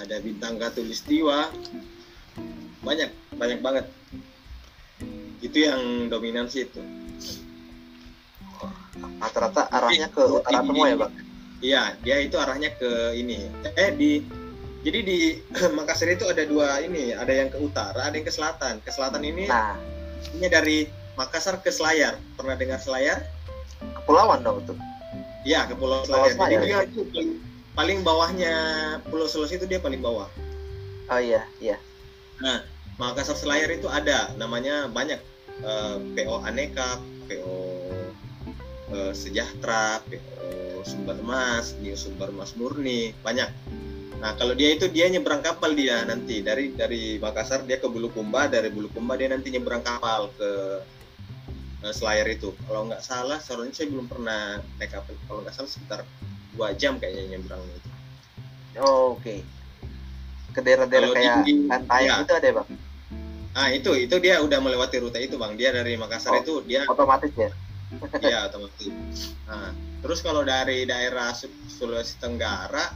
ada 0.00 0.16
Bintang 0.24 0.56
Katulistiwa. 0.56 1.52
Banyak, 2.80 3.36
banyak 3.36 3.60
banget. 3.60 3.86
Itu 5.44 5.58
yang 5.60 6.08
dominansi 6.08 6.58
itu. 6.64 6.82
rata-rata 9.22 9.70
arahnya 9.70 10.10
ke 10.10 10.22
utara 10.22 10.62
semua 10.62 10.86
ya 10.90 10.96
bang 10.98 11.12
Iya, 11.62 11.94
dia 12.02 12.16
itu 12.18 12.34
arahnya 12.42 12.74
ke 12.74 13.14
ini. 13.14 13.46
Eh 13.78 13.94
di 13.94 14.18
jadi 14.82 14.98
di 15.02 15.18
Makassar 15.78 16.10
itu 16.10 16.26
ada 16.26 16.42
dua 16.42 16.82
ini, 16.82 17.14
ada 17.14 17.30
yang 17.30 17.48
ke 17.48 17.58
utara, 17.58 18.10
ada 18.10 18.14
yang 18.14 18.26
ke 18.26 18.34
selatan. 18.34 18.82
Ke 18.82 18.90
selatan 18.90 19.22
ini 19.22 19.46
nah 19.46 19.78
ini 20.38 20.46
dari 20.46 20.78
Makassar 21.18 21.60
ke 21.60 21.70
Selayar. 21.70 22.18
Pernah 22.38 22.56
dengar 22.56 22.78
Selayar? 22.82 23.22
kepulauan 23.82 24.46
dong 24.46 24.62
tuh 24.62 24.78
Iya, 25.42 25.66
ke 25.66 25.74
Pulau 25.74 26.06
Pulau 26.06 26.22
Selayar. 26.22 26.34
Jadi 26.38 26.38
Selayar. 26.38 26.62
dia 26.62 26.78
itu 26.86 27.02
paling, 27.10 27.30
paling 27.74 27.98
bawahnya 28.06 28.54
Pulau 29.10 29.26
Sulawesi 29.26 29.58
itu 29.58 29.66
dia 29.66 29.82
paling 29.82 29.98
bawah. 29.98 30.30
oh 31.10 31.20
iya 31.20 31.42
iya 31.58 31.76
Makassar 32.96 33.34
Selayar 33.34 33.70
itu 33.74 33.90
ada, 33.90 34.30
namanya 34.38 34.86
banyak 34.86 35.18
eh, 35.66 35.96
PO 36.14 36.46
Aneka, 36.46 37.02
PO 37.26 37.56
eh, 38.94 39.12
Sejahtera, 39.12 39.98
PO 40.06 40.86
Sumber 40.86 41.18
Emas, 41.18 41.74
New 41.82 41.98
Sumber 41.98 42.30
Emas 42.30 42.54
Murni, 42.54 43.10
banyak. 43.26 43.50
Nah 44.22 44.38
kalau 44.38 44.54
dia 44.54 44.70
itu 44.70 44.86
dia 44.86 45.10
nyebrang 45.10 45.42
kapal 45.42 45.74
dia 45.74 46.06
nanti 46.06 46.38
dari 46.40 46.70
dari 46.70 47.18
Makassar 47.18 47.66
dia 47.66 47.82
ke 47.82 47.90
Bulukumba, 47.90 48.46
dari 48.46 48.70
Bulukumba 48.70 49.18
dia 49.18 49.26
nanti 49.26 49.50
nyebrang 49.50 49.82
kapal 49.82 50.30
ke 50.38 50.50
eh, 51.82 51.90
Selayar 51.92 52.30
itu. 52.30 52.54
Kalau 52.62 52.86
nggak 52.86 53.02
salah, 53.02 53.42
soalnya 53.42 53.74
saya 53.74 53.90
belum 53.90 54.06
pernah 54.06 54.62
naik 54.78 54.94
kapal. 54.94 55.18
Kalau 55.26 55.42
nggak 55.42 55.54
salah 55.58 55.66
sekitar 55.68 56.00
dua 56.54 56.70
jam 56.78 57.02
kayaknya 57.02 57.34
nyebrangnya 57.34 57.74
itu. 57.74 57.90
oh, 58.78 59.18
oke 59.18 59.36
ke 60.52 60.60
daerah-daerah 60.60 61.16
kayak 61.16 61.36
di- 61.48 61.64
iya. 62.04 62.20
itu 62.20 62.32
ada 62.36 62.46
ya 62.46 62.54
bang 62.60 62.68
Ah 63.52 63.68
itu 63.68 63.92
itu 63.96 64.16
dia 64.16 64.40
udah 64.40 64.58
melewati 64.64 64.96
rute 65.00 65.18
itu 65.20 65.36
bang. 65.36 65.52
Dia 65.58 65.74
dari 65.74 65.98
Makassar 65.98 66.38
Oh. 66.38 66.40
itu 66.40 66.54
dia 66.64 66.86
otomatis 66.86 67.32
ya 67.36 67.50
Iya 68.22 68.48
otomatis. 68.48 68.88
Nah, 69.44 69.72
terus 70.00 70.24
kalau 70.24 70.40
dari 70.40 70.88
daerah 70.88 71.36
Su- 71.36 71.52
Sulawesi 71.68 72.16
Tenggara, 72.16 72.88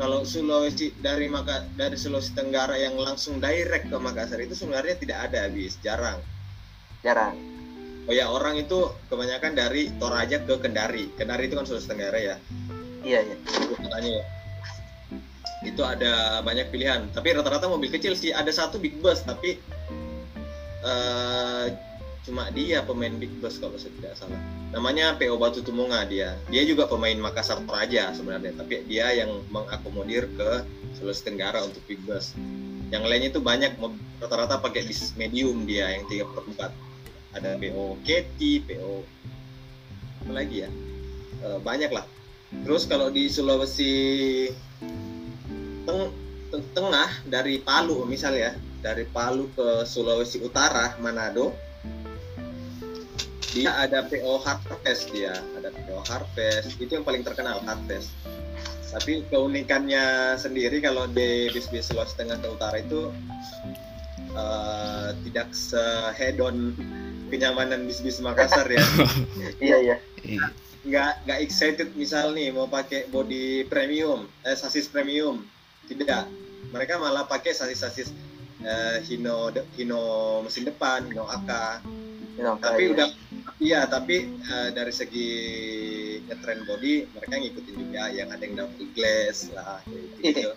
kalau 0.00 0.24
Sulawesi 0.24 0.96
dari 0.96 1.28
Maka 1.28 1.68
dari 1.76 1.92
Sulawesi 2.00 2.32
Tenggara 2.32 2.72
yang 2.80 2.96
langsung 2.96 3.36
direct 3.36 3.92
ke 3.92 3.96
Makassar 4.00 4.40
itu 4.40 4.56
sebenarnya 4.56 4.96
tidak 4.96 5.28
ada 5.28 5.44
habis, 5.44 5.76
jarang. 5.84 6.16
jarang 7.04 7.36
Oh 8.08 8.16
ya 8.16 8.32
orang 8.32 8.56
itu 8.56 8.88
kebanyakan 9.12 9.52
dari 9.52 9.92
Toraja 10.00 10.40
ke 10.40 10.56
Kendari. 10.56 11.12
Kendari 11.20 11.52
itu 11.52 11.54
kan 11.60 11.68
Sulawesi 11.68 11.92
Tenggara 11.92 12.16
ya. 12.16 12.36
iya 13.04 13.20
iya 13.20 13.36
Itu 13.44 13.76
katanya 13.76 14.10
ya. 14.16 14.24
Itu 15.68 15.84
ada 15.84 16.40
banyak 16.40 16.72
pilihan, 16.72 17.12
tapi 17.12 17.36
rata-rata 17.36 17.68
mobil 17.68 17.92
kecil 17.92 18.16
sih. 18.16 18.32
Ada 18.32 18.48
satu 18.56 18.80
big 18.80 18.96
bus 19.04 19.20
tapi 19.20 19.60
eh, 20.80 21.64
cuma 22.30 22.46
dia 22.54 22.78
pemain 22.86 23.10
big 23.10 23.34
bus 23.42 23.58
kalau 23.58 23.74
saya 23.74 23.90
tidak 23.98 24.14
salah. 24.14 24.38
Namanya 24.70 25.18
PO 25.18 25.34
Batu 25.34 25.66
Tumunga 25.66 26.06
dia. 26.06 26.38
Dia 26.46 26.62
juga 26.62 26.86
pemain 26.86 27.18
Makassar 27.18 27.58
Toraja 27.66 28.14
sebenarnya, 28.14 28.54
tapi 28.54 28.86
dia 28.86 29.10
yang 29.10 29.42
mengakomodir 29.50 30.30
ke 30.38 30.62
Sulawesi 30.94 31.26
Tenggara 31.26 31.66
untuk 31.66 31.82
big 31.90 31.98
bus. 32.06 32.38
Yang 32.94 33.02
lainnya 33.10 33.28
itu 33.34 33.42
banyak 33.42 33.74
rata-rata 34.22 34.62
pakai 34.62 34.86
bis 34.86 35.10
medium 35.18 35.66
dia 35.66 35.90
yang 35.90 36.06
3 36.06 36.22
per 36.22 36.42
4 36.46 36.70
Ada 37.34 37.58
PO 37.58 37.98
Keti, 38.06 38.62
PO 38.62 39.02
apa 40.22 40.30
lagi 40.30 40.62
ya? 40.62 40.70
Eh, 41.42 41.58
banyak 41.66 41.90
lah. 41.90 42.06
Terus 42.62 42.86
kalau 42.86 43.10
di 43.10 43.26
Sulawesi 43.26 43.90
teng- 45.82 46.14
teng- 46.50 46.70
tengah 46.74 47.10
dari 47.26 47.58
Palu 47.62 48.06
misalnya, 48.06 48.54
dari 48.82 49.06
Palu 49.06 49.50
ke 49.54 49.82
Sulawesi 49.86 50.42
Utara, 50.42 50.98
Manado, 50.98 51.54
dia 53.50 53.70
ada 53.74 54.06
PO 54.06 54.38
Harvest 54.38 55.10
dia, 55.10 55.34
ada 55.56 55.68
PO 55.68 56.00
Harvest, 56.06 56.78
itu 56.78 56.90
yang 56.90 57.02
paling 57.02 57.22
terkenal 57.22 57.58
Harvest. 57.62 58.14
tapi 58.90 59.22
keunikannya 59.30 60.34
sendiri 60.34 60.82
kalau 60.82 61.06
di 61.06 61.46
bis-bis 61.54 61.86
Sulawesi 61.86 62.18
Tengah 62.18 62.42
ke 62.42 62.48
Utara 62.50 62.74
itu 62.74 63.06
uh, 64.34 65.14
tidak 65.22 65.54
sehedon 65.54 66.74
kenyamanan 67.30 67.86
bis-bis 67.86 68.18
Makassar 68.18 68.66
ya. 68.66 68.82
Iya 69.62 69.76
iya. 69.78 69.96
Iya. 70.20 70.42
nggak 70.80 71.10
nggak 71.22 71.38
excited 71.40 71.94
misal 71.94 72.34
nih 72.34 72.50
mau 72.50 72.66
pakai 72.66 73.06
body 73.06 73.62
premium 73.66 74.26
eh 74.42 74.58
sasis 74.58 74.90
premium. 74.90 75.46
Tidak. 75.86 76.26
Mereka 76.70 76.98
malah 76.98 77.30
pakai 77.30 77.54
sasis-sasis 77.54 78.10
eh, 78.58 78.98
Hino 79.06 79.54
de- 79.54 79.70
Hino 79.74 80.02
mesin 80.42 80.66
depan 80.66 81.06
Hino 81.06 81.30
AK 81.30 81.50
know, 82.40 82.56
tapi 82.58 82.82
kayak- 82.84 82.92
udah 82.96 83.08
iya 83.60 83.84
tapi 83.84 84.16
eh, 84.34 84.68
dari 84.72 84.90
segi 84.90 85.28
ngetrend 86.24 86.64
body 86.64 86.94
mereka 87.12 87.34
ngikutin 87.36 87.76
juga 87.76 88.02
yang 88.08 88.28
ada 88.28 88.40
yang 88.40 88.56
double 88.56 88.88
glass 88.90 89.52
lah 89.52 89.84
gitu 89.86 90.50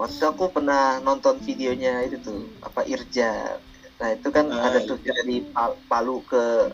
waktu 0.00 0.24
aku 0.24 0.48
pernah 0.48 0.96
nonton 0.98 1.44
videonya 1.44 2.08
itu 2.08 2.16
tuh 2.24 2.40
apa 2.64 2.88
Irja. 2.88 3.60
Nah 4.00 4.16
itu 4.16 4.32
kan 4.32 4.48
Ah, 4.48 4.72
ada 4.72 4.80
tuh 4.80 4.96
Irja. 4.96 5.12
dari 5.12 5.44
Pal- 5.44 5.76
Palu 5.84 6.24
ke 6.24 6.72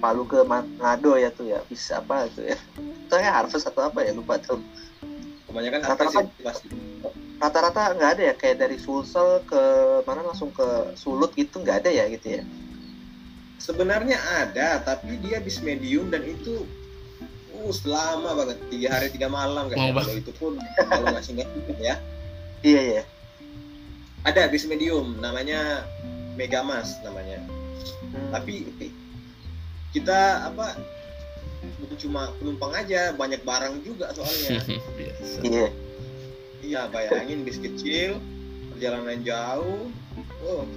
Palu 0.00 0.24
ke 0.24 0.40
Manado 0.42 1.12
ya 1.14 1.28
tuh 1.28 1.44
ya 1.44 1.60
bisa 1.68 2.00
apa 2.00 2.24
itu 2.24 2.40
ya. 2.40 2.56
Itu 2.80 3.12
kayak 3.12 3.36
Harvest 3.36 3.68
atau 3.68 3.84
apa 3.84 4.00
ya 4.00 4.16
lupa 4.16 4.40
tuh. 4.40 4.64
Kebanyakan 5.44 5.78
Rata-rata- 5.84 6.24
sih 6.24 6.40
pasti. 6.40 6.66
rata-rata 7.36 7.92
nggak 7.92 8.10
ada 8.16 8.22
ya 8.32 8.34
kayak 8.34 8.56
dari 8.56 8.80
Sulsel 8.80 9.44
ke 9.44 9.60
mana 10.08 10.24
langsung 10.24 10.48
ke 10.48 10.96
Sulut 10.96 11.36
gitu 11.36 11.60
nggak 11.60 11.84
ada 11.84 11.90
ya 11.92 12.08
gitu 12.08 12.40
ya 12.40 12.42
sebenarnya 13.64 14.20
ada 14.44 14.84
tapi 14.84 15.16
dia 15.24 15.40
bis 15.40 15.64
medium 15.64 16.12
dan 16.12 16.20
itu 16.20 16.68
uh 17.56 17.72
lama 17.88 18.44
banget. 18.44 18.58
Tiga 18.68 18.88
hari 18.92 19.08
tiga 19.08 19.32
malam 19.32 19.72
bang. 19.72 19.96
kalau 19.96 20.14
itu 20.20 20.32
pun. 20.36 20.60
Kalau 20.76 21.08
nggak 21.08 21.24
singgah 21.24 21.48
ya. 21.80 21.96
Iya 22.60 22.80
iya. 22.84 23.02
Ada 24.28 24.52
bis 24.52 24.68
medium 24.68 25.16
namanya 25.24 25.88
Megamas 26.36 27.00
namanya. 27.00 27.40
Hmm, 28.12 28.28
Tapi- 28.36 28.68
kita 29.94 30.50
apa 30.50 30.74
bukan 31.78 31.96
cuma 32.02 32.34
penumpang 32.42 32.74
aja 32.74 33.14
banyak 33.16 33.40
barang 33.46 33.80
juga 33.80 34.12
soalnya. 34.12 34.60
Biasa. 34.98 35.38
iya. 35.40 35.68
Iya 36.64 36.80
bayangin 36.92 37.48
bis 37.48 37.56
kecil 37.56 38.20
perjalanan 38.74 39.24
jauh. 39.24 39.88
Oh 40.44 40.68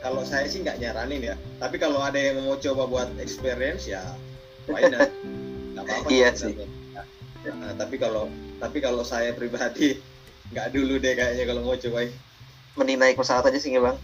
kalau 0.00 0.24
saya 0.24 0.48
sih 0.48 0.64
nggak 0.64 0.80
nyaranin 0.80 1.22
ya. 1.32 1.34
Tapi 1.60 1.76
kalau 1.76 2.00
ada 2.00 2.16
yang 2.16 2.40
mau 2.40 2.56
coba 2.56 2.82
buat 2.88 3.08
experience 3.20 3.84
ya 3.84 4.02
why 4.68 4.88
not? 4.88 5.08
Nggak 5.76 5.84
apa-apa 5.84 6.08
Iya 6.08 6.28
sebenarnya. 6.34 6.78
Nah, 7.40 7.72
tapi 7.76 7.96
kalau 7.96 8.28
tapi 8.60 8.78
kalau 8.84 9.02
saya 9.04 9.32
pribadi 9.32 10.00
nggak 10.52 10.68
dulu 10.74 10.98
deh 10.98 11.14
kayaknya 11.14 11.44
kalau 11.46 11.62
mau 11.62 11.78
cobain 11.78 12.10
mending 12.74 12.98
naik 12.98 13.16
pesawat 13.16 13.48
aja 13.48 13.58
sih 13.60 13.76
bang. 13.76 13.96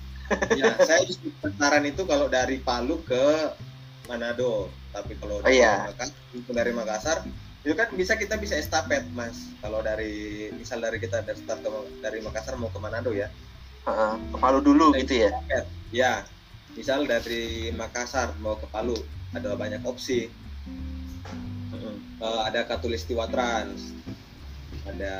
Ya 0.58 0.74
saya 0.82 1.02
justru 1.06 1.30
saran 1.58 1.84
itu 1.86 2.02
kalau 2.04 2.26
dari 2.26 2.58
Palu 2.60 3.00
ke 3.04 3.54
Manado. 4.06 4.70
Tapi 4.90 5.12
kalau 5.20 5.44
Oh, 5.44 5.50
iya. 5.52 5.92
Makassar, 5.92 6.16
dari 6.56 6.72
Makassar 6.72 7.18
itu 7.66 7.74
kan 7.74 7.90
bisa 7.92 8.14
kita 8.16 8.38
bisa 8.38 8.54
estafet 8.56 9.04
mas. 9.12 9.52
Kalau 9.60 9.82
dari 9.84 10.48
misal 10.54 10.80
dari 10.80 10.98
kita 11.02 11.20
dari 11.26 11.36
start 11.36 11.60
ke, 11.62 11.70
dari 12.00 12.18
Makassar 12.24 12.56
mau 12.58 12.72
ke 12.72 12.78
Manado 12.80 13.12
ya. 13.12 13.28
Heeh, 13.86 14.14
ke 14.34 14.36
Palu 14.40 14.58
dulu 14.64 14.96
gitu 14.98 15.26
ya 15.26 15.30
ya 15.94 16.26
misal 16.74 17.06
dari 17.06 17.70
Makassar 17.72 18.34
mau 18.42 18.58
ke 18.58 18.66
Palu 18.68 18.96
ada 19.32 19.52
banyak 19.54 19.82
opsi. 19.84 20.28
Eh, 22.16 22.40
ada 22.48 22.64
Katulistiwa 22.64 23.28
Trans 23.28 23.92
ada 24.88 25.14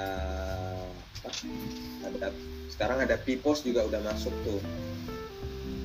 ada 2.07 2.29
sekarang 2.73 3.05
ada 3.05 3.21
Pipos 3.21 3.61
juga 3.61 3.85
udah 3.85 4.01
masuk 4.01 4.33
tuh. 4.47 4.61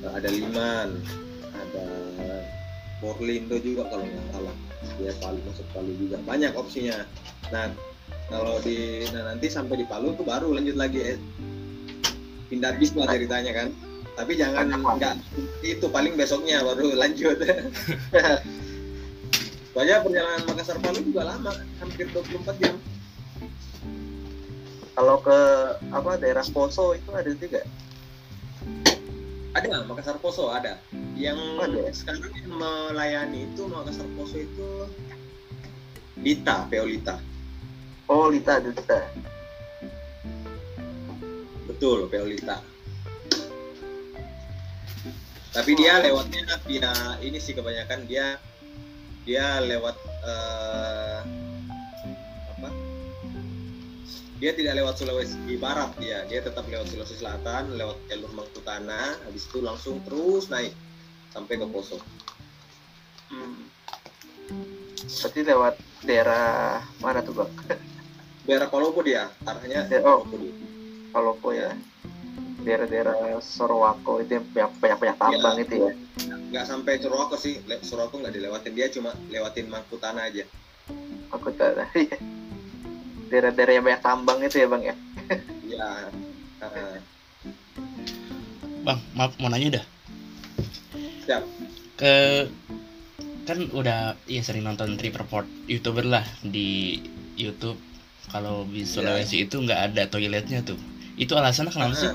Eh, 0.02 0.12
ada 0.12 0.28
Liman 0.32 0.96
ada 1.52 1.86
Borlindo 3.04 3.60
juga 3.60 3.92
kalau 3.92 4.08
nggak 4.08 4.26
salah. 4.32 4.56
Dia 4.96 5.12
Palu 5.20 5.40
masuk 5.44 5.66
Palu 5.76 5.92
juga. 6.00 6.16
Banyak 6.24 6.56
opsinya. 6.56 7.04
Nah 7.52 7.68
kalau 8.32 8.56
di 8.64 9.04
nah 9.12 9.36
nanti 9.36 9.52
sampai 9.52 9.84
di 9.84 9.86
Palu 9.88 10.16
tuh 10.16 10.24
baru 10.24 10.56
lanjut 10.56 10.76
lagi 10.80 11.00
eh, 11.04 11.20
pindah 12.48 12.72
bis 12.80 12.96
lah 12.96 13.08
ceritanya 13.12 13.52
kan 13.52 13.68
tapi 14.12 14.36
jangan 14.36 14.68
nggak 14.68 15.16
itu 15.64 15.86
paling 15.88 16.14
besoknya 16.16 16.60
baru 16.60 16.92
lanjut. 16.96 17.38
Soalnya 19.72 20.04
perjalanan 20.04 20.44
Makassar 20.44 20.76
Palu 20.84 21.00
juga 21.00 21.22
lama 21.32 21.52
hampir 21.80 22.04
24 22.12 22.60
jam. 22.60 22.76
Kalau 24.92 25.16
ke 25.24 25.38
apa 25.88 26.20
daerah 26.20 26.44
Poso 26.52 26.92
itu 26.92 27.08
ada 27.16 27.32
juga? 27.32 27.64
Ada 29.56 29.88
Makassar 29.88 30.20
Poso 30.20 30.52
ada. 30.52 30.76
Yang 31.16 31.40
Ada. 31.64 31.80
sekarang 31.96 32.32
yang 32.36 32.52
melayani 32.52 33.48
itu 33.48 33.64
Makassar 33.64 34.04
Poso 34.12 34.36
itu 34.36 34.68
Lita 36.20 36.68
PO 36.68 36.84
Lita. 36.84 37.16
Oh 38.12 38.28
Lita 38.28 38.60
Lita. 38.60 39.08
Betul 41.64 42.12
PO 42.12 42.28
Lita 42.28 42.71
tapi 45.52 45.76
dia 45.76 46.00
lewatnya 46.00 46.56
via 46.64 46.92
ini 47.20 47.36
sih 47.36 47.52
kebanyakan 47.52 48.08
dia 48.08 48.40
dia 49.28 49.60
lewat 49.60 49.96
eh, 50.24 51.20
apa 52.56 52.68
dia 54.40 54.50
tidak 54.56 54.74
lewat 54.82 54.94
Sulawesi 54.96 55.54
Barat 55.60 55.92
dia 56.00 56.24
dia 56.26 56.40
tetap 56.40 56.64
lewat 56.64 56.88
Sulawesi 56.88 57.20
Selatan 57.20 57.76
lewat 57.76 58.00
jalur 58.08 58.32
Mangkutana 58.32 59.20
habis 59.28 59.44
itu 59.46 59.60
langsung 59.60 60.00
terus 60.08 60.48
naik 60.48 60.72
sampai 61.30 61.60
ke 61.60 61.66
Poso 61.68 62.00
Hmm. 63.32 63.64
Berarti 65.08 65.40
lewat 65.40 65.74
daerah 66.04 66.84
mana 67.00 67.24
tuh 67.24 67.32
bang? 67.32 67.48
daerah 68.44 68.68
Palopo 68.68 69.00
dia 69.00 69.32
arahnya 69.48 69.88
Ya, 69.88 70.04
oh. 70.04 70.20
Palopo 70.20 70.36
dia. 70.36 70.52
Palopo 71.08 71.48
ya. 71.56 71.72
Daerah-daerah 72.62 73.14
Sorowako 73.38 74.22
itu 74.22 74.38
yang 74.38 74.46
banyak 74.46 74.70
banyak, 74.78 74.98
banyak 74.98 75.16
tambang 75.18 75.56
Iya. 75.56 75.64
itu 75.64 75.74
ya. 75.74 75.92
nggak 76.52 76.66
sampai 76.68 77.00
Suroko 77.00 77.34
sih 77.34 77.58
Le- 77.64 77.80
Suroko 77.80 78.20
nggak 78.20 78.32
dilewatin 78.32 78.76
dia 78.76 78.86
cuma 78.88 79.10
lewatin 79.28 79.66
Mangkutana 79.66 80.28
aja 80.28 80.44
Aku 81.32 81.48
tahu. 81.50 81.80
Iya. 81.96 82.16
Daerah-daerah 83.26 83.72
yang 83.72 83.84
banyak 83.84 84.02
tambang 84.02 84.38
itu 84.38 84.56
ya 84.56 84.68
bang 84.68 84.82
ya. 84.84 84.94
ya 85.64 85.88
uh, 86.60 86.96
Bang, 88.82 88.98
maaf 89.14 89.32
mau 89.38 89.48
nanya 89.48 89.80
dah. 89.80 89.84
Siap. 91.24 91.42
Ke 91.96 92.14
kan 93.42 93.58
udah 93.72 94.14
ya 94.26 94.42
sering 94.42 94.62
nonton 94.62 94.94
trip 94.94 95.16
report 95.16 95.48
youtuber 95.64 96.04
lah 96.04 96.26
di 96.44 97.00
YouTube. 97.34 97.78
Kalau 98.28 98.66
di 98.66 98.84
Sulawesi 98.84 99.46
itu 99.46 99.56
nggak 99.56 99.80
ada 99.92 100.02
toiletnya 100.06 100.60
tuh. 100.60 100.76
Itu 101.16 101.32
alasannya 101.32 101.72
kenapa 101.72 101.94
sih? 101.96 102.12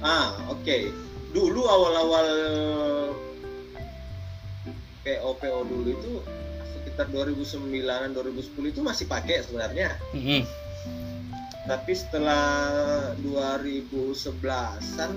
Ah, 0.00 0.36
oke. 0.50 0.90
Dulu 1.32 1.62
awal-awal 1.68 2.28
PO 5.04 5.30
PO 5.40 5.60
dulu 5.64 5.88
itu 5.92 6.12
sekitar 6.76 7.08
2009 7.14 7.68
2010 8.12 8.72
itu 8.74 8.80
masih 8.84 9.06
pakai 9.08 9.44
sebenarnya. 9.44 9.94
Mm-mm. 10.12 10.42
Tapi 11.68 11.92
setelah 11.92 13.12
2011-an 13.20 15.10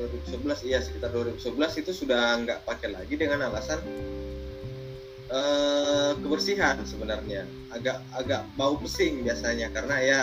2011 0.00 0.68
iya 0.70 0.80
sekitar 0.80 1.12
2011 1.12 1.82
itu 1.84 1.92
sudah 1.92 2.40
nggak 2.40 2.64
pakai 2.64 2.88
lagi 2.94 3.14
dengan 3.20 3.52
alasan 3.52 3.82
eh, 5.28 6.12
kebersihan 6.16 6.80
sebenarnya 6.88 7.44
agak 7.74 8.00
agak 8.16 8.48
bau 8.56 8.80
pesing 8.80 9.20
biasanya 9.20 9.68
karena 9.74 9.96
ya 10.00 10.22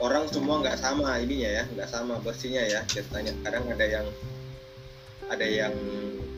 orang 0.00 0.24
semua 0.32 0.64
nggak 0.64 0.80
sama 0.80 1.20
ininya 1.20 1.50
ya 1.60 1.64
nggak 1.76 1.88
sama 1.92 2.18
bersihnya 2.24 2.64
ya 2.66 2.80
ceritanya. 2.88 3.32
Kadang 3.44 3.64
ada 3.68 3.86
yang 3.86 4.06
ada 5.30 5.46
yang 5.46 5.74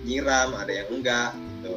nyiram 0.05 0.53
ada 0.59 0.72
yang 0.75 0.88
enggak 0.90 1.33
gitu. 1.38 1.77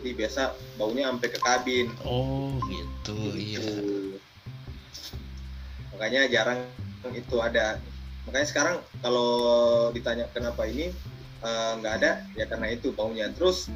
Jadi 0.00 0.10
biasa 0.16 0.42
baunya 0.80 1.06
sampai 1.12 1.28
ke 1.30 1.38
kabin. 1.38 1.86
Oh 2.02 2.56
gitu, 2.66 3.16
iya. 3.36 3.60
Gitu. 3.60 4.18
makanya 5.92 6.26
jarang 6.26 6.58
itu 7.14 7.36
ada. 7.38 7.78
Makanya 8.26 8.46
sekarang 8.48 8.76
kalau 9.04 9.30
ditanya 9.94 10.26
kenapa 10.34 10.66
ini 10.66 10.90
eh, 11.44 11.72
nggak 11.78 11.94
ada 12.02 12.24
ya 12.34 12.48
karena 12.48 12.72
itu 12.72 12.90
baunya. 12.90 13.30
Terus 13.30 13.70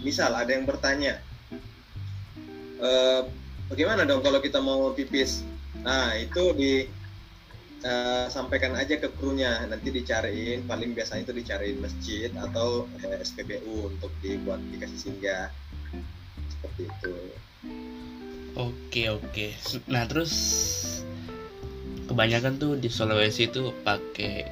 misal 0.00 0.32
ada 0.32 0.48
yang 0.48 0.64
bertanya 0.64 1.20
eh, 2.78 3.20
bagaimana 3.68 4.06
dong 4.06 4.22
kalau 4.24 4.40
kita 4.40 4.62
mau 4.62 4.94
pipis 4.94 5.44
nah 5.84 6.16
itu 6.16 6.52
di 6.56 6.72
eh, 7.84 8.26
sampaikan 8.28 8.74
aja 8.74 8.98
ke 8.98 9.08
krunya 9.14 9.64
nanti 9.66 9.88
dicariin 9.94 10.66
paling 10.66 10.92
biasanya 10.92 11.28
itu 11.28 11.34
dicariin 11.36 11.78
masjid 11.78 12.30
atau 12.34 12.90
eh, 13.04 13.22
SPBU 13.22 13.94
untuk 13.94 14.10
dibuat 14.20 14.58
dikasih 14.72 14.98
singgah 14.98 15.50
seperti 16.48 16.90
itu 16.90 17.14
Oke 18.58 19.06
oke. 19.06 19.54
Nah 19.86 20.02
terus 20.10 20.34
kebanyakan 22.10 22.58
tuh 22.58 22.74
di 22.74 22.90
Sulawesi 22.90 23.46
itu 23.46 23.70
pakai 23.86 24.50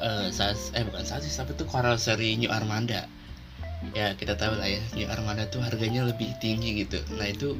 eh 0.00 0.28
sas 0.30 0.70
eh 0.78 0.86
bukan 0.86 1.02
sasis 1.02 1.34
tapi 1.34 1.58
tuh 1.58 1.66
karoseri 1.66 2.38
New 2.38 2.46
Armada. 2.46 3.10
Ya 3.90 4.14
kita 4.14 4.38
tahu 4.38 4.54
lah 4.54 4.70
ya 4.70 4.78
New 4.94 5.10
Armada 5.10 5.50
tuh 5.50 5.58
harganya 5.66 6.06
lebih 6.06 6.30
tinggi 6.38 6.86
gitu. 6.86 7.02
Nah 7.18 7.26
itu 7.26 7.58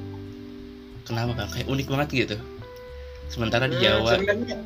kenapa 1.05 1.33
bang? 1.37 1.49
Kayak 1.53 1.67
unik 1.69 1.87
banget 1.89 2.09
gitu. 2.13 2.37
Sementara 3.31 3.71
di 3.71 3.79
Hmm, 3.79 3.85
Jawa, 3.85 4.13
sebenarnya 4.19 4.57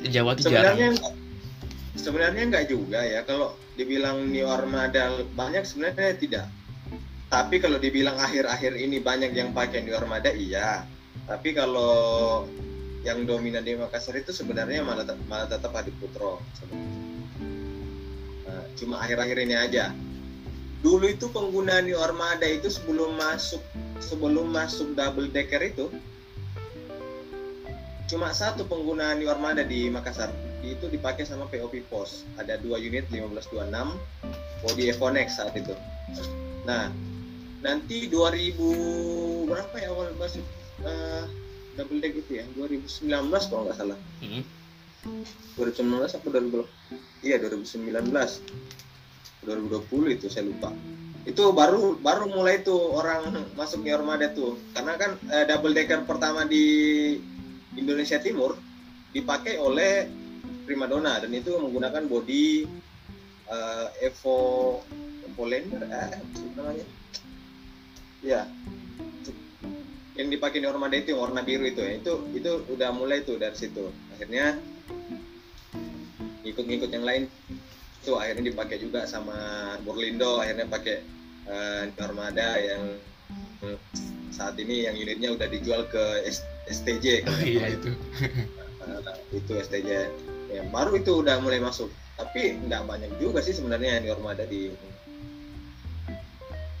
di 0.00 0.08
Jawa 0.12 0.30
tuh 0.36 0.42
sebenarnya 0.44 0.88
jarang. 0.92 1.16
sebenarnya 1.96 2.42
nggak 2.50 2.66
juga 2.68 3.00
ya 3.00 3.24
kalau 3.24 3.56
dibilang 3.74 4.28
New 4.28 4.44
Armada 4.44 5.24
banyak 5.32 5.64
sebenarnya 5.64 6.12
tidak 6.18 6.46
tapi 7.32 7.58
kalau 7.58 7.80
dibilang 7.80 8.20
akhir-akhir 8.20 8.76
ini 8.76 9.00
banyak 9.00 9.32
yang 9.32 9.56
pakai 9.56 9.80
New 9.82 9.96
Armada 9.96 10.28
iya 10.28 10.84
tapi 11.24 11.56
kalau 11.56 12.44
yang 13.04 13.24
dominan 13.24 13.64
di 13.64 13.76
Makassar 13.76 14.16
itu 14.16 14.32
sebenarnya 14.32 14.84
malah, 14.84 15.08
malah 15.28 15.48
tetap 15.48 15.72
Hadi 15.72 15.92
Putro 15.96 16.40
Nah, 18.44 18.62
cuma 18.76 19.00
akhir-akhir 19.00 19.36
ini 19.40 19.56
aja 19.56 19.88
dulu 20.84 21.08
itu 21.08 21.32
penggunaan 21.32 21.88
New 21.88 21.96
Armada 21.96 22.44
itu 22.44 22.68
sebelum 22.68 23.16
masuk 23.16 23.64
sebelum 24.02 24.50
masuk 24.50 24.94
double 24.98 25.30
decker 25.30 25.62
itu 25.62 25.86
cuma 28.04 28.30
satu 28.30 28.68
penggunaan 28.68 29.18
New 29.18 29.30
Armada 29.30 29.64
di 29.64 29.88
Makassar. 29.88 30.30
Itu 30.64 30.88
dipakai 30.88 31.28
sama 31.28 31.48
POP 31.48 31.84
Pos 31.88 32.24
ada 32.40 32.56
dua 32.60 32.80
unit 32.80 33.08
1526 33.12 34.64
body 34.64 34.84
Evonex 34.92 35.40
saat 35.40 35.54
itu. 35.56 35.74
Nah 36.64 36.88
nanti 37.64 38.08
2000 38.12 39.48
berapa 39.48 39.74
ya 39.80 39.88
awal 39.88 40.12
masuk 40.20 40.44
eh, 40.84 41.24
double 41.76 42.00
deck 42.00 42.14
itu 42.16 42.40
ya? 42.40 42.44
2019 42.56 43.08
kalau 43.50 43.62
nggak 43.68 43.76
salah. 43.76 43.98
Hmm. 44.20 44.44
2019 45.60 46.16
apa 46.16 46.26
2020 46.32 46.64
iya 47.24 47.36
2019 47.36 47.84
2020 49.44 50.16
itu 50.16 50.26
saya 50.32 50.48
lupa 50.48 50.72
itu 51.24 51.44
baru 51.56 51.96
baru 52.04 52.28
mulai 52.28 52.60
tuh 52.60 52.92
orang 52.92 53.48
masuk 53.56 53.80
New 53.80 53.92
Armada 53.96 54.28
tuh. 54.32 54.60
Karena 54.76 54.96
kan 55.00 55.16
eh, 55.32 55.44
double 55.48 55.72
decker 55.72 56.04
pertama 56.04 56.44
di 56.44 56.64
Indonesia 57.74 58.20
Timur 58.20 58.56
dipakai 59.16 59.56
oleh 59.56 60.08
Primadona 60.64 61.20
dan 61.20 61.32
itu 61.32 61.56
menggunakan 61.56 62.04
body 62.08 62.68
eh, 63.48 63.88
Evo 64.04 64.80
Lander 65.40 65.82
eh, 65.88 66.10
namanya? 66.54 66.86
Ya 68.24 68.48
yang 70.14 70.30
dipakai 70.30 70.62
di 70.62 70.66
Armada 70.70 70.94
itu 70.94 71.10
warna 71.18 71.42
biru 71.42 71.66
itu 71.66 71.82
ya. 71.82 71.98
Itu 71.98 72.22
itu 72.36 72.50
udah 72.70 72.94
mulai 72.94 73.26
tuh 73.26 73.40
dari 73.40 73.56
situ. 73.58 73.90
Akhirnya 74.14 74.60
ngikut-ngikut 76.46 76.90
yang 76.92 77.02
lain 77.02 77.24
itu 78.04 78.20
akhirnya 78.20 78.52
dipakai 78.52 78.76
juga 78.76 79.08
sama 79.08 79.32
Borlindo 79.80 80.36
akhirnya 80.36 80.68
pakai 80.68 81.00
eh, 81.48 82.04
Armada 82.04 82.60
yang 82.60 83.00
saat 84.28 84.60
ini 84.60 84.84
yang 84.84 84.92
unitnya 84.92 85.32
udah 85.32 85.48
dijual 85.48 85.88
ke 85.88 86.20
S- 86.28 86.44
STJ 86.68 87.24
Oh 87.24 87.40
iya 87.40 87.72
itu. 87.72 87.96
Nah, 88.84 89.16
itu 89.40 89.52
STJ 89.56 89.90
ya, 90.52 90.62
baru 90.68 91.00
itu 91.00 91.24
udah 91.24 91.40
mulai 91.40 91.64
masuk. 91.64 91.88
Tapi 92.20 92.60
nggak 92.68 92.84
banyak 92.84 93.10
juga 93.16 93.40
sih 93.40 93.56
sebenarnya 93.56 93.96
yang 93.98 94.04
di 94.04 94.10
Armada 94.12 94.44
di 94.44 94.68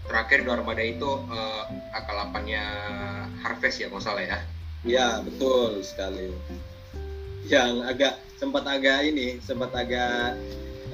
terakhir 0.04 0.44
di 0.44 0.50
Armada 0.52 0.84
itu 0.84 1.10
eh, 1.32 1.64
akalapannya 1.96 2.64
Harvest 3.40 3.80
ya 3.80 3.88
nggak 3.88 4.04
salah 4.04 4.24
ya? 4.28 4.38
Ya 4.84 5.08
betul 5.24 5.80
sekali. 5.80 6.36
Yang 7.48 7.72
agak 7.88 8.14
sempat 8.36 8.68
agak 8.68 9.08
ini 9.08 9.40
sempat 9.40 9.72
agak 9.72 10.36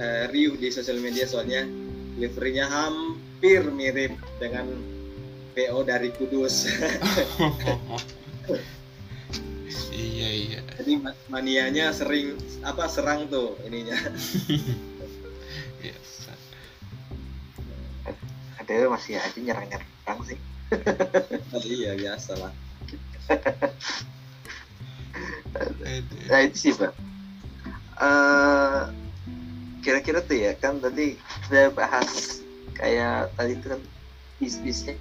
eh, 0.01 0.25
riuh 0.33 0.57
di 0.57 0.73
sosial 0.73 0.97
media 0.99 1.29
soalnya 1.29 1.69
liverynya 2.17 2.67
hampir 2.67 3.69
mirip 3.69 4.17
dengan 4.41 4.67
PO 5.53 5.79
dari 5.85 6.09
Kudus. 6.17 6.65
Iya 10.01 10.31
iya. 10.33 10.61
jadi 10.81 10.97
ma- 10.97 11.21
manianya 11.29 11.93
sering 11.93 12.35
apa 12.65 12.89
serang 12.89 13.29
tuh 13.29 13.61
ininya. 13.69 13.95
Iya. 15.81 15.97
ada 18.61 18.75
masih 18.93 19.17
aja 19.17 19.39
nyerang-nyerang 19.41 20.21
sih. 20.25 20.39
Oh, 21.57 21.63
iya 21.65 21.97
biasa 21.99 22.33
lah. 22.37 22.53
Nah 26.31 26.41
itu 26.47 26.57
sih 26.57 26.73
pak. 26.77 26.93
Eh, 28.01 28.83
kira-kira 29.81 30.21
tuh 30.21 30.37
ya 30.37 30.53
kan 30.57 30.79
tadi 30.79 31.16
kita 31.49 31.73
bahas 31.73 32.40
kayak 32.77 33.33
tadi 33.35 33.57
itu 33.57 33.66
kan 33.69 33.81
bis-bisnya 34.40 34.97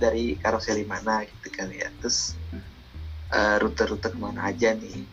dari 0.00 0.40
karoseri 0.40 0.84
mana 0.84 1.24
gitu 1.24 1.48
kan 1.52 1.68
ya. 1.68 1.88
Terus 2.00 2.36
eh, 3.32 3.56
rute-rute 3.60 4.08
ke 4.08 4.18
mana 4.18 4.48
aja 4.48 4.72
nih. 4.72 5.04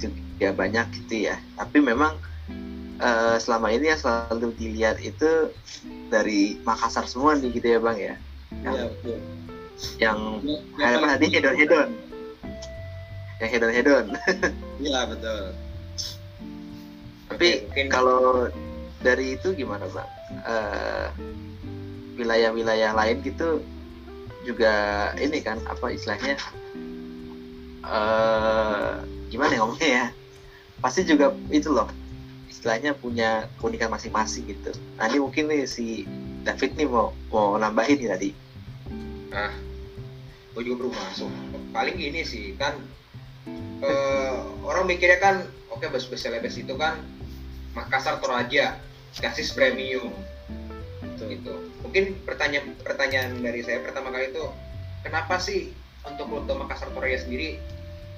Juga 0.00 0.52
banyak 0.56 0.86
gitu 1.04 1.28
ya. 1.28 1.36
Tapi 1.56 1.80
memang 1.80 2.16
eh, 3.00 3.36
selama 3.36 3.68
ini 3.72 3.92
yang 3.92 4.00
selalu 4.00 4.56
dilihat 4.56 5.00
itu 5.00 5.52
dari 6.08 6.56
Makassar 6.64 7.04
semua 7.04 7.36
nih 7.36 7.52
gitu 7.52 7.66
ya 7.66 7.78
bang 7.80 7.98
ya. 7.98 8.14
Yang 8.64 8.76
iya 8.76 8.84
betul. 8.88 9.18
yang 9.96 10.18
Ya, 10.76 10.86
apa 10.96 10.96
paling- 10.96 11.10
tadi 11.16 11.26
hedon 11.32 11.56
hedon 11.56 11.88
yang 13.40 13.50
hedon 13.52 13.72
hedon 13.72 14.06
iya 14.80 15.00
betul 15.08 15.56
tapi 17.40 17.64
kalau 17.88 18.52
dari 19.00 19.40
itu 19.40 19.56
gimana 19.56 19.88
bang 19.88 20.04
Eh, 20.44 21.08
wilayah-wilayah 22.20 22.92
lain 22.92 23.24
gitu 23.24 23.64
juga 24.44 25.08
ini 25.16 25.40
kan 25.40 25.56
apa 25.64 25.88
istilahnya? 25.88 26.36
Eh 27.80 28.92
gimana 29.32 29.56
ya 29.56 29.60
ngomongnya 29.64 29.88
ya? 29.88 30.06
Pasti 30.84 31.08
juga 31.08 31.32
itu 31.48 31.72
loh 31.72 31.88
istilahnya 32.52 32.92
punya 32.92 33.48
keunikan 33.56 33.88
masing-masing 33.88 34.52
gitu. 34.52 34.76
Nah 35.00 35.08
ini 35.08 35.18
mungkin 35.18 35.48
nih 35.48 35.64
si 35.64 36.04
David 36.44 36.76
nih 36.76 36.86
mau 36.92 37.16
mau 37.32 37.56
nambahin 37.56 38.04
nih 38.04 38.10
tadi. 38.12 38.30
Gue 40.52 40.62
juga 40.68 40.84
belum 40.84 40.92
masuk. 40.92 41.32
Paling 41.72 41.96
gini 41.96 42.20
sih 42.20 42.52
kan 42.60 42.76
eh, 43.80 44.36
orang 44.60 44.84
mikirnya 44.84 45.18
kan 45.18 45.36
oke 45.72 45.88
bus 45.88 46.04
bus 46.04 46.20
celebes 46.20 46.60
itu 46.60 46.76
kan 46.76 47.00
Makassar 47.74 48.18
Toraja 48.18 48.78
kasis 49.18 49.54
premium. 49.54 50.10
Betul 51.02 51.38
gitu. 51.38 51.54
Mungkin 51.86 52.22
pertanyaan 52.22 52.74
pertanyaan 52.82 53.42
dari 53.42 53.62
saya 53.62 53.82
pertama 53.82 54.14
kali 54.14 54.30
itu 54.30 54.44
kenapa 55.02 55.38
sih 55.38 55.70
untuk 56.06 56.30
rute 56.30 56.54
Makassar 56.54 56.90
Toraja 56.94 57.22
sendiri 57.26 57.58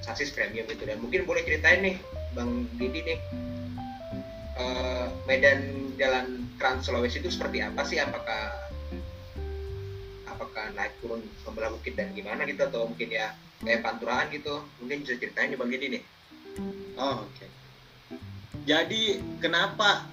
sasis 0.01 0.33
premium 0.33 0.65
itu? 0.69 0.83
Dan 0.85 1.01
mungkin 1.01 1.25
boleh 1.25 1.45
ceritain 1.45 1.81
nih 1.81 1.95
bang 2.33 2.51
Didi 2.77 3.01
nih 3.05 3.19
eh, 4.57 5.07
medan 5.29 5.59
jalan 5.97 6.49
Trans 6.57 6.85
Sulawesi 6.85 7.21
itu 7.21 7.29
seperti 7.29 7.61
apa 7.61 7.81
sih? 7.85 8.01
Apakah 8.01 8.53
apakah 10.29 10.73
naik 10.73 10.97
turun 11.01 11.21
membelah 11.45 11.69
bukit 11.73 11.93
dan 11.93 12.09
gimana 12.17 12.45
gitu? 12.49 12.65
Atau 12.65 12.89
mungkin 12.89 13.09
ya 13.13 13.37
kayak 13.61 13.85
panturaan 13.85 14.33
gitu? 14.33 14.65
Mungkin 14.81 15.05
bisa 15.05 15.17
ceritain 15.17 15.53
nih 15.53 15.57
bang 15.57 15.69
Didi 15.69 15.87
nih. 15.97 16.03
Oh, 16.97 17.25
oke. 17.25 17.62
Jadi 18.63 19.19
kenapa 19.43 20.07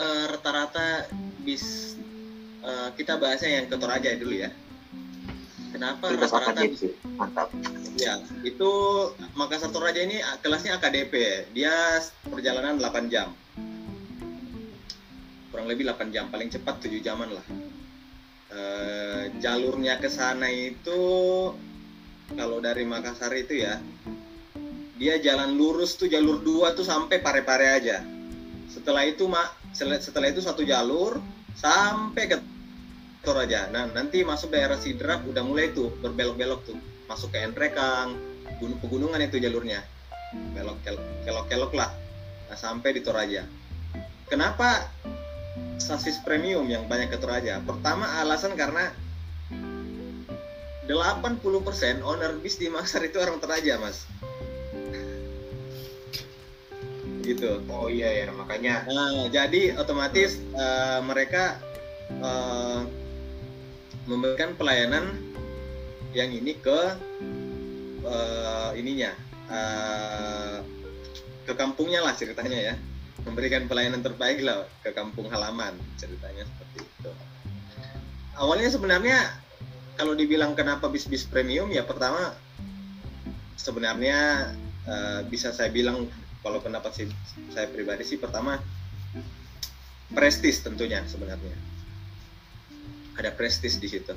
eh, 0.00 0.24
rata-rata 0.32 1.12
bis 1.44 1.96
eh, 2.64 2.88
kita 2.96 3.20
bahasnya 3.20 3.62
yang 3.62 3.66
ke 3.68 3.76
Toraja 3.76 4.10
dulu 4.16 4.34
ya? 4.34 4.50
Kenapa 5.72 6.12
rata-rata 6.12 6.64
bis 6.64 6.84
gitu 6.88 6.96
mantap 7.16 7.48
ya 8.00 8.18
itu 8.42 8.70
Makassar 9.36 9.70
Toraja 9.70 10.00
ini 10.02 10.20
ah, 10.20 10.36
kelasnya 10.40 10.80
AKDP. 10.80 11.46
Dia 11.52 12.00
perjalanan 12.26 12.80
8 12.80 13.12
jam. 13.12 13.32
Kurang 15.52 15.68
lebih 15.68 15.84
8 15.84 16.08
jam, 16.08 16.32
paling 16.32 16.48
cepat 16.48 16.80
7 16.80 16.98
jaman 17.04 17.28
lah. 17.36 17.46
Eh, 18.52 19.22
jalurnya 19.40 19.96
ke 19.96 20.08
sana 20.12 20.48
itu 20.48 21.00
kalau 22.36 22.58
dari 22.60 22.84
Makassar 22.84 23.32
itu 23.36 23.64
ya 23.64 23.80
dia 25.02 25.18
jalan 25.18 25.58
lurus 25.58 25.98
tuh 25.98 26.06
jalur 26.06 26.38
dua 26.46 26.78
tuh 26.78 26.86
sampai 26.86 27.18
Pare-Pare 27.18 27.74
aja. 27.74 28.06
Setelah 28.70 29.02
itu 29.02 29.26
mak 29.26 29.50
setelah 29.74 30.30
itu 30.30 30.38
satu 30.38 30.62
jalur 30.62 31.18
sampai 31.58 32.30
ke 32.30 32.38
Toraja. 33.26 33.66
Nah 33.74 33.90
nanti 33.90 34.22
masuk 34.22 34.54
daerah 34.54 34.78
Sidrap 34.78 35.26
udah 35.26 35.42
mulai 35.42 35.74
tuh 35.74 35.90
berbelok-belok 35.98 36.60
tuh 36.62 36.78
masuk 37.10 37.34
ke 37.34 37.42
Entrekang, 37.42 38.14
gunung 38.62 38.78
pegunungan 38.78 39.18
itu 39.26 39.42
jalurnya 39.42 39.82
belok 40.54 40.78
kel- 40.86 41.06
kelok-kelok 41.26 41.74
lah. 41.74 41.90
Nah 42.46 42.54
sampai 42.54 42.94
di 42.94 43.02
Toraja. 43.02 43.42
Kenapa 44.30 44.86
sasis 45.82 46.22
premium 46.22 46.70
yang 46.70 46.86
banyak 46.86 47.10
ke 47.10 47.18
Toraja? 47.18 47.58
Pertama 47.66 48.22
alasan 48.22 48.54
karena 48.54 48.94
80% 50.86 52.06
owner 52.06 52.38
bis 52.38 52.54
di 52.54 52.70
Makassar 52.70 53.02
itu 53.02 53.18
orang 53.18 53.42
Toraja 53.42 53.82
mas 53.82 54.06
gitu. 57.22 57.62
Oh 57.70 57.86
iya 57.86 58.26
ya 58.26 58.34
makanya. 58.34 58.84
Nah, 58.90 59.30
jadi 59.30 59.78
otomatis 59.78 60.38
eh, 60.38 61.00
mereka 61.06 61.56
eh, 62.10 62.80
memberikan 64.10 64.58
pelayanan 64.58 65.14
yang 66.12 66.28
ini 66.34 66.58
ke 66.58 66.80
eh, 68.04 68.70
ininya 68.76 69.14
eh, 69.48 70.56
ke 71.46 71.52
kampungnya 71.54 72.02
lah 72.02 72.12
ceritanya 72.18 72.58
ya. 72.58 72.74
Memberikan 73.22 73.70
pelayanan 73.70 74.02
terbaik 74.02 74.42
lah 74.42 74.66
ke 74.82 74.90
kampung 74.90 75.30
halaman 75.30 75.78
ceritanya 75.94 76.42
seperti 76.42 76.82
itu. 76.82 77.10
Awalnya 78.34 78.68
sebenarnya 78.74 79.18
kalau 79.94 80.18
dibilang 80.18 80.58
kenapa 80.58 80.90
bis-bis 80.90 81.22
premium 81.28 81.70
ya 81.70 81.86
pertama 81.86 82.34
sebenarnya 83.54 84.50
eh, 84.90 85.20
bisa 85.30 85.54
saya 85.54 85.70
bilang 85.70 86.10
kalau 86.42 86.58
pendapat 86.58 86.92
sih- 86.92 87.16
saya 87.54 87.70
pribadi 87.70 88.02
sih 88.04 88.18
pertama 88.18 88.58
prestis 90.12 90.60
tentunya 90.60 91.00
sebenarnya. 91.08 91.56
Ada 93.16 93.32
prestis 93.32 93.80
di 93.80 93.88
situ. 93.88 94.12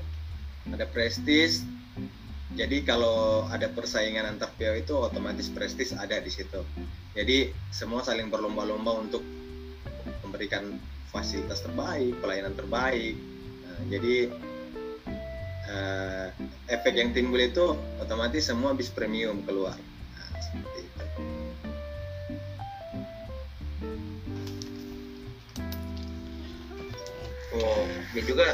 Ada 0.66 0.90
prestis 0.90 1.62
jadi 2.56 2.88
kalau 2.88 3.50
ada 3.52 3.68
persaingan 3.68 4.38
antar 4.38 4.54
PO 4.56 4.74
itu 4.80 4.94
otomatis 4.96 5.52
prestis 5.52 5.92
ada 5.92 6.22
di 6.22 6.32
situ. 6.32 6.62
Jadi 7.12 7.52
semua 7.74 8.06
saling 8.06 8.32
berlomba-lomba 8.32 8.96
untuk 8.96 9.26
memberikan 10.22 10.78
fasilitas 11.12 11.66
terbaik 11.66 12.16
pelayanan 12.24 12.54
terbaik. 12.54 13.18
Nah, 13.66 13.80
jadi 13.92 14.16
eh, 15.68 16.28
efek 16.72 16.96
yang 16.96 17.12
timbul 17.12 17.42
itu 17.42 17.76
otomatis 17.98 18.48
semua 18.48 18.72
bis 18.72 18.94
premium 18.94 19.44
keluar. 19.44 19.76
Nah, 20.16 20.30
seperti 20.40 20.85
oh 27.62 27.84
dia 28.12 28.24
juga 28.24 28.46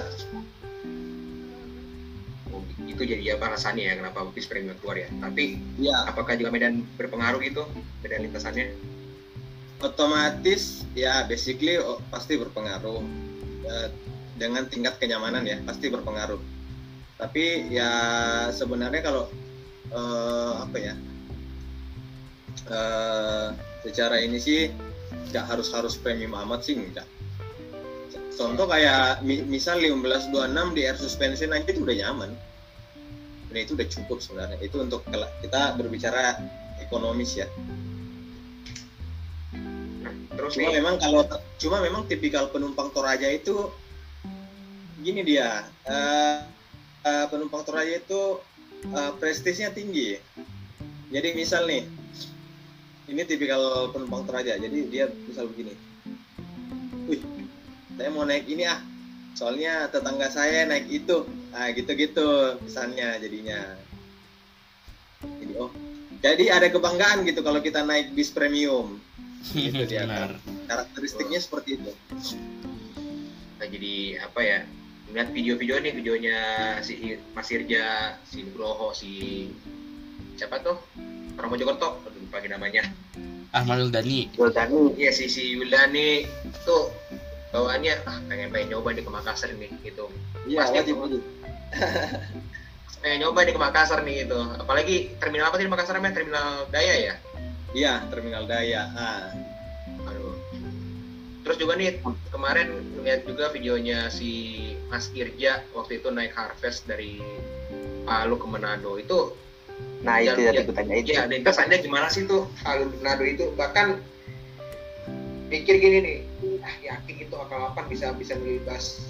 oh, 2.54 2.62
itu 2.86 3.02
jadi 3.02 3.38
apa 3.38 3.54
alasannya 3.54 3.84
ya 3.88 3.93
kenapa 3.97 4.28
bis 4.34 4.45
premium 4.45 4.78
keluar 4.82 5.02
ya? 5.02 5.10
Tapi 5.22 5.58
ya 5.82 5.95
apakah 6.10 6.38
juga 6.38 6.54
Medan 6.54 6.86
berpengaruh 6.97 7.41
gitu 7.41 7.64
Medan 8.06 8.28
lintasannya? 8.28 8.74
Otomatis 9.82 10.86
ya 10.93 11.26
basically 11.26 11.82
oh, 11.82 11.97
pasti 12.14 12.38
berpengaruh. 12.38 13.02
Eh, 13.62 13.89
dengan 14.41 14.66
tingkat 14.66 14.97
kenyamanan 14.97 15.45
ya 15.45 15.62
pasti 15.62 15.89
berpengaruh. 15.89 16.41
Tapi 17.22 17.70
ya 17.70 17.93
sebenarnya 18.49 19.02
kalau 19.06 19.30
eh, 19.93 20.54
apa 20.58 20.78
ya 20.78 20.95
eh, 22.70 23.47
secara 23.86 24.22
ini 24.22 24.38
sih 24.41 24.70
nggak 25.30 25.45
harus 25.47 25.70
harus 25.72 25.93
premium 25.95 26.34
amat 26.36 26.66
sih 26.66 26.76
enggak 26.78 27.08
contoh 28.36 28.66
kayak 28.68 29.20
mi- 29.24 29.44
misal 29.46 29.80
1526 29.80 30.76
di 30.76 30.82
air 30.88 30.98
suspension 30.98 31.52
aja 31.52 31.68
itu 31.68 31.84
udah 31.84 31.96
nyaman. 31.96 32.32
Dan 33.52 33.58
itu 33.60 33.76
udah 33.76 33.88
cukup 33.88 34.18
sebenarnya. 34.24 34.58
Itu 34.64 34.80
untuk 34.80 35.04
kita 35.44 35.76
berbicara 35.76 36.40
ekonomis 36.80 37.36
ya. 37.36 37.48
Nah, 40.02 40.14
terus 40.36 40.56
cuma 40.56 40.72
nih? 40.72 40.80
memang 40.80 40.96
kalau 40.98 41.22
cuma 41.60 41.78
memang 41.84 42.04
tipikal 42.08 42.48
penumpang 42.50 42.90
Toraja 42.90 43.28
itu 43.28 43.70
gini 45.02 45.22
dia 45.26 45.68
eh, 45.86 46.42
eh, 47.06 47.26
penumpang 47.28 47.64
Toraja 47.68 48.00
itu 48.00 48.40
eh, 48.88 49.12
prestisnya 49.20 49.70
tinggi. 49.76 50.18
Jadi 51.12 51.36
misal 51.36 51.68
nih 51.68 51.84
ini 53.12 53.22
tipikal 53.28 53.92
penumpang 53.92 54.24
Toraja. 54.24 54.56
Jadi 54.56 54.88
dia 54.88 55.12
misal 55.28 55.52
begini. 55.52 55.76
Wih 57.12 57.41
saya 57.98 58.10
mau 58.12 58.24
naik 58.28 58.46
ini 58.48 58.64
ah. 58.68 58.80
Soalnya 59.32 59.88
tetangga 59.88 60.28
saya 60.28 60.68
naik 60.68 60.92
itu. 60.92 61.24
Ah 61.56 61.72
gitu-gitu 61.72 62.60
misalnya 62.64 63.16
jadinya. 63.20 63.80
Jadi 65.24 65.54
oh. 65.58 65.72
Jadi 66.22 66.54
ada 66.54 66.70
kebanggaan 66.70 67.26
gitu 67.26 67.42
kalau 67.42 67.60
kita 67.64 67.82
naik 67.82 68.14
bis 68.14 68.30
premium. 68.30 69.02
Gitu 69.58 69.89
dia, 69.89 70.06
Benar. 70.06 70.38
karakteristiknya 70.70 71.42
seperti 71.42 71.82
itu. 71.82 71.89
Nah, 73.58 73.66
jadi 73.66 74.22
apa 74.22 74.38
ya 74.38 74.60
ngeliat 75.10 75.34
video-video 75.34 75.76
nih 75.82 75.94
videonya 75.98 76.38
si 76.86 77.18
Mas 77.34 77.50
Irja 77.50 78.16
si 78.22 78.46
Nugroho 78.46 78.94
si 78.94 79.50
siapa 80.38 80.62
tuh? 80.62 80.78
Orang 81.42 81.58
Mojokerto 81.58 82.06
lupa 82.06 82.38
lagi 82.38 82.50
namanya. 82.54 82.84
Ahmad 83.52 83.92
Dani. 83.92 84.32
Yuldani 84.39 84.96
Iya 84.96 85.12
si 85.12 85.28
si 85.28 85.60
Wildani 85.60 86.24
tuh 86.64 86.88
bawaannya 87.52 87.93
ah 88.08 88.18
pengen 88.28 88.49
pengen 88.49 88.68
nyoba 88.72 88.95
di 88.95 89.04
ke 89.04 89.12
Makassar 89.12 89.52
nih 89.52 89.72
gitu. 89.84 90.08
Iya 90.47 90.60
Pasti 90.64 90.76
wajib 90.80 90.95
wajib. 91.04 91.22
Pengen 93.02 93.18
nyoba 93.22 93.39
di 93.43 93.52
ke 93.52 93.60
Makassar 93.60 93.99
nih 94.04 94.26
gitu. 94.26 94.39
Apalagi 94.56 95.16
terminal 95.20 95.52
apa 95.52 95.60
sih 95.60 95.66
di 95.68 95.72
Makassar 95.72 95.95
namanya? 95.99 96.16
Terminal 96.22 96.47
Daya 96.72 96.95
ya? 96.95 97.16
Iya 97.72 98.04
terminal 98.12 98.43
daya 98.47 98.84
ah 98.91 99.32
aduh. 100.04 100.36
Terus 101.47 101.56
juga 101.56 101.80
nih 101.80 102.04
kemarin 102.28 102.68
lihat 102.99 103.24
juga 103.24 103.47
videonya 103.47 104.12
si 104.12 104.60
Mas 104.91 105.08
Irja 105.16 105.64
waktu 105.72 106.04
itu 106.04 106.12
naik 106.12 106.36
harvest 106.36 106.84
dari 106.84 107.24
Palu 108.04 108.36
ke 108.36 108.47
Manado. 108.47 108.99
Itu 108.99 109.39
nah 110.04 110.18
itu 110.20 110.36
Ya, 110.41 110.52
yang 110.52 110.68
ya. 110.68 110.74
tanya 110.74 110.95
itu 110.97 111.10
ya 111.14 111.24
lintasannya 111.30 111.78
gimana 111.80 112.12
sih 112.12 112.28
tuh 112.28 112.52
Palu 112.60 112.91
Manado 112.99 113.24
itu? 113.24 113.56
Bahkan 113.56 113.88
pikir 115.52 115.84
gini 115.84 115.97
nih 115.99 116.18
ah 116.64 116.76
yakin 116.80 117.28
itu 117.28 117.36
akal 117.36 117.76
apa 117.76 117.84
bisa 117.91 118.16
bisa 118.16 118.39
melibas 118.39 119.04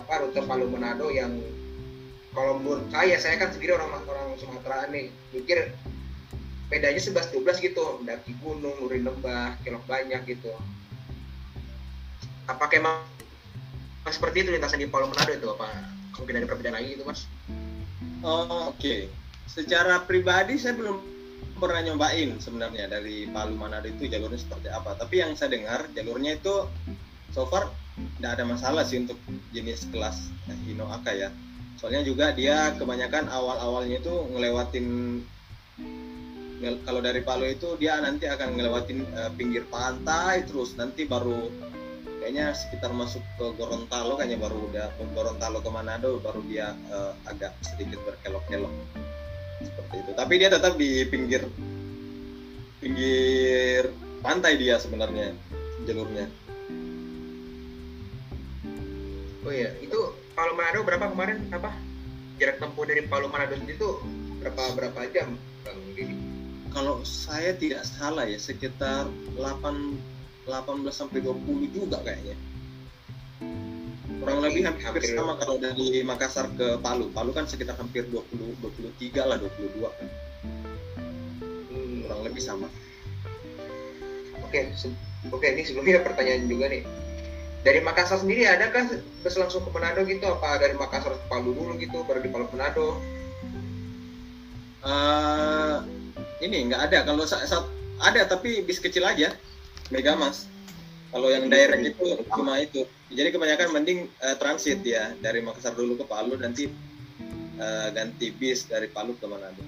apa 0.00 0.24
rute 0.24 0.40
Palu 0.48 0.64
Manado 0.72 1.12
yang 1.12 1.36
kalau 2.32 2.56
menurut 2.56 2.88
saya 2.88 3.20
saya 3.20 3.36
kan 3.36 3.52
sendiri 3.52 3.76
orang 3.76 4.00
orang 4.08 4.32
Sumatera 4.40 4.88
nih 4.88 5.12
pikir 5.36 5.76
bedanya 6.72 7.00
11 7.00 7.36
12 7.36 7.64
gitu 7.64 7.84
mendaki 8.00 8.32
gunung 8.40 8.76
nurin 8.80 9.04
lembah 9.04 9.56
kelok 9.64 9.84
banyak 9.88 10.20
gitu. 10.28 10.52
Apakah 12.48 12.76
emang 12.80 12.96
seperti 14.08 14.44
itu 14.44 14.52
lintasan 14.52 14.80
di 14.80 14.88
Palu 14.88 15.08
Manado 15.08 15.32
itu 15.36 15.48
apa? 15.52 15.68
Mungkin 16.16 16.40
ada 16.40 16.48
perbedaan 16.48 16.76
lagi 16.80 16.96
gitu 16.96 17.04
mas? 17.04 17.28
Oh, 18.24 18.72
oke. 18.72 19.08
Secara 19.48 20.04
pribadi 20.04 20.56
saya 20.56 20.76
belum 20.76 21.17
pernah 21.58 21.82
nyobain 21.82 22.38
sebenarnya 22.38 22.86
dari 22.86 23.26
Palu 23.28 23.58
Manado 23.58 23.90
itu 23.90 24.06
jalurnya 24.06 24.38
seperti 24.38 24.70
apa. 24.70 24.94
Tapi 24.94 25.14
yang 25.20 25.34
saya 25.34 25.52
dengar 25.52 25.90
jalurnya 25.92 26.38
itu 26.38 26.64
so 27.34 27.44
far 27.50 27.68
tidak 28.18 28.38
ada 28.38 28.44
masalah 28.46 28.86
sih 28.86 29.02
untuk 29.02 29.18
jenis 29.50 29.90
kelas 29.90 30.30
Hino 30.64 30.86
Aka 30.88 31.12
ya. 31.12 31.28
Soalnya 31.78 32.06
juga 32.06 32.34
dia 32.34 32.74
kebanyakan 32.74 33.30
awal-awalnya 33.30 34.02
itu 34.02 34.14
ngelewatin 34.34 34.86
ngel- 36.62 36.82
kalau 36.82 37.00
dari 37.02 37.22
Palu 37.22 37.46
itu 37.46 37.74
dia 37.78 37.98
nanti 37.98 38.26
akan 38.30 38.54
ngelewatin 38.54 38.98
eh, 39.02 39.30
pinggir 39.34 39.66
pantai 39.66 40.46
terus. 40.46 40.78
Nanti 40.78 41.06
baru 41.06 41.50
kayaknya 42.22 42.54
sekitar 42.54 42.90
masuk 42.94 43.22
ke 43.38 43.46
Gorontalo 43.58 44.18
kayaknya 44.18 44.38
baru 44.42 44.58
udah 44.70 44.86
Gorontalo 45.14 45.58
ke 45.62 45.70
Manado 45.70 46.22
baru 46.22 46.42
dia 46.46 46.74
eh, 46.90 47.12
agak 47.26 47.54
sedikit 47.62 47.98
berkelok-kelok 48.06 49.07
seperti 49.62 49.94
itu. 50.02 50.10
Tapi 50.14 50.32
dia 50.38 50.48
tetap 50.50 50.74
di 50.78 51.02
pinggir 51.06 51.42
pinggir 52.78 53.90
pantai 54.22 54.58
dia 54.58 54.78
sebenarnya 54.78 55.34
jalurnya. 55.86 56.26
Oh 59.46 59.52
iya 59.54 59.72
itu 59.80 59.98
Palu 60.34 60.52
Manado 60.54 60.84
berapa 60.86 61.10
kemarin? 61.10 61.38
Apa? 61.50 61.74
Jarak 62.38 62.62
tempuh 62.62 62.84
dari 62.86 63.02
Palu 63.06 63.26
Manado 63.32 63.58
itu 63.58 63.88
berapa 64.38 64.62
berapa 64.78 65.00
jam 65.10 65.34
bang 65.66 65.78
Didi? 65.94 66.14
Kalau 66.70 67.02
saya 67.02 67.56
tidak 67.56 67.82
salah 67.88 68.28
ya 68.28 68.38
sekitar 68.38 69.08
8 69.34 70.46
18 70.46 70.84
sampai 70.92 71.20
20 71.24 71.74
juga 71.74 71.98
kayaknya 72.04 72.36
kurang 74.18 74.38
lebih 74.42 74.62
hampir, 74.66 74.82
Hampir- 74.84 75.14
sama 75.14 75.38
kalau 75.38 75.56
dari 75.58 76.02
Makassar 76.02 76.50
ke 76.58 76.76
Palu. 76.82 77.08
Palu 77.14 77.30
kan 77.30 77.46
sekitar 77.46 77.78
hampir 77.78 78.04
20 78.10 78.58
23 78.60 79.22
lah 79.24 79.36
22 79.38 79.88
kan. 79.88 80.08
Hmm, 81.70 81.94
kurang 82.04 82.20
lebih 82.26 82.42
sama. 82.42 82.66
Oke 84.42 84.72
se- 84.74 84.98
oke 85.30 85.46
ini 85.46 85.62
sebelumnya 85.62 86.02
pertanyaan 86.02 86.48
juga 86.50 86.66
nih. 86.72 86.82
Dari 87.62 87.80
Makassar 87.82 88.22
sendiri 88.22 88.46
ada 88.46 88.70
kan 88.70 88.86
bus 89.22 89.34
langsung 89.34 89.62
ke 89.66 89.70
Manado 89.70 90.02
gitu? 90.06 90.24
Apa 90.24 90.58
dari 90.58 90.74
Makassar 90.74 91.14
ke 91.14 91.26
Palu 91.30 91.54
dulu 91.54 91.74
gitu 91.78 92.02
baru 92.06 92.22
di 92.22 92.30
Palu 92.30 92.46
ke 92.50 92.54
Manado? 92.58 92.98
Eh, 94.78 95.76
ini 96.42 96.70
nggak 96.70 96.90
ada. 96.90 96.98
Kalau 97.02 97.26
sa- 97.26 97.42
sa- 97.44 97.66
ada 97.98 98.22
tapi 98.24 98.62
bis 98.62 98.78
kecil 98.78 99.02
aja. 99.02 99.34
Megamas 99.88 100.44
kalau 101.08 101.32
yang 101.32 101.48
direct 101.48 101.80
itu 101.80 102.04
cuma 102.28 102.60
itu 102.60 102.84
jadi 103.08 103.28
kebanyakan 103.30 103.68
mending 103.72 103.98
eh, 104.14 104.36
transit 104.36 104.80
ya 104.82 105.16
dari 105.16 105.40
Makassar 105.40 105.72
dulu 105.72 105.96
ke 105.96 106.04
Palu 106.04 106.36
nanti 106.36 106.68
eh, 107.56 107.88
ganti 107.90 108.26
bis 108.30 108.64
dari 108.64 108.86
Palu 108.86 109.14
ke 109.14 109.26
Manado. 109.26 109.64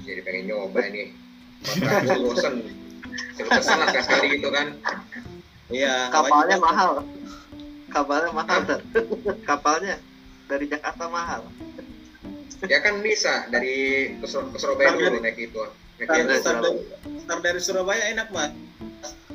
jadi 0.00 0.20
pengen 0.20 0.44
nyoba 0.48 0.80
ini 0.84 1.14
Maka 1.60 2.02
bosen 2.18 2.54
Suruh 3.32 3.52
pesan 3.52 3.78
lah 3.78 3.88
sekali 3.90 4.26
gitu 4.34 4.48
kan 4.48 4.74
Iya. 5.70 6.10
kapalnya 6.10 6.56
wajib- 6.56 6.66
mahal 6.66 6.90
kapalnya 7.88 8.30
mahal 8.32 8.58
Sir. 8.64 8.80
kapalnya 9.44 9.94
dari 10.44 10.66
Jakarta 10.66 11.06
mahal 11.06 11.46
Ya 12.62 12.76
kan 12.78 13.00
bisa 13.00 13.48
dari 13.48 13.72
ke, 14.18 14.26
Sur- 14.26 14.50
ke 14.50 14.58
Surabaya 14.58 14.92
dulu 14.92 15.16
naik 15.18 15.38
itu 15.40 15.62
Start, 16.00 16.24
dari, 16.24 16.80
start 17.20 17.40
dari 17.44 17.60
Surabaya 17.60 18.04
enak 18.16 18.32
mas. 18.32 18.56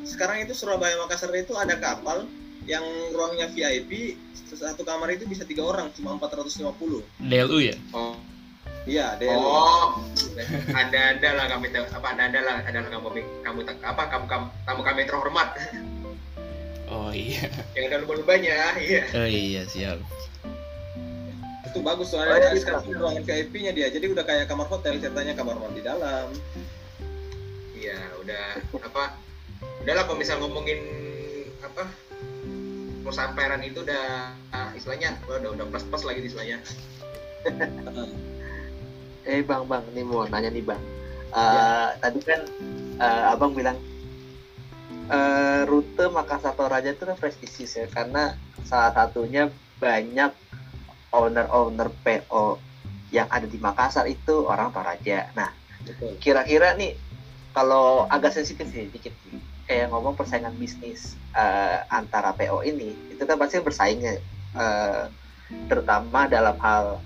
Sekarang 0.01 0.41
itu 0.41 0.57
Surabaya 0.57 0.97
Makassar 0.97 1.29
itu 1.37 1.53
ada 1.53 1.77
kapal 1.77 2.25
yang 2.65 2.81
ruangnya 3.13 3.45
VIP 3.53 4.17
satu 4.55 4.87
kamar 4.87 5.11
itu 5.11 5.27
bisa 5.27 5.43
tiga 5.43 5.67
orang 5.67 5.91
cuma 5.91 6.15
450 6.17 7.03
DLU 7.27 7.59
ya? 7.59 7.75
Oh, 7.91 8.15
iya 8.87 9.19
deh 9.19 9.27
oh. 9.35 9.99
Ada 10.79 11.19
ada 11.19 11.29
lah 11.35 11.45
kami 11.51 11.75
apa 11.75 12.07
ada 12.15 12.23
ada 12.31 12.39
lah 12.39 12.55
ada 12.63 12.79
lah 12.79 12.89
kamu 12.89 13.07
kamu 13.43 13.59
apa 13.83 14.03
kamu 14.07 14.25
kamu 14.31 14.45
tamu 14.63 14.81
kami 14.81 15.01
terhormat. 15.03 15.49
Oh 16.87 17.11
iya. 17.11 17.51
Yang 17.75 17.83
ada 17.91 17.95
lumba-lumbanya 18.05 18.79
iya. 18.79 19.03
Oh 19.11 19.27
iya 19.27 19.61
siap 19.67 19.99
itu 21.75 21.83
bagus 21.83 22.07
Oh, 22.15 22.23
soalnya 22.23 22.55
iya, 22.55 22.55
sekarang 22.55 22.87
bisa. 22.87 22.95
ruangan 23.03 23.23
VIP-nya 23.27 23.71
dia. 23.75 23.87
Jadi 23.91 24.05
udah 24.07 24.23
kayak 24.23 24.47
kamar 24.47 24.71
hotel 24.71 24.95
ceritanya 24.95 25.35
kamar 25.35 25.59
mandi 25.59 25.83
dalam. 25.83 26.31
Iya 27.75 27.99
udah 28.23 28.45
apa 28.79 29.19
udahlah 29.83 30.07
kalau 30.07 30.15
misal 30.15 30.39
ngomongin 30.39 30.79
apa 31.59 31.83
perusahaan 33.03 33.35
pelayaran 33.35 33.67
itu 33.67 33.83
udah 33.83 34.31
ah, 34.55 34.71
istilahnya 34.71 35.19
udah 35.27 35.51
udah 35.51 35.65
plus 35.67 35.83
plus 35.83 36.07
lagi 36.07 36.23
istilahnya. 36.23 36.63
Eh 39.25 39.41
bang 39.41 39.65
bang 39.65 39.81
ini 39.89 40.05
mau 40.05 40.21
nanya 40.29 40.53
nih 40.53 40.61
bang. 40.61 40.77
Eh, 41.33 41.89
tadi 41.97 42.21
kan 42.21 42.45
eh, 43.01 43.23
abang 43.33 43.57
bilang 43.57 43.73
eh, 45.09 45.65
rute 45.65 46.05
Makassar 46.13 46.53
Toraja 46.53 46.93
itu 46.93 47.09
kan 47.09 47.17
prestisius 47.17 47.73
ya 47.73 47.89
karena 47.89 48.37
salah 48.69 48.93
satunya 48.93 49.49
banyak 49.81 50.29
owner-owner 51.11 51.89
PO 52.01 52.57
yang 53.09 53.29
ada 53.29 53.45
di 53.45 53.57
Makassar 53.57 54.05
itu 54.05 54.45
orang 54.45 54.71
Toraja. 54.71 55.29
Nah, 55.33 55.49
kira-kira 56.17 56.73
nih 56.73 56.97
kalau 57.51 58.03
agak 58.05 58.33
sensitif 58.33 58.67
sih 58.67 58.89
dikit 58.89 59.13
nih, 59.25 59.39
kayak 59.65 59.87
ngomong 59.89 60.13
persaingan 60.13 60.53
bisnis 60.55 61.15
eh, 61.31 61.77
antara 61.87 62.31
PO 62.31 62.61
ini 62.61 62.93
itu 63.09 63.23
kan 63.23 63.37
pasti 63.37 63.57
bersaingnya 63.59 64.19
eh, 64.53 65.03
terutama 65.69 66.25
dalam 66.25 66.57
hal 66.59 66.99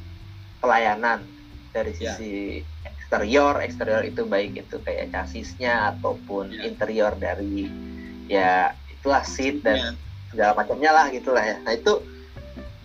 pelayanan 0.57 1.23
dari 1.69 1.93
Ya. 1.95 2.15
sisi 2.15 2.63
eksterior 2.83 3.61
eksterior 3.61 4.01
itu 4.01 4.25
baik 4.25 4.57
itu 4.57 4.75
kayak 4.81 5.11
chassisnya 5.11 5.93
ataupun 5.93 6.49
Ya. 6.49 6.65
interior 6.65 7.13
dari 7.13 7.69
ya 8.25 8.73
itulah 8.89 9.21
seat 9.21 9.61
dan 9.61 9.77
Ya. 9.77 9.89
segala 10.29 10.51
macamnya 10.55 10.91
lah 10.91 11.05
gitulah 11.09 11.41
ya 11.41 11.57
nah 11.61 11.73
itu 11.73 12.01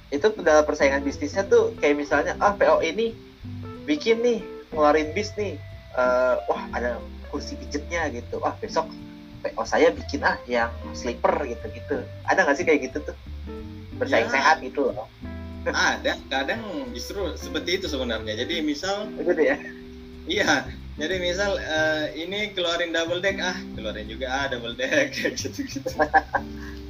itu 0.09 0.27
dalam 0.41 0.65
persaingan 0.65 1.01
bisnisnya 1.01 1.45
tuh 1.45 1.73
kayak 1.79 1.97
misalnya 1.97 2.37
ah 2.39 2.53
PO 2.53 2.81
ini 2.81 3.13
bikin 3.85 4.21
nih 4.21 4.41
ngeluarin 4.71 5.13
bis 5.13 5.31
nih 5.37 5.57
Eh, 5.95 6.37
wah 6.51 6.67
ada 6.75 6.99
kursi 7.31 7.55
pijetnya 7.55 8.11
gitu. 8.11 8.43
Wah 8.43 8.51
besok 8.59 8.91
PO 9.47 9.63
saya 9.63 9.95
bikin 9.95 10.27
ah 10.27 10.35
yang 10.45 10.75
sleeper 10.91 11.31
gitu 11.47 11.71
gitu 11.71 12.03
ada 12.27 12.43
nggak 12.43 12.57
sih 12.59 12.67
kayak 12.67 12.91
gitu 12.91 12.99
tuh? 13.07 13.17
Bersaing 13.95 14.27
Ya. 14.27 14.35
sehat 14.35 14.59
gitu 14.59 14.91
loh. 14.91 15.07
Ada 15.65 16.19
kadang 16.27 16.67
justru 16.91 17.31
seperti 17.39 17.79
itu 17.79 17.87
sebenarnya. 17.87 18.35
Jadi 18.35 18.59
misal 18.61 19.07
gitu 19.15 19.39
ya? 19.39 19.55
Iya 20.27 20.67
jadi 20.95 21.15
misal 21.19 21.59
eh, 21.59 22.05
ini 22.21 22.55
keluarin 22.55 22.95
double 22.95 23.19
deck 23.19 23.39
ah 23.43 23.59
keluarin 23.75 24.07
juga 24.07 24.27
ah 24.31 24.47
double 24.51 24.79
deck 24.79 25.11
kayak 25.15 25.35
gitu 25.35 25.61
gitu 25.67 25.91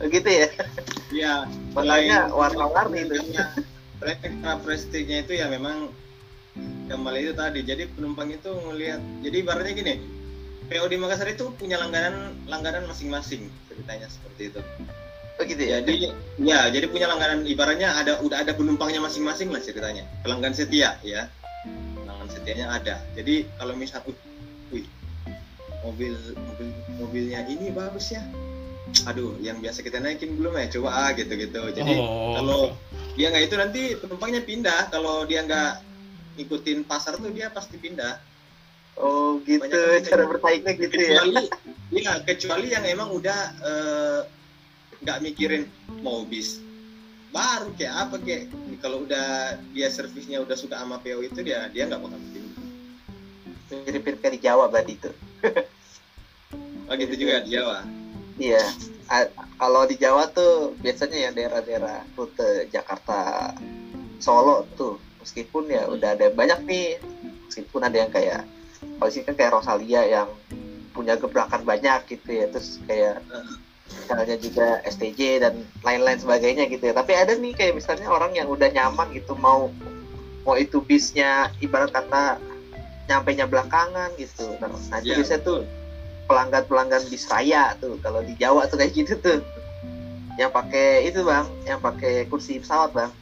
gitu 0.05 0.31
ya 0.31 0.49
iya 1.15 1.35
makanya 1.73 2.29
warna-warni 2.33 3.09
itu 3.09 3.17
Ekstra 4.05 4.61
prestige 4.61 5.09
itu 5.09 5.33
ya 5.33 5.49
memang 5.49 5.89
kembali 6.93 7.19
itu 7.25 7.33
tadi. 7.33 7.61
Jadi 7.65 7.89
penumpang 7.89 8.29
itu 8.29 8.51
ngelihat. 8.53 9.01
Jadi 9.25 9.37
ibaratnya 9.41 9.73
gini, 9.73 9.95
PO 10.69 10.87
di 10.93 10.97
Makassar 11.01 11.29
itu 11.33 11.49
punya 11.57 11.81
langganan 11.81 12.37
langganan 12.45 12.85
masing-masing 12.85 13.49
ceritanya 13.69 14.09
seperti 14.09 14.53
itu. 14.53 14.61
oh 15.35 15.43
gitu 15.43 15.67
ya 15.67 15.83
Jadi 15.83 16.15
ya, 16.39 16.71
jadi 16.71 16.87
punya 16.87 17.11
langganan 17.11 17.43
ibaratnya 17.43 17.91
ada 17.91 18.23
udah 18.23 18.47
ada 18.47 18.55
penumpangnya 18.55 19.03
masing-masing 19.03 19.51
lah 19.51 19.59
ceritanya. 19.59 20.07
Pelanggan 20.23 20.55
setia 20.55 21.01
ya. 21.03 21.27
Setianya 22.31 22.67
ada. 22.71 23.01
Jadi 23.17 23.49
kalau 23.61 23.75
misal 23.77 24.01
wih, 24.07 24.17
wih, 24.73 24.87
mobil 25.85 26.15
mobil 26.35 26.69
mobilnya 26.97 27.45
ini 27.47 27.71
bagus 27.71 28.13
ya. 28.13 28.23
Aduh, 29.11 29.35
yang 29.43 29.59
biasa 29.59 29.83
kita 29.83 29.99
naikin 29.99 30.39
belum 30.39 30.55
ya? 30.55 30.71
Coba 30.79 30.91
ah 30.93 31.11
gitu-gitu. 31.17 31.61
Jadi 31.75 31.95
oh 31.99 32.37
kalau 32.37 32.61
dia 33.15 33.31
nggak 33.31 33.45
itu 33.47 33.55
nanti 33.55 33.83
penumpangnya 33.99 34.43
pindah 34.43 34.91
kalau 34.91 35.23
dia 35.23 35.47
nggak 35.47 35.83
ikutin 36.35 36.83
pasar 36.83 37.15
tuh 37.15 37.31
dia 37.31 37.47
pasti 37.55 37.79
pindah 37.79 38.19
oh 38.99 39.39
gitu 39.47 39.63
Banyak 39.63 40.07
cara 40.07 40.23
gitu. 40.27 40.31
bersaingnya 40.35 40.73
gitu 40.75 40.99
ya 40.99 41.23
kecuali 41.23 41.45
ya 41.95 42.13
kecuali 42.27 42.67
yang 42.75 42.85
emang 42.87 43.15
udah 43.15 43.41
eh, 43.63 44.21
nggak 45.07 45.19
mikirin 45.23 45.71
mau 46.03 46.27
bis 46.27 46.64
baru 47.35 47.75
kayak 47.75 47.95
apa 47.99 48.17
kayak 48.23 48.45
kalau 48.79 49.03
udah 49.03 49.59
dia 49.75 49.91
servisnya 49.91 50.39
udah 50.39 50.55
suka 50.55 50.79
sama 50.79 51.03
PO 51.03 51.19
itu 51.27 51.43
dia 51.43 51.67
dia 51.75 51.91
nggak 51.91 51.99
bakal 51.99 52.19
pindah 52.31 52.55
mirip-mirip 53.83 54.19
kayak 54.23 54.35
di 54.39 54.43
Jawa 54.45 54.65
berarti 54.71 54.93
itu. 54.95 55.11
Oh 56.85 56.93
gitu 57.01 57.17
juga 57.17 57.41
di 57.41 57.57
Jawa. 57.57 57.81
Iya, 58.37 58.61
A- 59.09 59.33
kalau 59.57 59.89
di 59.89 59.97
Jawa 59.97 60.29
tuh 60.29 60.77
biasanya 60.77 61.17
yang 61.17 61.33
daerah-daerah 61.33 62.05
rute 62.13 62.69
Jakarta 62.69 63.51
Solo 64.21 64.69
tuh 64.77 65.01
meskipun 65.17 65.73
ya 65.73 65.89
udah 65.89 66.13
ada 66.13 66.29
banyak 66.29 66.61
nih 66.69 67.01
meskipun 67.49 67.89
ada 67.89 68.05
yang 68.05 68.13
kayak 68.13 68.45
kalau 69.01 69.09
sih 69.09 69.25
kan 69.25 69.33
kayak 69.33 69.57
Rosalia 69.57 70.05
yang 70.05 70.29
punya 70.93 71.17
gebrakan 71.17 71.65
banyak 71.65 72.05
gitu 72.05 72.37
ya 72.37 72.53
terus 72.53 72.77
kayak 72.85 73.25
misalnya 73.89 74.37
juga 74.41 74.69
STJ 74.89 75.21
dan 75.45 75.55
lain-lain 75.85 76.19
sebagainya 76.21 76.69
gitu 76.69 76.91
ya. 76.91 76.95
Tapi 76.97 77.13
ada 77.15 77.33
nih 77.37 77.53
kayak 77.53 77.77
misalnya 77.79 78.09
orang 78.09 78.33
yang 78.37 78.49
udah 78.49 78.69
nyaman 78.73 79.13
gitu 79.13 79.37
mau 79.37 79.69
mau 80.45 80.57
itu 80.61 80.81
bisnya 80.85 81.49
ibarat 81.65 81.93
kata 81.93 82.37
nyampe 83.09 83.31
nya 83.37 83.45
belakangan 83.49 84.13
gitu. 84.17 84.57
Nah, 84.61 84.69
nah 84.69 84.99
itu 85.01 85.13
Iya, 85.13 85.17
biasanya 85.21 85.41
tuh 85.45 85.59
pelanggan-pelanggan 86.25 87.03
bis 87.13 87.29
raya 87.29 87.77
tuh 87.81 88.01
kalau 88.01 88.25
di 88.25 88.33
Jawa 88.41 88.69
tuh 88.69 88.81
kayak 88.81 88.93
gitu 88.97 89.15
tuh. 89.21 89.41
Yang 90.35 90.51
pakai 90.51 90.89
itu 91.07 91.21
bang 91.23 91.47
yang 91.69 91.79
pakai 91.79 92.27
kursi 92.27 92.59
pesawat 92.59 92.91
bang. 92.97 93.13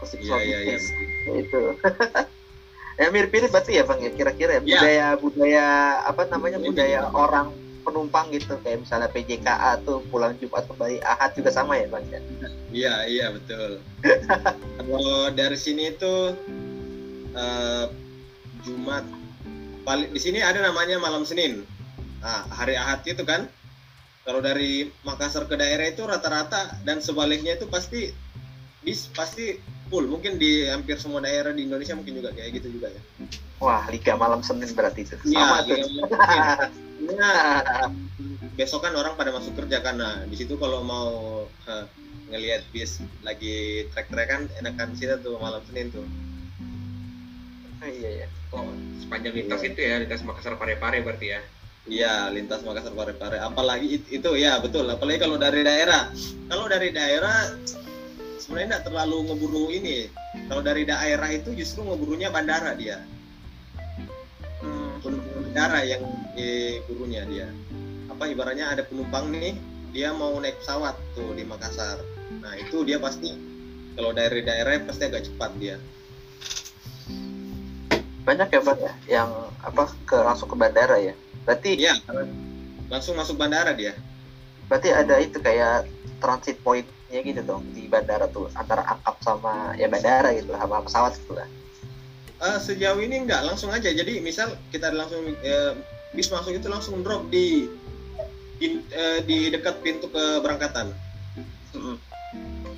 Kursi 0.00 0.20
iya 0.20 0.22
pesawat 0.22 0.42
iya 0.44 0.58
iya 0.60 0.76
bisnis 0.78 1.14
itu 1.24 1.62
ya 3.00 3.10
mirip-mirip 3.10 3.50
berarti 3.50 3.72
ya 3.74 3.82
bang 3.82 3.98
ya 4.06 4.10
kira-kira 4.14 4.52
ya. 4.54 4.60
Ya. 4.60 4.62
budaya 4.62 5.06
budaya 5.18 5.66
apa 6.06 6.22
namanya 6.30 6.58
Mirip. 6.62 6.68
budaya 6.76 7.00
orang 7.10 7.48
penumpang 7.84 8.32
gitu 8.32 8.56
kayak 8.64 8.82
misalnya 8.82 9.12
PJKA 9.12 9.84
tuh 9.84 10.00
pulang 10.08 10.32
Jumat 10.40 10.64
kembali 10.64 11.04
Ahad 11.04 11.36
juga 11.36 11.52
sama 11.52 11.76
ya 11.76 11.86
bang 11.92 12.04
ya 12.08 12.20
Iya, 12.74 12.94
iya 13.06 13.26
betul. 13.30 13.78
Kalau 14.82 15.30
dari 15.30 15.54
sini 15.54 15.94
itu 15.94 16.34
eh, 17.38 17.86
Jumat 18.66 19.06
paling 19.86 20.10
di 20.10 20.18
sini 20.18 20.42
ada 20.42 20.58
namanya 20.58 20.98
malam 20.98 21.22
Senin. 21.22 21.62
Nah, 22.18 22.48
hari 22.50 22.74
Ahad 22.74 23.06
itu 23.06 23.22
kan 23.22 23.46
kalau 24.24 24.40
dari 24.40 24.88
Makassar 25.04 25.44
ke 25.44 25.54
daerah 25.54 25.84
itu 25.86 26.02
rata-rata 26.02 26.80
dan 26.82 26.98
sebaliknya 27.04 27.60
itu 27.60 27.68
pasti 27.68 28.08
bis 28.80 29.12
pasti 29.12 29.60
full. 29.94 30.10
Mungkin 30.10 30.34
di 30.36 30.66
hampir 30.66 30.98
semua 30.98 31.22
daerah 31.22 31.54
di 31.54 31.62
Indonesia 31.62 31.94
mungkin 31.94 32.18
juga 32.18 32.34
kayak 32.34 32.50
gitu 32.52 32.74
juga 32.74 32.90
ya. 32.90 33.02
wah 33.56 33.86
Liga 33.86 34.18
malam 34.18 34.42
Senin 34.42 34.66
berarti 34.68 35.06
itu 35.06 35.14
Iya, 35.24 35.38
sama 35.38 35.56
tuh 35.62 35.70
iya, 35.70 35.84
mungkin. 35.86 36.40
Nah, 37.14 37.62
besok 38.54 38.82
kan 38.82 38.92
orang 38.92 39.14
pada 39.14 39.30
masuk 39.30 39.54
kerja 39.54 39.78
karena 39.78 40.26
di 40.26 40.34
situ 40.34 40.58
kalau 40.58 40.82
mau 40.82 41.08
eh, 41.64 41.86
ngelihat 42.28 42.66
bis 42.70 42.98
lagi 43.20 43.86
trek-trekan 43.88 44.50
enakan 44.58 44.92
sini 44.94 45.14
tuh 45.20 45.38
malam 45.38 45.62
Senin 45.64 45.88
tuh. 45.90 46.02
iya 47.84 48.24
ya 48.24 48.28
oh 48.50 48.64
sepanjang 48.98 49.36
lintas 49.36 49.60
Iya. 49.60 49.68
itu 49.70 49.80
ya 49.80 49.94
lintas 50.00 50.24
Makassar 50.24 50.56
Parepare 50.56 50.98
berarti 51.00 51.26
ya 51.30 51.40
Iya, 51.84 52.32
lintas 52.32 52.64
Makassar 52.64 52.96
Parepare. 52.96 53.36
Apalagi 53.38 54.00
it- 54.00 54.08
itu 54.10 54.30
ya 54.40 54.56
betul. 54.56 54.88
Apalagi 54.88 55.20
kalau 55.20 55.36
dari 55.36 55.60
daerah. 55.60 56.08
Kalau 56.48 56.64
dari 56.64 56.88
daerah 56.88 57.52
sebenarnya 58.44 58.68
tidak 58.76 58.84
terlalu 58.92 59.16
ngeburu 59.32 59.64
ini. 59.72 60.12
Kalau 60.52 60.60
dari 60.60 60.84
daerah 60.84 61.32
itu 61.32 61.56
justru 61.56 61.80
ngeburunya 61.80 62.28
bandara 62.28 62.76
dia. 62.76 63.00
Hmm. 64.60 65.00
Penumpang 65.00 65.48
bandara 65.48 65.80
yang 65.88 66.04
eh, 66.36 66.84
burunya 66.84 67.24
dia. 67.24 67.48
Apa 68.12 68.28
ibaratnya 68.28 68.76
ada 68.76 68.84
penumpang 68.84 69.32
nih, 69.32 69.56
dia 69.96 70.12
mau 70.12 70.36
naik 70.36 70.60
pesawat 70.60 70.98
tuh 71.16 71.32
di 71.32 71.46
Makassar. 71.46 72.02
nah 72.44 72.52
itu 72.60 72.84
dia 72.84 73.00
pasti 73.00 73.32
kalau 73.94 74.10
dari 74.10 74.42
daerah 74.42 74.76
pasti 74.84 75.06
agak 75.06 75.24
cepat 75.24 75.50
dia 75.56 75.76
banyak 78.24 78.48
ya 78.52 78.60
bang 78.60 78.78
ya 78.80 78.92
yang 79.20 79.30
apa 79.64 79.92
ke 80.04 80.16
langsung 80.20 80.48
ke 80.52 80.56
bandara 80.56 80.96
ya 81.00 81.14
berarti 81.48 81.76
iya 81.76 81.96
langsung 82.88 83.16
masuk 83.16 83.36
bandara 83.36 83.72
dia 83.72 83.96
berarti 84.68 84.92
ada 84.92 85.20
itu 85.20 85.40
kayak 85.40 85.88
transit 86.20 86.56
pointnya 87.14 87.30
gitu 87.30 87.42
dong 87.46 87.62
di 87.70 87.86
bandara 87.86 88.26
tuh 88.26 88.50
antara 88.58 88.82
akap 88.82 89.22
sama 89.22 89.70
ya 89.78 89.86
bandara 89.86 90.34
gitu 90.34 90.50
sama 90.50 90.82
pesawat 90.82 91.14
gitu 91.14 91.38
lah. 91.38 91.46
Eh, 92.42 92.58
sejauh 92.58 92.98
ini 92.98 93.22
enggak 93.22 93.46
langsung 93.46 93.70
aja. 93.70 93.86
Jadi 93.86 94.18
misal 94.18 94.58
kita 94.74 94.90
langsung 94.90 95.22
eh, 95.22 95.72
bis 96.10 96.26
masuk 96.34 96.58
itu 96.58 96.66
langsung 96.66 97.06
drop 97.06 97.30
di 97.30 97.70
di, 98.58 98.82
eh, 98.90 99.22
di 99.22 99.54
dekat 99.54 99.78
pintu 99.86 100.10
keberangkatan. 100.10 100.90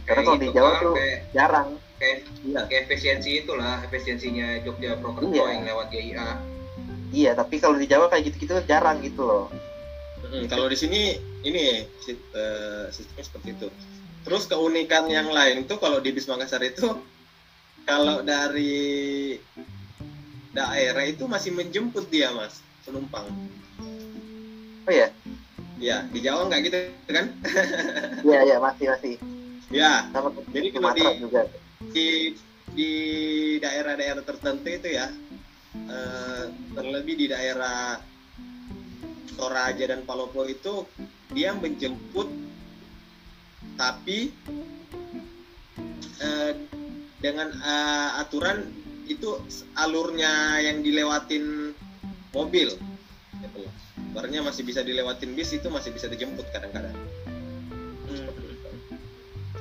Karena 0.04 0.20
kalau 0.20 0.36
di 0.36 0.48
gitu 0.52 0.56
Jawa 0.60 0.70
tuh 0.84 0.94
kayak, 0.94 1.18
jarang. 1.32 1.68
kayak, 1.96 2.18
iya. 2.44 2.60
kayak 2.68 2.82
efisiensi 2.86 3.30
itulah 3.40 3.80
efisiensinya 3.88 4.60
Jogja 4.62 5.00
Prokerto 5.00 5.32
Iya. 5.32 5.48
yang 5.48 5.64
lewat 5.64 5.86
JIA 5.88 6.28
iya 7.08 7.32
tapi 7.32 7.56
kalau 7.56 7.80
di 7.80 7.88
Jawa 7.88 8.12
kayak 8.12 8.28
gitu-gitu 8.28 8.52
jarang 8.68 9.00
gitu 9.00 9.24
loh. 9.24 9.46
Mm, 10.28 10.44
kalau 10.50 10.68
di 10.68 10.76
sini 10.76 11.16
ini 11.40 11.88
si- 12.04 12.20
sistemnya 12.92 13.24
seperti 13.24 13.48
itu. 13.56 13.68
Terus 14.26 14.50
keunikan 14.50 15.06
yang 15.06 15.30
lain 15.30 15.70
tuh 15.70 15.78
kalau 15.78 16.02
di 16.02 16.10
bis 16.10 16.26
Makassar 16.26 16.58
itu 16.66 16.82
kalau 17.86 18.26
dari 18.26 19.38
daerah 20.50 21.06
itu 21.06 21.30
masih 21.30 21.54
menjemput 21.54 22.10
dia 22.10 22.34
mas 22.34 22.58
penumpang. 22.82 23.30
oh 24.86 24.92
ya 24.92 25.06
Ya 25.78 26.02
di 26.10 26.18
Jawa 26.24 26.50
nggak 26.50 26.60
gitu 26.66 26.78
kan? 27.12 27.26
iya 28.26 28.40
iya 28.42 28.56
masih 28.58 28.90
masih 28.90 29.14
Ya 29.70 30.10
sama 30.10 30.34
Jadi 30.50 30.66
kalau 30.74 30.90
di- 30.90 31.18
juga 31.22 31.40
di 31.94 32.08
di 32.74 32.90
daerah-daerah 33.62 34.26
tertentu 34.26 34.66
itu 34.68 34.88
ya 34.90 35.06
eh, 35.86 36.42
terlebih 36.74 37.14
di 37.14 37.26
daerah 37.30 38.02
Toraja 39.36 39.84
dan 39.86 40.02
Palopo 40.02 40.42
itu 40.48 40.82
dia 41.30 41.52
menjemput 41.52 42.26
tapi 43.76 44.32
eh, 46.20 46.52
dengan 47.20 47.48
eh, 47.52 48.10
aturan 48.20 48.64
itu 49.06 49.38
alurnya 49.78 50.58
yang 50.64 50.82
dilewatin 50.82 51.70
mobil 52.34 52.74
gitu. 53.40 53.58
Loh. 53.62 53.72
Masih 54.42 54.64
bisa 54.64 54.80
dilewatin 54.80 55.36
bis 55.36 55.52
itu 55.52 55.68
masih 55.68 55.92
bisa 55.92 56.08
dijemput 56.08 56.48
kadang-kadang. 56.50 56.96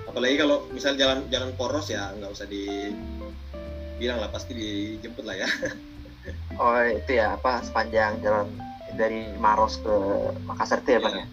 Apalagi 0.08 0.40
kalau 0.40 0.64
misal 0.72 0.96
jalan 0.96 1.28
jalan 1.28 1.52
poros 1.60 1.92
ya 1.92 2.16
nggak 2.16 2.32
usah 2.32 2.48
dibilang 2.48 4.24
lah 4.24 4.32
pasti 4.32 4.56
dijemput 4.56 5.28
lah 5.28 5.36
ya. 5.36 5.50
Oh 6.56 6.80
itu 6.88 7.20
ya 7.20 7.36
apa 7.36 7.62
sepanjang 7.68 8.24
jalan 8.24 8.48
dari 8.96 9.28
Maros 9.38 9.78
ke 9.84 9.96
Makassar 10.48 10.80
itu 10.82 10.98
ya 10.98 11.00
bang 11.04 11.16
ya 11.20 11.28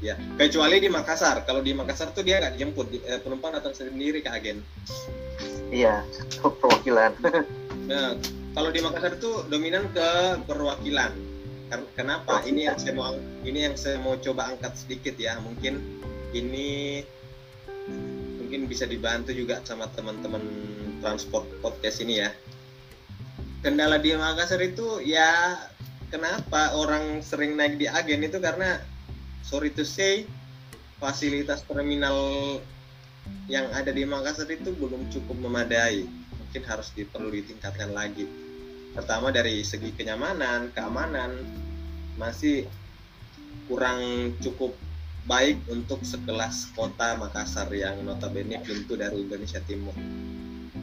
ya 0.00 0.14
kecuali 0.36 0.76
di 0.78 0.88
Makassar. 0.92 1.44
Kalau 1.48 1.64
di 1.64 1.72
Makassar 1.72 2.12
tuh 2.12 2.20
dia 2.22 2.40
nggak 2.40 2.54
dijemput 2.58 2.86
di- 2.92 3.04
eh, 3.04 3.20
penumpang 3.20 3.56
datang 3.56 3.72
sendiri 3.72 4.20
ke 4.20 4.30
agen. 4.30 4.60
Iya 5.72 6.04
perwakilan. 6.60 7.12
Nah 7.86 8.18
kalau 8.50 8.74
di 8.74 8.82
Makassar 8.82 9.14
tuh 9.22 9.46
dominan 9.46 9.86
ke 9.94 10.08
perwakilan. 10.42 11.14
Ken- 11.70 11.90
kenapa? 11.94 12.42
Ini 12.42 12.70
yang 12.72 12.78
saya 12.82 12.94
mau 12.98 13.14
ini 13.46 13.58
yang 13.62 13.78
saya 13.78 13.98
mau 14.02 14.18
coba 14.18 14.50
angkat 14.50 14.74
sedikit 14.74 15.14
ya. 15.14 15.38
Mungkin 15.38 15.78
ini 16.34 17.02
mungkin 18.42 18.66
bisa 18.66 18.86
dibantu 18.90 19.30
juga 19.30 19.62
sama 19.62 19.86
teman-teman 19.94 20.42
transport 20.98 21.46
podcast 21.62 22.02
ini 22.02 22.26
ya. 22.26 22.30
Kendala 23.62 23.98
di 24.02 24.14
Makassar 24.14 24.58
itu 24.62 24.98
ya 25.02 25.58
kenapa 26.10 26.74
orang 26.74 27.22
sering 27.22 27.54
naik 27.54 27.78
di 27.78 27.86
agen 27.86 28.22
itu? 28.22 28.38
Karena 28.38 28.78
sorry 29.46 29.70
to 29.70 29.86
say 29.86 30.26
fasilitas 30.98 31.62
terminal 31.70 32.18
yang 33.46 33.70
ada 33.70 33.94
di 33.94 34.02
Makassar 34.02 34.50
itu 34.50 34.74
belum 34.74 35.06
cukup 35.06 35.38
memadai. 35.38 36.02
Mungkin 36.42 36.62
harus 36.66 36.90
perlu 36.90 37.30
ditingkatkan 37.30 37.94
lagi. 37.94 38.26
Pertama 38.90 39.30
dari 39.30 39.62
segi 39.62 39.94
kenyamanan 39.94 40.74
keamanan 40.74 41.46
masih 42.18 42.66
kurang 43.70 44.34
cukup 44.42 44.74
baik 45.26 45.58
untuk 45.70 46.02
sekelas 46.02 46.74
kota 46.74 47.18
Makassar 47.18 47.70
yang 47.70 48.02
notabene 48.02 48.58
pintu 48.62 48.98
dari 48.98 49.26
Indonesia 49.26 49.62
Timur. 49.62 49.94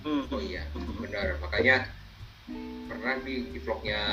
Oh 0.07 0.39
iya 0.39 0.67
benar. 0.75 1.39
Makanya 1.43 1.87
pernah 2.91 3.15
di, 3.23 3.55
di 3.55 3.59
vlognya 3.59 4.03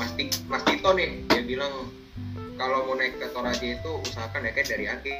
Mas, 0.00 0.16
Mas 0.48 0.62
Tito 0.64 0.90
nih 0.96 1.28
dia 1.28 1.44
bilang 1.44 1.92
kalau 2.60 2.84
mau 2.84 2.94
naik 3.00 3.16
ke 3.16 3.26
Toraja 3.32 3.64
itu 3.64 3.90
usahakan 4.04 4.44
naiknya 4.44 4.64
dari 4.68 4.84
Aceh 4.84 5.18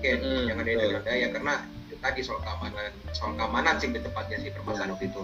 Mm, 0.00 0.48
jangan 0.48 0.64
dari. 0.64 0.80
Dewan 0.80 1.04
Daya 1.04 1.28
karena 1.28 1.54
tadi 2.00 2.20
soal 2.24 2.40
keamanan 2.40 2.88
soal 3.12 3.36
keamanan 3.36 3.76
sih 3.76 3.92
lebih 3.92 4.08
tepatnya 4.08 4.40
sih 4.40 4.48
permasalahan 4.56 4.96
waktu 4.96 5.12
itu 5.12 5.22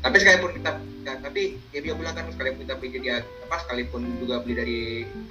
tapi 0.00 0.16
sekalipun 0.20 0.50
kita 0.60 0.70
ya, 1.04 1.12
tapi 1.24 1.42
ya 1.72 1.80
dia 1.80 1.94
bilang 1.96 2.12
kan 2.12 2.28
sekalipun 2.28 2.60
kita 2.68 2.74
beli 2.76 2.90
jadi 3.00 3.24
apa 3.24 3.56
sekalipun 3.64 4.04
juga 4.20 4.44
beli 4.44 4.54
dari 4.56 4.78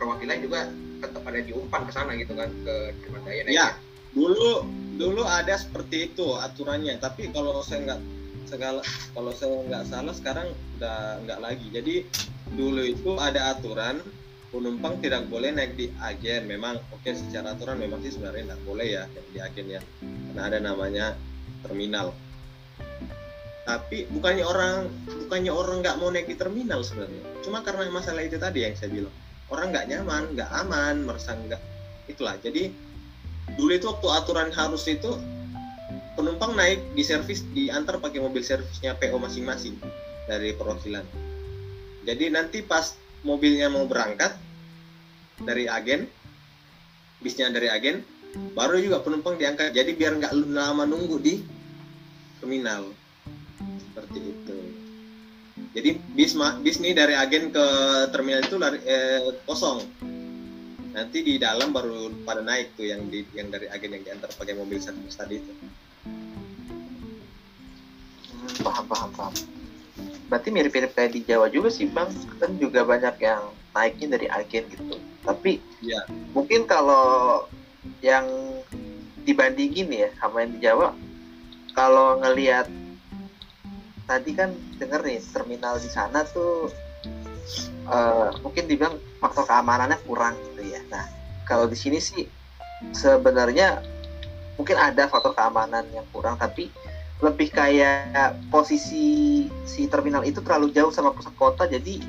perwakilan 0.02 0.38
juga 0.42 0.60
tetap 1.06 1.22
ada 1.22 1.40
diumpan 1.46 1.82
ke 1.86 1.92
sana 1.94 2.12
gitu 2.18 2.34
kan 2.34 2.50
ke 2.66 2.76
Dewan 3.06 3.22
Daya 3.30 3.42
naiknya. 3.46 3.54
Ya. 3.54 3.68
dulu 4.10 4.66
dulu 4.98 5.22
ada 5.22 5.54
seperti 5.54 6.10
itu 6.10 6.28
aturannya 6.42 6.98
tapi 6.98 7.30
kalau 7.30 7.62
saya 7.62 7.94
nggak 7.94 8.02
segala 8.50 8.82
kalau 9.14 9.30
saya 9.38 9.54
nggak 9.70 9.86
salah 9.86 10.14
sekarang 10.18 10.50
udah 10.82 11.22
nggak 11.30 11.40
lagi 11.46 11.68
jadi 11.70 11.96
dulu 12.58 12.82
itu 12.90 13.14
ada 13.22 13.54
aturan 13.54 14.02
penumpang 14.50 14.98
tidak 14.98 15.30
boleh 15.30 15.54
naik 15.54 15.78
di 15.78 15.94
agen 16.02 16.50
memang 16.50 16.82
oke 16.90 17.10
secara 17.14 17.54
aturan 17.54 17.78
memang 17.78 18.02
sih 18.02 18.18
sebenarnya 18.18 18.54
nggak 18.54 18.64
boleh 18.66 18.88
ya 18.98 19.04
naik 19.06 19.28
di 19.30 19.40
agen 19.40 19.66
ya 19.70 19.82
karena 20.02 20.42
ada 20.50 20.58
namanya 20.62 21.06
terminal. 21.66 22.16
Tapi 23.68 24.10
bukannya 24.10 24.42
orang 24.42 24.90
bukannya 25.28 25.52
orang 25.54 25.78
nggak 25.86 25.98
mau 26.02 26.10
naik 26.10 26.26
di 26.26 26.36
terminal 26.38 26.82
sebenarnya. 26.82 27.22
Cuma 27.46 27.62
karena 27.62 27.86
masalah 27.94 28.26
itu 28.26 28.42
tadi 28.42 28.66
yang 28.66 28.74
saya 28.74 28.90
bilang. 28.90 29.14
Orang 29.50 29.74
nggak 29.74 29.90
nyaman 29.90 30.34
nggak 30.34 30.50
aman 30.66 31.06
merasa 31.06 31.38
nggak 31.38 31.62
itulah. 32.10 32.34
Jadi 32.42 32.74
dulu 33.54 33.72
itu 33.74 33.86
waktu 33.90 34.08
aturan 34.10 34.50
harus 34.54 34.86
itu 34.90 35.14
penumpang 36.18 36.58
naik 36.58 36.82
di 36.98 37.06
servis 37.06 37.46
diantar 37.54 38.02
pakai 38.02 38.22
mobil 38.22 38.42
servisnya 38.42 38.98
PO 38.98 39.18
masing-masing 39.22 39.78
dari 40.26 40.54
perwakilan. 40.58 41.06
Jadi 42.06 42.26
nanti 42.34 42.66
pas 42.66 42.98
mobilnya 43.24 43.68
mau 43.68 43.84
berangkat 43.88 44.36
dari 45.44 45.68
agen 45.68 46.08
bisnya 47.20 47.52
dari 47.52 47.68
agen 47.68 48.00
baru 48.56 48.80
juga 48.80 49.02
penumpang 49.04 49.36
diangkat. 49.36 49.74
Jadi 49.76 49.92
biar 49.98 50.20
nggak 50.20 50.34
lama 50.54 50.84
nunggu 50.86 51.18
di 51.20 51.42
terminal. 52.40 52.94
Seperti 53.60 54.20
itu. 54.22 54.60
Jadi 55.76 55.90
bis 56.16 56.34
bis 56.64 56.78
nih 56.82 56.94
dari 56.96 57.14
agen 57.14 57.54
ke 57.54 57.66
terminal 58.10 58.42
itu 58.42 58.56
lari, 58.58 58.80
eh, 58.88 59.22
kosong. 59.46 59.84
Nanti 60.90 61.22
di 61.22 61.38
dalam 61.38 61.70
baru 61.70 62.10
pada 62.26 62.42
naik 62.42 62.74
tuh 62.74 62.90
yang 62.90 63.06
di 63.12 63.22
yang 63.38 63.54
dari 63.54 63.70
agen 63.70 63.94
yang 63.94 64.04
diantar 64.04 64.34
pakai 64.34 64.58
mobil 64.58 64.82
servis 64.82 65.14
tadi 65.14 65.38
itu. 65.38 65.54
Hmm, 68.34 68.54
paham 68.66 68.86
paham 68.90 69.12
paham 69.14 69.59
berarti 70.30 70.54
mirip-mirip 70.54 70.94
kayak 70.94 71.12
di 71.18 71.22
Jawa 71.26 71.50
juga 71.50 71.74
sih 71.74 71.90
bang. 71.90 72.10
Kan 72.38 72.56
juga 72.62 72.86
banyak 72.86 73.18
yang 73.20 73.50
naiknya 73.74 74.08
dari 74.18 74.28
agen 74.30 74.64
gitu. 74.70 74.96
Tapi 75.26 75.60
Iya. 75.82 76.06
mungkin 76.32 76.70
kalau 76.70 77.46
yang 78.00 78.26
dibandingin 79.26 79.90
ya 79.92 80.10
sama 80.22 80.46
yang 80.46 80.52
di 80.56 80.60
Jawa 80.64 80.96
kalau 81.76 82.18
ngelihat 82.24 82.66
tadi 84.10 84.32
kan 84.34 84.50
denger 84.82 85.06
nih 85.06 85.22
terminal 85.32 85.78
di 85.78 85.90
sana 85.92 86.26
tuh 86.26 86.72
eh, 87.90 88.30
mungkin 88.42 88.66
dibilang 88.66 88.98
faktor 89.22 89.46
keamanannya 89.46 90.00
kurang 90.06 90.38
gitu 90.54 90.62
ya. 90.66 90.82
Nah 90.90 91.06
kalau 91.46 91.66
di 91.70 91.78
sini 91.78 91.98
sih 92.02 92.26
sebenarnya 92.94 93.84
mungkin 94.60 94.76
ada 94.76 95.08
faktor 95.08 95.32
keamanan 95.36 95.88
yang 95.96 96.04
kurang 96.12 96.36
tapi 96.36 96.68
lebih 97.20 97.52
kayak 97.52 98.40
posisi 98.48 99.44
si 99.68 99.82
terminal 99.92 100.24
itu 100.24 100.40
terlalu 100.40 100.72
jauh 100.72 100.92
sama 100.92 101.12
pusat 101.12 101.36
kota 101.36 101.68
jadi 101.68 102.00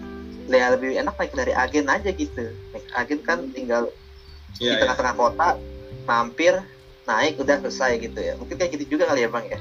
ya 0.50 0.74
lebih 0.74 0.98
enak 0.98 1.14
naik 1.18 1.34
dari 1.34 1.52
agen 1.54 1.86
aja 1.86 2.10
gitu 2.10 2.54
naik 2.74 2.86
agen 2.94 3.20
kan 3.22 3.38
tinggal 3.50 3.90
di 4.54 4.66
Iya, 4.66 4.74
iya. 4.74 4.80
tengah-tengah 4.82 5.14
kota 5.14 5.48
mampir 6.06 6.54
naik 7.06 7.38
udah 7.38 7.58
selesai 7.62 7.98
gitu 8.02 8.18
ya 8.18 8.34
mungkin 8.38 8.54
kayak 8.58 8.70
gitu 8.78 8.98
juga 8.98 9.10
kali 9.10 9.26
ya 9.26 9.30
bang 9.30 9.46
ya 9.50 9.60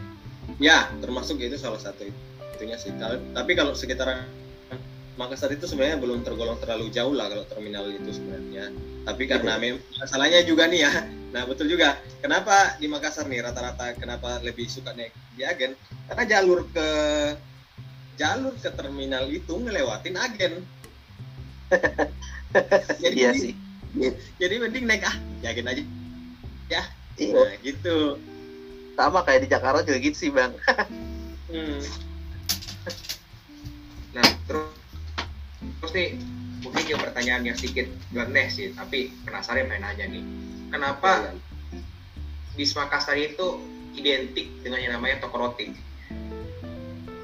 Ya, 0.60 0.92
termasuk 1.00 1.40
itu 1.40 1.56
salah 1.56 1.80
satu 1.80 2.04
itunya 2.58 2.76
sih. 2.76 2.92
Tapi 3.32 3.52
kalau 3.56 3.72
sekitaran 3.72 4.28
Makassar 5.16 5.52
itu 5.56 5.64
sebenarnya 5.68 6.00
belum 6.00 6.20
tergolong 6.24 6.60
terlalu 6.60 6.92
jauh 6.92 7.12
lah 7.16 7.32
kalau 7.32 7.48
terminal 7.48 7.88
itu 7.88 8.12
sebenarnya. 8.12 8.68
Tapi 9.08 9.24
karena 9.24 9.56
Iya. 9.56 9.80
mem- 9.80 9.84
masalahnya 10.04 10.44
juga 10.44 10.68
nih 10.68 10.84
ya, 10.84 10.92
Nah 11.36 11.48
betul 11.48 11.72
juga. 11.72 11.96
Kenapa 12.20 12.76
di 12.76 12.92
Makassar 12.92 13.28
nih 13.32 13.40
rata-rata 13.40 13.96
kenapa 13.96 14.44
lebih 14.44 14.68
suka 14.68 14.92
naik 14.92 15.16
di 15.40 15.48
agen? 15.48 15.72
Karena 16.12 16.24
jalur 16.28 16.68
ke 16.76 16.88
jalur 18.20 18.52
ke 18.60 18.70
terminal 18.76 19.32
itu 19.32 19.56
ngelewatin 19.56 20.20
agen. 20.20 20.54
jadi, 23.04 23.16
iya 23.16 23.32
sih 23.32 23.54
Jadi 24.42 24.56
mending 24.58 24.90
naik 24.90 25.06
ah 25.06 25.16
di 25.40 25.46
agen 25.48 25.70
aja. 25.70 25.84
iya 26.68 26.84
Nah 27.30 27.56
gitu. 27.62 28.20
sama 29.00 29.24
kayak 29.24 29.46
di 29.46 29.50
Jakarta 29.54 29.86
juga 29.86 30.02
gitu 30.02 30.18
sih 30.18 30.32
bang 30.34 30.52
Hmm. 31.50 31.82
Nah, 34.14 34.28
terus 34.46 34.70
terus 35.82 35.92
nih 35.98 36.10
mungkin 36.62 36.84
juga 36.86 37.10
pertanyaan 37.10 37.42
yang 37.42 37.58
sedikit 37.58 37.90
nyeleneh 38.14 38.48
sih, 38.54 38.70
tapi 38.78 39.10
penasaran 39.26 39.66
main 39.66 39.82
aja 39.82 40.06
nih. 40.06 40.22
Kenapa 40.70 41.34
bis 42.54 42.78
Makassar 42.78 43.18
itu 43.18 43.66
identik 43.96 44.48
dengan 44.62 44.80
yang 44.82 44.94
namanya 44.98 45.24
toko 45.24 45.38
roti? 45.50 45.72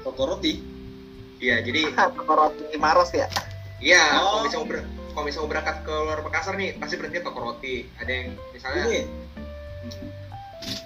Toko 0.02 0.22
roti. 0.34 0.58
Iya, 1.36 1.60
jadi 1.60 1.92
toko 1.92 2.32
roti 2.32 2.74
Maros 2.80 3.12
ya 3.12 3.28
iya 3.76 4.00
Oh. 4.24 4.40
kalau 4.40 4.48
misalnya 4.48 4.68
ber- 4.72 4.88
kalau 5.12 5.24
misalnya 5.28 5.48
berangkat 5.52 5.76
ke 5.84 5.92
luar 5.92 6.20
Makassar 6.24 6.54
nih 6.56 6.76
pasti 6.80 6.94
berhenti 6.96 7.20
toko 7.20 7.38
roti. 7.40 7.74
Ada 8.00 8.10
yang 8.12 8.28
misalnya 8.52 8.82
Ini. 8.88 9.00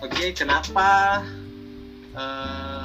Oke, 0.01 0.25
kenapa 0.35 1.23
eh 2.15 2.85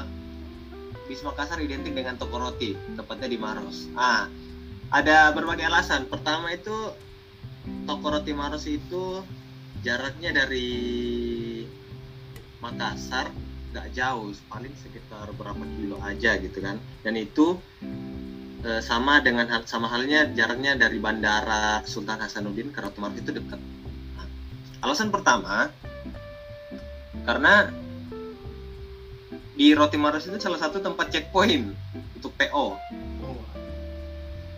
bis 1.05 1.21
Makassar 1.21 1.61
identik 1.61 1.93
dengan 1.93 2.17
toko 2.17 2.41
roti, 2.41 2.73
tepatnya 2.97 3.29
di 3.29 3.37
Maros? 3.37 3.85
Ah, 3.93 4.25
ada 4.89 5.29
berbagai 5.33 5.69
alasan. 5.69 6.09
Pertama 6.09 6.49
itu 6.49 6.93
toko 7.85 8.05
roti 8.09 8.33
Maros 8.33 8.65
itu 8.65 9.21
jaraknya 9.85 10.33
dari 10.33 10.69
Makassar 12.65 13.29
nggak 13.69 13.91
jauh, 13.93 14.33
paling 14.49 14.73
sekitar 14.79 15.29
berapa 15.37 15.61
kilo 15.77 16.01
aja 16.01 16.39
gitu 16.41 16.57
kan. 16.63 16.81
Dan 17.05 17.13
itu 17.21 17.61
eh, 18.65 18.81
sama 18.81 19.21
dengan 19.21 19.45
sama 19.69 19.85
halnya 19.85 20.25
jaraknya 20.33 20.73
dari 20.73 20.97
bandara 20.97 21.85
Sultan 21.85 22.17
Hasanuddin 22.17 22.73
ke 22.73 22.81
Maros 22.81 23.21
itu 23.21 23.29
dekat. 23.29 23.61
Nah, 24.17 24.27
alasan 24.81 25.13
pertama 25.13 25.69
karena 27.25 27.69
di 29.55 29.71
Roti 29.71 29.95
Maros 29.95 30.27
itu 30.27 30.35
salah 30.41 30.59
satu 30.59 30.83
tempat 30.83 31.13
checkpoint 31.13 31.71
untuk 32.19 32.33
PO. 32.35 32.75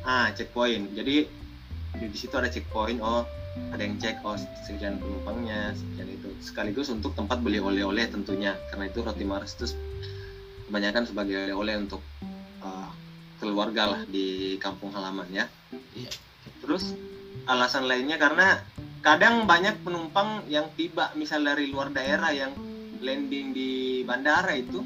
Ah, 0.08 0.32
checkpoint. 0.32 0.95
Jadi 0.95 1.28
di, 1.99 2.05
di 2.08 2.18
situ 2.18 2.34
ada 2.39 2.47
checkpoint. 2.47 3.03
Oh, 3.03 3.28
ada 3.74 3.82
yang 3.84 3.95
cek 3.99 4.24
oh 4.24 4.38
sekian 4.66 4.97
penumpangnya, 4.97 5.76
sekian 5.76 6.08
itu. 6.10 6.30
Sekaligus 6.41 6.88
untuk 6.89 7.14
tempat 7.14 7.41
beli 7.43 7.62
oleh-oleh 7.62 8.08
tentunya. 8.10 8.58
Karena 8.72 8.89
itu 8.89 8.99
Roti 9.03 9.26
Maros 9.28 9.53
itu 9.58 9.74
kebanyakan 10.68 11.03
sebagai 11.08 11.51
oleh-oleh 11.51 11.76
untuk 11.88 12.01
ah, 12.64 12.91
keluarga 13.38 13.97
lah 13.97 14.01
di 14.08 14.58
kampung 14.58 14.91
halaman 14.95 15.28
ya. 15.30 15.45
Iya. 15.93 16.12
Terus 16.64 16.95
alasan 17.47 17.88
lainnya 17.88 18.20
karena 18.20 18.60
kadang 18.99 19.47
banyak 19.47 19.88
penumpang 19.88 20.43
yang 20.51 20.68
tiba 20.76 21.16
misal 21.16 21.39
dari 21.39 21.72
luar 21.72 21.93
daerah 21.93 22.34
yang 22.36 22.51
landing 22.99 23.53
di 23.55 24.01
bandara 24.03 24.58
itu 24.58 24.84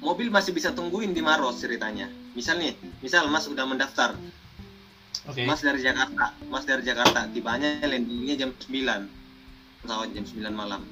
mobil 0.00 0.30
masih 0.30 0.54
bisa 0.54 0.70
tungguin 0.70 1.10
di 1.10 1.20
Maros 1.20 1.58
ceritanya 1.58 2.06
misal 2.32 2.62
nih 2.62 2.78
misal 3.02 3.26
Mas 3.26 3.50
udah 3.50 3.66
mendaftar 3.66 4.14
Oke. 5.26 5.42
Mas 5.42 5.58
dari 5.58 5.82
Jakarta 5.82 6.34
Mas 6.46 6.64
dari 6.64 6.82
Jakarta. 6.86 7.26
Tibanya 7.30 7.82
landingnya 7.82 8.34
jam 8.38 8.50
9 8.54 9.82
pesawat 9.82 10.08
jam 10.14 10.24
9 10.24 10.54
malam. 10.54 10.82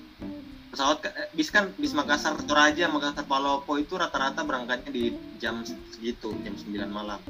Pesawat 0.74 1.06
eh, 1.06 1.30
bis 1.34 1.48
kan 1.54 1.70
bis 1.78 1.94
Makassar 1.94 2.34
Toraja 2.42 2.90
Makassar 2.90 3.26
Palopo 3.26 3.78
itu 3.78 3.94
rata-rata 3.94 4.42
berangkatnya 4.42 4.90
di 4.90 5.14
jam 5.38 5.62
segitu 5.66 6.34
jam 6.42 6.54
9 6.58 6.90
malam. 6.90 7.22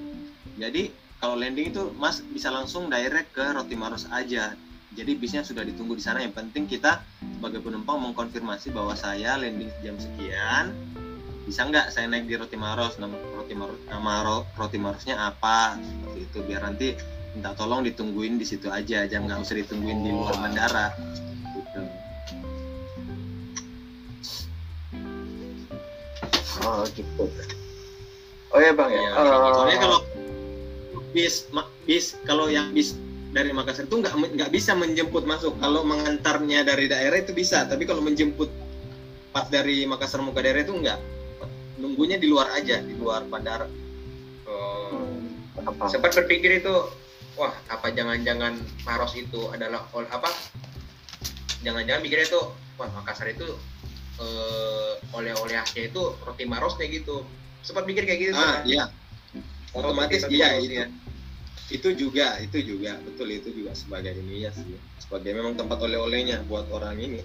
Jadi 0.57 0.89
kalau 1.21 1.37
landing 1.37 1.73
itu 1.73 1.93
Mas 2.01 2.25
bisa 2.25 2.49
langsung 2.49 2.89
direct 2.89 3.37
ke 3.37 3.45
Roti 3.53 3.77
Maros 3.77 4.09
aja. 4.09 4.57
Jadi 4.95 5.19
bisnya 5.19 5.43
sudah 5.43 5.67
ditunggu 5.67 5.99
di 5.99 6.05
sana. 6.05 6.23
Yang 6.23 6.39
penting 6.41 6.65
kita 6.71 7.03
sebagai 7.21 7.61
penumpang 7.61 8.01
mengkonfirmasi 8.01 8.73
bahwa 8.73 8.97
saya 8.97 9.37
landing 9.37 9.69
jam 9.83 9.97
sekian 10.01 10.73
bisa 11.45 11.69
nggak 11.69 11.93
saya 11.93 12.09
naik 12.09 12.25
di 12.25 12.35
Roti 12.35 12.57
Maros? 12.57 12.97
Nama 12.97 13.13
Roti 13.37 13.55
Maros 13.55 13.79
nama 13.87 14.13
ro- 14.25 14.49
Roti 14.57 14.79
Marosnya 14.81 15.21
apa? 15.21 15.77
Seperti 15.77 16.21
itu 16.25 16.39
biar 16.43 16.61
nanti 16.65 16.89
minta 17.37 17.53
tolong 17.53 17.85
ditungguin 17.85 18.39
di 18.39 18.47
situ 18.47 18.71
aja 18.71 19.05
jangan 19.05 19.29
nggak 19.29 19.41
usah 19.45 19.57
ditungguin 19.61 19.99
di 20.01 20.11
luar 20.11 20.35
Oh. 20.35 20.41
bandara. 20.41 20.87
Gitu. 21.53 21.81
oh 26.65 26.83
gitu. 26.97 27.25
Oh 28.55 28.61
ya 28.63 28.73
bang 28.73 28.91
ya? 28.95 29.09
Eh, 29.13 29.51
soalnya 29.53 29.79
kalau 29.83 29.99
bis 31.13 31.35
bis 31.85 32.17
kalau 32.25 32.47
yang 32.49 32.73
bis 32.73 32.97
dari 33.35 33.51
Makassar 33.51 33.85
itu 33.85 33.99
nggak 33.99 34.15
nggak 34.15 34.51
bisa 34.55 34.73
menjemput 34.73 35.27
masuk. 35.27 35.59
Kalau 35.61 35.85
mengantarnya 35.85 36.65
dari 36.65 36.89
daerah 36.89 37.19
itu 37.21 37.35
bisa 37.37 37.67
tapi 37.69 37.85
kalau 37.85 38.01
menjemput 38.01 38.49
pas 39.35 39.51
dari 39.51 39.83
Makassar 39.85 40.23
mau 40.23 40.31
ke 40.31 40.41
daerah 40.41 40.63
itu 40.63 40.71
nggak 40.73 40.99
nunggunya 41.79 42.17
di 42.21 42.27
luar 42.31 42.55
aja 42.55 42.79
di 42.81 42.95
luar 42.95 43.27
bandara. 43.27 43.67
Hmm, 44.45 45.41
apa 45.65 45.89
sempat 45.91 46.13
berpikir 46.15 46.61
itu 46.63 46.75
wah 47.35 47.51
apa 47.67 47.91
jangan-jangan 47.91 48.55
Maros 48.87 49.15
itu 49.19 49.51
adalah 49.51 49.83
ol- 49.97 50.11
apa? 50.11 50.31
Jangan-jangan 51.65 52.01
mikirnya 52.05 52.29
itu 52.29 52.43
wah 52.77 52.89
Makassar 52.93 53.33
itu 53.33 53.49
eh, 54.21 54.93
oleh-oleh 55.11 55.57
khasnya 55.59 55.91
itu 55.91 56.03
roti 56.23 56.45
Maros 56.47 56.77
kayak 56.79 57.03
gitu. 57.03 57.25
Sempat 57.65 57.89
mikir 57.89 58.05
kayak 58.05 58.21
gitu 58.21 58.33
ah 58.37 58.61
kan? 58.61 58.69
iya. 58.69 58.85
Otomatis 59.75 60.23
Roti 60.23 60.39
iya 60.39 60.49
itu. 60.61 60.75
ya. 60.79 60.87
itu 61.73 61.89
juga 61.97 62.37
itu 62.45 62.61
juga 62.61 63.01
betul 63.09 63.33
itu 63.33 63.49
juga 63.49 63.73
sebagai 63.73 64.13
ini 64.15 64.45
ya 64.45 64.53
sih. 64.53 64.77
Sebagai 65.01 65.33
memang 65.33 65.57
tempat 65.57 65.81
oleh-olehnya 65.81 66.45
buat 66.45 66.69
orang 66.69 67.01
ini 67.01 67.25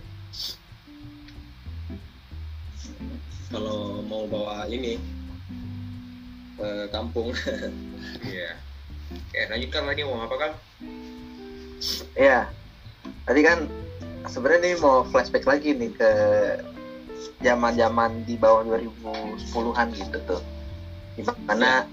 kalau 3.49 4.05
mau 4.05 4.23
bawa 4.29 4.65
ini 4.69 4.97
ke 6.57 6.69
kampung. 6.93 7.33
Iya. 8.19 8.57
Oke, 9.09 9.41
lanjutkan 9.47 9.83
lagi 9.85 10.01
mau 10.05 10.21
apa 10.25 10.35
kan? 10.37 10.51
ya 12.19 12.51
tadi 13.23 13.39
kan 13.39 13.71
sebenarnya 14.27 14.59
nih 14.59 14.75
mau 14.83 15.07
flashback 15.07 15.47
lagi 15.47 15.71
nih 15.71 15.91
ke 15.95 16.11
zaman-zaman 17.39 18.27
di 18.27 18.35
bawah 18.35 18.67
2010-an 18.67 19.87
gitu 19.95 20.17
tuh. 20.27 20.41
Di 21.15 21.23
mana 21.23 21.87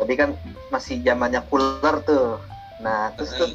tadi 0.00 0.14
kan 0.16 0.32
masih 0.72 1.04
zamannya 1.04 1.44
cooler 1.52 2.00
tuh. 2.08 2.40
Nah 2.80 3.12
terus 3.14 3.36
tuh 3.36 3.50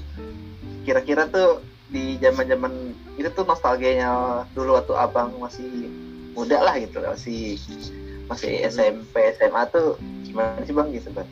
kira-kira 0.85 1.25
tuh 1.29 1.65
di 1.91 2.21
zaman-zaman 2.21 2.93
itu 3.19 3.27
tuh 3.33 3.43
nostalgianya 3.43 4.45
dulu 4.53 4.77
waktu 4.79 4.93
abang 4.95 5.33
masih 5.41 5.67
muda 6.31 6.57
lah 6.63 6.75
gitu 6.79 7.03
masih 7.03 7.59
masih 8.31 8.63
SMP 8.71 9.35
SMA 9.35 9.63
tuh 9.71 9.99
gimana 10.23 10.63
sih 10.63 10.71
bang 10.71 10.87
gitu 10.95 11.09
bang? 11.11 11.29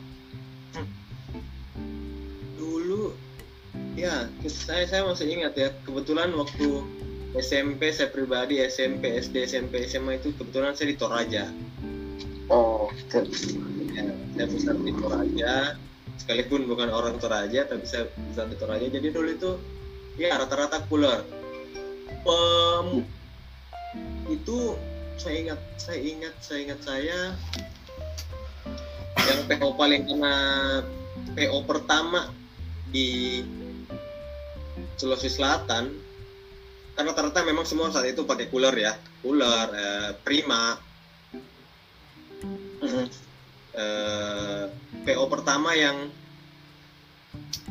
Dulu 2.60 3.16
ya 3.96 4.28
saya 4.44 4.84
saya 4.84 5.02
masih 5.08 5.26
ingat 5.32 5.56
ya 5.56 5.68
kebetulan 5.88 6.32
waktu 6.36 6.84
SMP 7.38 7.94
saya 7.94 8.10
pribadi 8.10 8.58
SMP 8.60 9.16
SD 9.16 9.48
SMP 9.48 9.86
SMA 9.86 10.18
itu 10.18 10.34
kebetulan 10.34 10.74
saya 10.74 10.92
di 10.92 10.96
Toraja. 10.98 11.44
Oh 12.50 12.90
ya, 13.94 14.10
saya 14.34 14.46
besar 14.50 14.74
di 14.82 14.92
Toraja 14.92 15.78
sekalipun 16.18 16.68
bukan 16.68 16.90
orang 16.92 17.16
Toraja 17.16 17.64
tapi 17.64 17.86
saya 17.86 18.10
besar 18.28 18.50
di 18.50 18.56
Toraja. 18.58 18.86
Jadi 18.90 19.08
dulu 19.08 19.28
itu 19.30 19.50
ya 20.18 20.36
rata-rata 20.36 20.82
cooler. 20.90 21.22
Pem, 22.20 23.08
itu 24.28 24.76
saya 25.20 25.36
ingat 25.36 25.60
saya 25.76 26.00
ingat 26.00 26.34
saya 26.40 26.58
ingat 26.64 26.80
saya 26.80 27.18
yang 29.20 29.40
PO 29.52 29.76
paling 29.76 30.08
kena 30.08 30.36
PO 31.36 31.58
pertama 31.68 32.32
di 32.88 33.44
Sulawesi 34.96 35.28
Selatan 35.28 35.92
karena 36.96 37.12
rata-rata 37.12 37.44
memang 37.44 37.68
semua 37.68 37.92
saat 37.92 38.08
itu 38.08 38.24
pakai 38.24 38.48
cooler 38.48 38.72
ya 38.72 38.96
cooler 39.20 39.68
eh, 39.76 40.10
Prima 40.24 40.80
eh, 43.76 44.64
PO 45.04 45.24
pertama 45.28 45.76
yang 45.76 46.08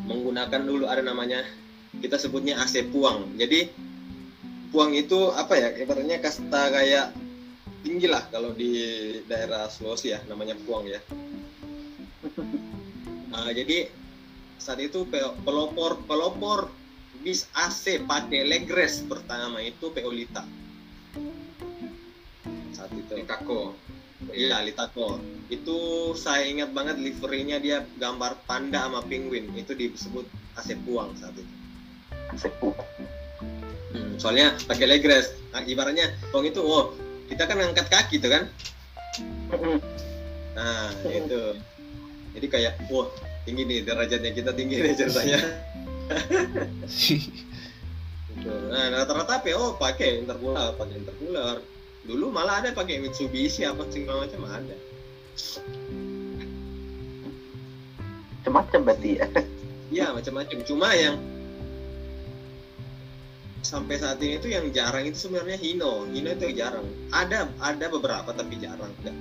menggunakan 0.05 0.61
dulu 0.61 0.85
ada 0.85 1.01
namanya 1.01 1.41
kita 1.97 2.17
sebutnya 2.17 2.61
AC 2.61 2.89
puang. 2.89 3.37
Jadi 3.37 3.69
puang 4.69 4.93
itu 4.93 5.33
apa 5.33 5.53
ya? 5.57 5.69
Ibaratnya 5.77 6.17
kasta 6.21 6.73
kayak 6.73 7.28
tinggi 7.83 8.07
lah 8.07 8.27
kalau 8.27 8.51
di 8.51 8.71
daerah 9.25 9.67
Sulawesi 9.71 10.11
ya 10.11 10.19
namanya 10.27 10.55
puang 10.59 10.85
ya. 10.87 10.99
Nah, 13.29 13.53
jadi 13.53 13.93
saat 14.57 14.81
itu 14.81 15.05
pe- 15.05 15.37
pelopor 15.45 16.01
pelopor 16.09 16.73
bis 17.21 17.45
AC 17.53 18.03
pakai 18.03 18.41
legres 18.41 19.05
pertama 19.05 19.61
itu 19.61 19.93
PO 19.93 20.11
Lita. 20.11 20.43
Saat 22.73 22.91
itu. 22.97 23.11
Litako 23.15 23.77
iya 24.35 24.59
Litako 24.61 25.21
itu 25.47 26.11
saya 26.13 26.45
ingat 26.45 26.75
banget 26.75 26.99
liverynya 26.99 27.57
dia 27.61 27.85
gambar 28.01 28.43
panda 28.49 28.89
sama 28.89 29.05
penguin. 29.05 29.53
Itu 29.55 29.77
disebut 29.77 30.25
AC 30.57 30.75
puang 30.83 31.13
saat 31.15 31.37
itu. 31.37 31.53
Hmm, 33.93 34.17
soalnya 34.17 34.57
pakai 34.65 34.85
legres. 34.89 35.37
Nah, 35.53 35.61
ibaratnya 35.65 36.17
puang 36.33 36.45
itu 36.49 36.61
oh 36.61 36.93
kita 37.29 37.43
kan 37.45 37.57
angkat 37.61 37.87
kaki 37.87 38.17
tuh 38.17 38.29
kan 38.33 38.43
nah 40.57 40.91
itu 41.05 41.41
jadi 42.35 42.47
kayak 42.49 42.73
wah 42.89 43.07
tinggi 43.45 43.63
nih 43.65 43.79
derajatnya 43.85 44.31
kita 44.33 44.51
tinggi 44.53 44.81
nih 44.81 44.93
ceritanya 44.97 45.39
Gitu. 48.39 48.55
Nah, 48.71 48.87
rata-rata 48.95 49.43
PO 49.43 49.75
pakai 49.75 50.23
intercooler, 50.23 50.71
pakai 50.79 50.95
intercooler. 51.03 51.59
Dulu 52.07 52.31
malah 52.31 52.63
ada 52.63 52.71
pakai 52.71 53.03
Mitsubishi 53.03 53.67
apa 53.67 53.83
segala 53.91 54.23
macam 54.25 54.47
ada. 54.47 54.75
Macam-macam 58.39 58.79
berarti 58.87 59.09
ya. 59.19 59.27
Iya, 59.91 60.07
macam-macam. 60.15 60.57
Cuma 60.63 60.87
yang 60.95 61.19
sampai 63.69 64.01
saat 64.01 64.17
ini 64.17 64.41
itu 64.41 64.49
yang 64.49 64.65
jarang 64.73 65.05
itu 65.05 65.29
sebenarnya 65.29 65.61
Hino. 65.61 66.09
Hino 66.09 66.29
itu 66.33 66.57
jarang. 66.57 66.89
Ada 67.13 67.45
ada 67.61 67.85
beberapa 67.93 68.33
tapi 68.33 68.57
jarang. 68.57 68.89
Enggak. 69.05 69.17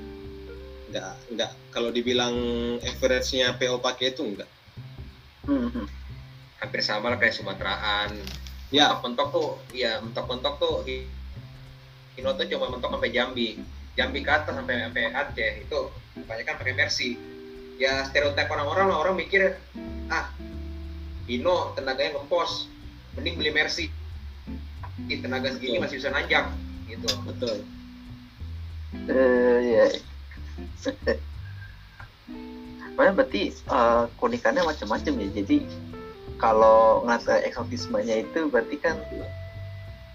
Enggak, 0.89 1.15
enggak. 1.29 1.51
Kalau 1.69 1.93
dibilang 1.93 2.35
average-nya 2.81 3.61
PO 3.61 3.77
pakai 3.85 4.17
itu 4.17 4.25
enggak. 4.25 4.49
Hmm. 5.49 5.89
hampir 6.61 6.85
sama 6.85 7.09
lah 7.09 7.17
kayak 7.17 7.33
Sumateraan 7.33 8.13
Ya, 8.69 8.93
mentok 9.01 9.33
tuh 9.33 9.49
ya 9.73 9.97
mentok-mentok 10.05 10.61
tuh 10.61 10.75
Hi- 10.85 11.09
Hino 12.21 12.37
tuh 12.37 12.45
cuma 12.53 12.69
mentok 12.69 12.93
sampai 12.93 13.09
Jambi 13.09 13.57
Jambi 13.97 14.21
ke 14.21 14.29
atas 14.29 14.53
sampai 14.53 14.85
sampai 14.85 15.09
Aceh 15.09 15.53
itu 15.65 15.79
kebanyakan 16.21 16.55
pakai 16.61 16.75
Mercy 16.77 17.11
ya 17.81 18.05
stereotip 18.05 18.45
orang-orang 18.45 18.93
lah 18.93 19.01
orang 19.01 19.17
mikir 19.17 19.57
ah 20.13 20.29
Hino 21.25 21.73
tenaganya 21.73 22.21
ngepos 22.21 22.69
mending 23.17 23.41
beli 23.41 23.51
Mercy 23.55 23.89
Ih, 25.09 25.19
tenaga 25.25 25.49
segini 25.57 25.81
Betul. 25.81 25.85
masih 25.89 25.97
bisa 26.05 26.11
nanjak 26.13 26.45
gitu 26.89 27.09
betul. 27.25 27.57
Eh, 29.09 29.59
ya. 29.65 29.87
Makanya 32.97 33.13
berarti 33.17 33.43
eh, 33.53 34.05
keunikannya 34.21 34.63
macam-macam 34.65 35.13
ya. 35.17 35.29
Jadi 35.41 35.57
kalau 36.41 37.05
ngata 37.09 37.41
eksotismenya 37.45 38.25
itu 38.25 38.49
berarti 38.49 38.77
kan 38.81 38.97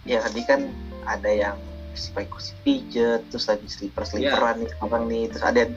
ya 0.04 0.24
tadi 0.24 0.41
kan 0.46 0.72
ada 1.06 1.30
yang 1.30 1.58
pakai 1.94 2.26
kursi 2.30 2.54
pijet, 2.66 3.22
terus 3.30 3.46
lagi 3.46 3.70
sleeper 3.70 4.02
sleeperan 4.02 4.66
nih 4.66 4.70
abang 4.82 5.06
nih, 5.06 5.30
terus 5.30 5.46
ada 5.46 5.68
yang 5.68 5.74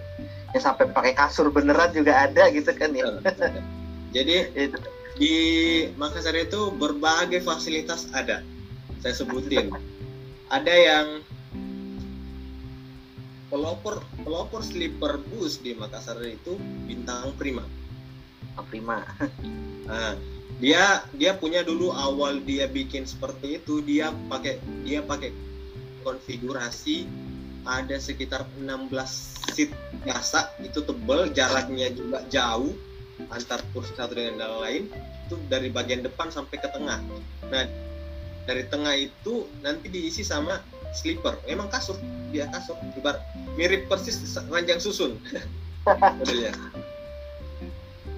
yang 0.56 0.62
sampai 0.64 0.88
pakai 0.88 1.12
kasur 1.12 1.52
beneran 1.52 1.92
juga 1.92 2.24
ada 2.24 2.48
gitu 2.48 2.72
kan 2.72 2.92
ya. 2.96 3.04
Jadi 4.16 4.36
di 5.20 5.34
Makassar 5.96 6.36
itu 6.36 6.72
berbagai 6.72 7.44
fasilitas 7.44 8.08
ada. 8.16 8.40
Saya 9.02 9.14
sebutin. 9.16 9.72
Ada 10.48 10.74
yang 10.74 11.06
pelopor 13.50 14.02
pelopor 14.22 14.60
sleeper 14.62 15.22
bus 15.32 15.62
di 15.62 15.74
Makassar 15.74 16.18
itu 16.26 16.58
bintang 16.86 17.34
prima. 17.38 17.62
prima. 18.72 19.04
Nah, 19.84 20.16
dia 20.62 21.04
dia 21.12 21.36
punya 21.36 21.60
dulu 21.60 21.92
awal 21.92 22.40
dia 22.40 22.64
bikin 22.64 23.04
seperti 23.04 23.60
itu 23.60 23.84
dia 23.84 24.08
pakai 24.32 24.56
dia 24.88 25.04
pakai 25.04 25.28
konfigurasi 26.00 27.04
ada 27.68 28.00
sekitar 28.00 28.48
16 28.62 28.88
seat 29.52 29.70
biasa 30.06 30.56
itu 30.64 30.80
tebal 30.80 31.28
jaraknya 31.34 31.92
juga 31.92 32.24
jauh 32.32 32.72
antar 33.28 33.60
kursi 33.74 33.92
satu 33.96 34.16
dengan 34.16 34.48
yang 34.48 34.56
lain 34.62 34.82
itu 35.28 35.34
dari 35.50 35.68
bagian 35.68 36.00
depan 36.06 36.32
sampai 36.32 36.56
ke 36.56 36.68
tengah 36.72 37.04
nah 37.52 37.64
dari 38.46 38.62
tengah 38.70 38.94
itu 38.94 39.50
nanti 39.60 39.90
diisi 39.90 40.22
sama 40.22 40.62
sleeper. 40.94 41.36
Emang 41.50 41.66
kasur 41.68 41.98
dia 42.30 42.46
kasur 42.48 42.78
ibarat 42.94 43.20
mirip 43.58 43.90
persis 43.90 44.16
ranjang 44.48 44.78
susun. 44.78 45.18
Modelnya. 46.18 46.54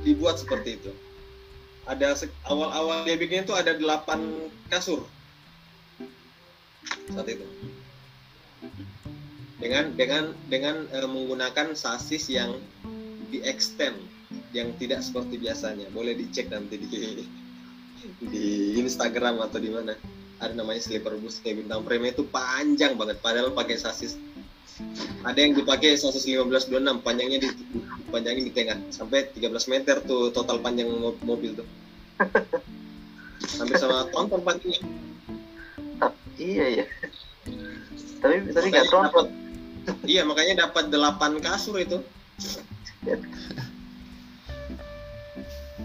Dibuat 0.04 0.38
seperti 0.40 0.78
itu. 0.78 0.92
Ada 1.88 2.28
awal-awal 2.44 3.08
dia 3.08 3.16
bikin 3.16 3.48
itu 3.48 3.56
ada 3.56 3.72
8 3.72 4.68
kasur. 4.68 5.08
Saat 7.08 7.28
itu. 7.28 7.44
Dengan 9.58 9.96
dengan 9.96 10.36
dengan 10.52 10.86
eh, 10.92 11.08
menggunakan 11.08 11.74
sasis 11.74 12.28
yang 12.30 12.60
di 13.32 13.40
extend 13.42 13.96
yang 14.52 14.76
tidak 14.76 15.00
seperti 15.00 15.40
biasanya. 15.40 15.88
Boleh 15.92 16.16
dicek 16.16 16.52
nanti 16.52 16.76
di 16.76 17.24
di 18.32 18.78
Instagram 18.78 19.42
atau 19.42 19.58
di 19.58 19.70
mana 19.72 19.92
ada 20.38 20.52
namanya 20.52 20.78
sleeper 20.78 21.14
bus 21.14 21.38
kayak 21.38 21.60
bintang 21.60 21.82
prime 21.82 22.08
itu 22.08 22.22
panjang 22.24 22.94
banget 22.94 23.18
padahal 23.18 23.50
pakai 23.50 23.74
sasis. 23.74 24.14
Ada 25.20 25.38
yang 25.40 25.52
dipakai 25.52 25.94
sasis 25.94 26.22
1526 26.22 26.70
panjangnya 27.02 27.38
di 27.40 27.50
panjangin 28.08 28.46
di 28.46 28.52
tengah 28.52 28.78
sampai 28.88 29.26
13 29.28 29.50
meter 29.66 29.98
tuh 30.00 30.30
total 30.30 30.58
panjang 30.58 30.86
mo- 30.86 31.18
mobil 31.20 31.58
tuh. 31.58 31.66
Hampir 33.58 33.76
sama 33.76 34.06
tonton 34.14 34.40
panjangnya 34.40 34.78
Iya 36.38 36.66
ya. 36.72 36.84
Tapi 38.18 38.34
tapi 38.48 38.68
Makanya 38.68 38.70
nggak 38.70 38.86
tronton. 38.86 39.26
dapat- 39.26 39.34
iya 40.06 40.22
makanya 40.22 40.54
dapat 40.64 40.84
8 40.86 41.42
kasur 41.42 41.76
itu. 41.76 41.98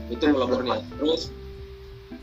Itu 0.07 0.23
pelopornya 0.23 0.77
terus 0.91 1.33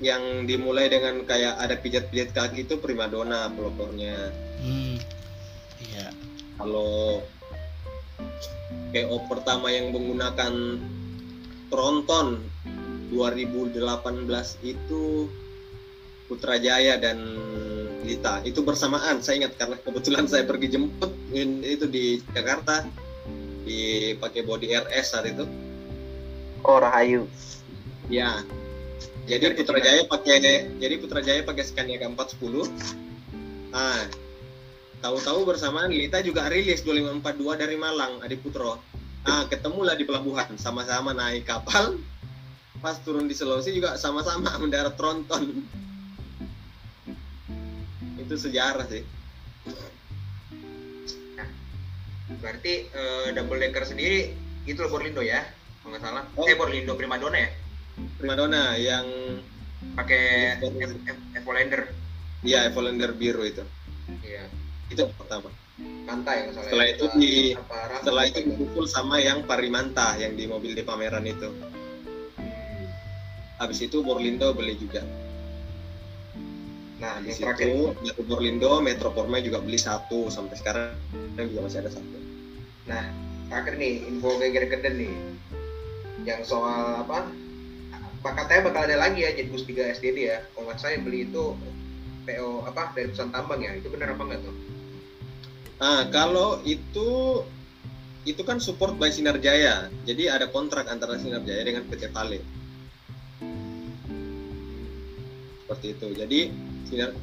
yang 0.00 0.48
dimulai 0.48 0.88
dengan 0.88 1.22
kayak 1.24 1.60
ada 1.60 1.76
pijat-pijat 1.76 2.32
kaki 2.32 2.64
itu 2.64 2.80
primadona 2.80 3.52
pelopornya 3.52 4.32
Hmm. 4.60 4.96
Iya. 5.80 6.12
kalau 6.56 7.24
PO 8.92 9.16
pertama 9.24 9.72
yang 9.72 9.88
menggunakan 9.88 10.52
tronton 11.68 12.44
2018 13.08 13.76
itu 14.62 15.26
Putrajaya 16.28 16.94
dan 17.00 17.18
Lita 18.06 18.38
itu 18.46 18.62
bersamaan 18.62 19.18
saya 19.18 19.44
ingat 19.44 19.58
karena 19.58 19.76
kebetulan 19.80 20.24
saya 20.24 20.46
pergi 20.46 20.70
jemput 20.70 21.10
itu 21.34 21.84
di 21.90 22.22
Jakarta 22.30 22.86
dipakai 23.64 24.42
body 24.44 24.68
RS 24.86 25.06
saat 25.10 25.26
itu 25.26 25.44
Oh 26.60 26.78
Rahayu. 26.78 27.24
ya 28.06 28.44
jadi 29.38 29.54
Putrajaya 29.54 30.02
pakai 30.10 30.36
jadi 30.80 30.94
Putrajaya 30.98 31.40
pakai 31.46 31.62
Scania 31.62 32.00
K410 32.02 32.66
ah 33.70 34.02
tahu-tahu 35.04 35.46
bersamaan 35.46 35.92
Lita 35.94 36.18
juga 36.24 36.50
rilis 36.50 36.82
2542 36.82 37.62
dari 37.62 37.76
Malang 37.78 38.18
Adi 38.24 38.34
Putro 38.34 38.80
ah 39.24 39.44
ketemulah 39.46 39.94
di 39.96 40.04
pelabuhan 40.08 40.56
sama-sama 40.56 41.12
naik 41.12 41.44
kapal. 41.44 42.00
Pas 42.80 42.96
turun 43.04 43.28
di 43.28 43.36
Sulawesi 43.36 43.76
juga 43.76 44.00
sama-sama 44.00 44.56
mendarat 44.62 44.96
tronton. 44.96 45.68
Itu 48.16 48.34
sejarah 48.40 48.88
sih. 48.88 49.04
Berarti 52.40 52.72
eh, 52.88 53.26
double 53.36 53.60
decker 53.60 53.84
sendiri 53.84 54.32
itu 54.64 54.80
Borlindo 54.88 55.20
ya 55.20 55.44
kalau 55.84 55.92
nggak 55.92 56.02
salah. 56.04 56.24
Oh. 56.40 56.48
eh 56.48 56.56
Borlindo 56.56 56.96
Primadona 56.96 57.36
ya 57.36 57.50
primadona 58.18 58.76
yang 58.76 59.06
pakai 59.96 60.56
Ev- 60.60 61.24
Evolander. 61.36 61.82
Ya 62.44 62.64
Evolunder 62.68 63.12
biru 63.12 63.44
itu. 63.44 63.64
Iya. 64.24 64.48
Itu 64.88 65.08
pertama. 65.16 65.52
Manta 65.80 66.32
ya 66.36 66.50
salah 66.52 66.64
Setelah 66.68 66.86
ya. 66.86 66.92
itu 66.96 67.04
di- 67.16 67.54
setelah 68.00 68.24
itu 68.28 68.38
dipukul 68.44 68.84
sama 68.88 69.16
yang 69.20 69.44
Parimanta 69.48 70.16
yang 70.20 70.36
di 70.36 70.44
mobil 70.48 70.72
di 70.76 70.82
pameran 70.84 71.24
itu. 71.24 71.48
Habis 73.60 73.84
itu 73.84 74.00
Borlindo 74.00 74.56
beli 74.56 74.76
juga. 74.80 75.04
Nah 77.00 77.16
Di 77.24 77.32
situ 77.32 77.92
Metro 78.04 78.22
Borlindo, 78.28 78.72
Metro 78.84 79.08
Porma 79.12 79.40
juga 79.40 79.60
beli 79.60 79.80
satu. 79.80 80.28
Sampai 80.28 80.56
sekarang 80.56 80.96
juga 81.36 81.60
masih 81.68 81.80
ada 81.84 81.90
satu. 81.92 82.08
terakhir 83.50 83.82
nih 83.82 84.06
info 84.06 84.38
geger 84.38 84.64
geden 84.70 84.94
nih. 85.00 85.14
Yang 86.22 86.54
soal 86.54 87.02
apa 87.02 87.26
katanya 88.20 88.62
bakal 88.68 88.82
ada 88.84 88.96
lagi 89.00 89.24
ya 89.24 89.30
Jetbus 89.32 89.64
3 89.64 89.96
SDD 89.96 90.18
ya. 90.28 90.38
Kalau 90.52 90.68
nggak 90.68 90.80
saya 90.80 91.00
beli 91.00 91.24
itu 91.28 91.56
PO 92.28 92.68
apa 92.68 92.92
dari 92.92 93.08
perusahaan 93.12 93.32
tambang 93.32 93.64
ya. 93.64 93.72
Itu 93.76 93.88
benar 93.88 94.12
apa 94.12 94.22
enggak 94.28 94.40
tuh? 94.44 94.54
Nah 95.80 96.00
kalau 96.12 96.60
itu 96.68 97.08
itu 98.28 98.42
kan 98.44 98.60
support 98.60 99.00
by 99.00 99.08
Sinarjaya, 99.08 99.88
jadi 100.04 100.36
ada 100.36 100.44
kontrak 100.52 100.84
antara 100.92 101.16
Sinarjaya 101.16 101.64
dengan 101.64 101.88
PT 101.88 102.12
Vale. 102.12 102.60
seperti 105.70 105.94
itu. 105.94 106.08
Jadi 106.18 106.40
sinar 106.90 107.14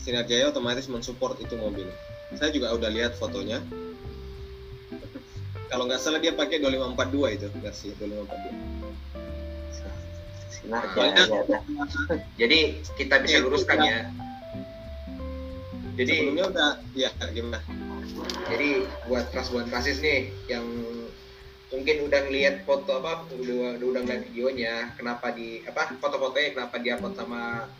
sinar 0.00 0.24
jaya 0.24 0.48
otomatis 0.48 0.88
mensupport 0.88 1.36
itu 1.36 1.52
mobil. 1.60 1.84
Saya 2.40 2.48
juga 2.48 2.72
udah 2.72 2.88
lihat 2.88 3.12
fotonya. 3.20 3.60
Kalau 5.68 5.84
nggak 5.84 6.00
salah 6.00 6.18
dia 6.18 6.32
pakai 6.32 6.58
2542 6.64 7.36
itu 7.36 7.46
versi 7.60 7.92
2542 8.00 8.79
sinar 10.50 10.84
jaya 10.98 11.24
ya. 11.46 11.60
Jadi 12.40 12.58
kita 12.98 13.22
bisa 13.22 13.36
luruskan 13.46 13.78
ya. 13.80 13.98
Jadi 15.94 16.12
sebelumnya 16.16 16.44
udah 16.50 16.70
ya 16.96 17.10
gimana? 17.30 17.58
Jadi 18.50 18.68
buat 19.06 19.30
kelas 19.30 19.48
buat 19.54 19.66
klasis 19.70 20.02
nih 20.02 20.32
yang 20.50 20.64
mungkin 21.70 21.96
udah 22.10 22.20
ngeliat 22.26 22.66
foto 22.66 22.98
apa 22.98 23.30
udah 23.30 23.78
udah, 23.78 24.00
ngeliat 24.02 24.26
videonya 24.32 24.90
kenapa 24.98 25.30
di 25.30 25.62
apa 25.62 25.94
foto-fotonya 26.02 26.58
kenapa 26.58 26.82
dia 26.82 26.98
upload 26.98 27.14
sama 27.14 27.70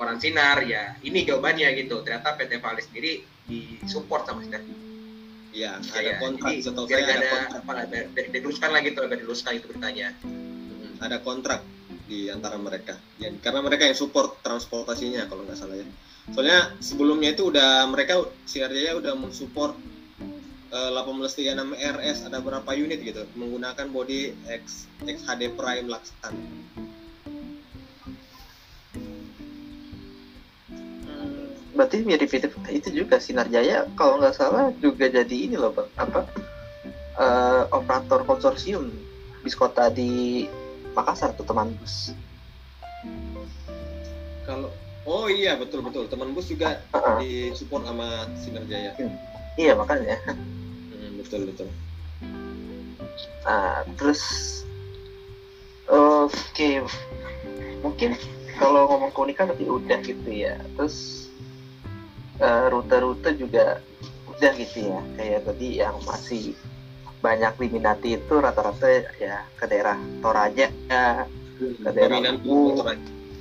koran 0.00 0.16
sinar 0.16 0.64
ya 0.64 0.96
ini 1.04 1.26
jawabannya 1.28 1.68
gitu. 1.76 2.00
Ternyata 2.06 2.38
PT 2.38 2.62
Vale 2.62 2.80
sendiri 2.80 3.12
disupport 3.48 4.24
sama 4.24 4.40
sinar. 4.44 4.62
Ya 4.64 4.76
Ya, 5.48 5.80
ada 5.80 6.12
ya. 6.14 6.16
kontrak 6.22 6.52
Jadi, 6.54 6.62
setahu 6.62 6.86
saya 6.86 7.02
ada 7.02 7.12
ada 7.18 7.28
kontrak. 7.32 7.60
apa 7.64 7.72
biar 7.90 8.26
diluruskan 8.30 8.70
lagi 8.70 8.88
tuh 8.94 9.02
biar 9.10 9.18
diluruskan 9.18 9.52
itu 9.58 9.66
beritanya. 9.66 10.08
Hmm, 10.22 10.92
ada 11.02 11.16
kontrak 11.24 11.60
di 12.08 12.32
antara 12.32 12.56
mereka. 12.56 12.96
Ya, 13.20 13.28
karena 13.44 13.60
mereka 13.60 13.84
yang 13.84 13.94
support 13.94 14.40
transportasinya 14.40 15.28
kalau 15.28 15.44
nggak 15.44 15.60
salah 15.60 15.76
ya. 15.76 15.86
Soalnya 16.32 16.72
sebelumnya 16.80 17.36
itu 17.36 17.52
udah 17.52 17.84
mereka 17.88 18.24
Sinar 18.48 18.72
Jaya 18.72 18.96
udah 18.96 19.12
mensupport 19.16 19.76
eh, 20.72 20.90
1836 20.92 21.76
RS 21.76 22.18
ada 22.28 22.38
berapa 22.40 22.70
unit 22.76 23.00
gitu 23.00 23.24
menggunakan 23.36 23.88
body 23.88 24.36
X 24.48 24.88
XHD 25.04 25.56
Prime 25.56 25.88
Laksan 25.88 26.34
Hmm, 31.08 31.56
berarti 31.72 32.04
mirip-mirip 32.04 32.52
itu 32.68 32.88
juga 32.92 33.16
sinar 33.16 33.48
jaya 33.48 33.88
kalau 33.96 34.20
nggak 34.20 34.36
salah 34.36 34.68
juga 34.76 35.08
jadi 35.08 35.36
ini 35.48 35.56
loh 35.56 35.72
apa? 35.96 36.28
Eh, 37.18 37.62
operator 37.72 38.22
konsorsium 38.28 38.92
bis 39.42 39.56
kota 39.56 39.88
di 39.88 40.44
Makassar 40.98 41.30
tuh 41.38 41.46
teman 41.46 41.70
bus? 41.78 42.10
Kalau 44.42 44.74
oh 45.06 45.30
iya 45.30 45.54
betul 45.54 45.86
betul. 45.86 46.10
Teman 46.10 46.34
bus 46.34 46.50
juga 46.50 46.82
Heeh. 46.90 47.16
disupport 47.22 47.86
sama 47.86 48.26
Sinar 48.34 48.66
Jaya 48.66 48.98
iya 49.54 49.78
makanya. 49.78 50.18
Hmm, 50.26 51.22
betul 51.22 51.46
betul. 51.46 51.70
Nah, 53.46 53.86
terus 53.94 54.22
oke. 55.86 56.70
Mungkin 57.86 58.18
kalau 58.58 58.90
ngomong 58.90 59.14
keunikan 59.14 59.54
tapi 59.54 59.70
udah 59.70 60.02
gitu 60.02 60.30
ya. 60.30 60.58
Terus 60.74 61.30
eh, 62.42 62.64
rute-rute 62.74 63.38
juga 63.38 63.82
udah 64.34 64.50
gitu 64.58 64.90
ya. 64.90 64.98
Kayak 65.14 65.40
tadi 65.46 65.68
yang 65.78 65.94
masih 66.02 66.58
banyak 67.18 67.52
diminati 67.58 68.14
itu 68.14 68.34
rata-rata 68.38 68.86
ya 69.18 69.42
ke 69.58 69.64
daerah 69.66 69.98
Toraja 70.22 70.70
ya, 70.70 71.26
ke 71.58 71.90
daerah 71.90 72.18
Luwu, 72.38 72.82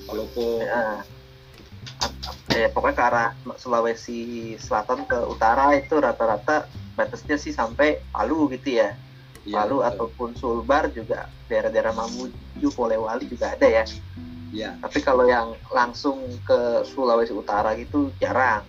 Palopo 0.08 0.64
ya, 0.66 1.06
eh, 2.58 2.68
pokoknya 2.74 2.96
ke 2.96 3.04
arah 3.04 3.30
Sulawesi 3.60 4.22
Selatan 4.58 5.06
ke 5.06 5.18
utara 5.30 5.78
itu 5.78 5.98
rata-rata 5.98 6.66
batasnya 6.98 7.38
sih 7.38 7.54
sampai 7.54 8.02
Palu 8.10 8.50
gitu 8.58 8.82
ya. 8.82 8.98
Iya, 9.46 9.64
Palu 9.64 9.80
betul. 9.80 9.90
ataupun 9.94 10.30
Sulbar 10.36 10.90
juga 10.92 11.30
daerah-daerah 11.48 11.94
Mamuju, 11.94 12.68
Polewali 12.74 13.30
juga 13.30 13.54
ada 13.54 13.68
ya. 13.70 13.86
Iya. 14.52 14.80
Tapi 14.82 15.00
kalau 15.06 15.28
yang 15.30 15.54
langsung 15.70 16.24
ke 16.42 16.84
Sulawesi 16.88 17.36
Utara 17.36 17.78
gitu 17.78 18.10
jarang. 18.18 18.66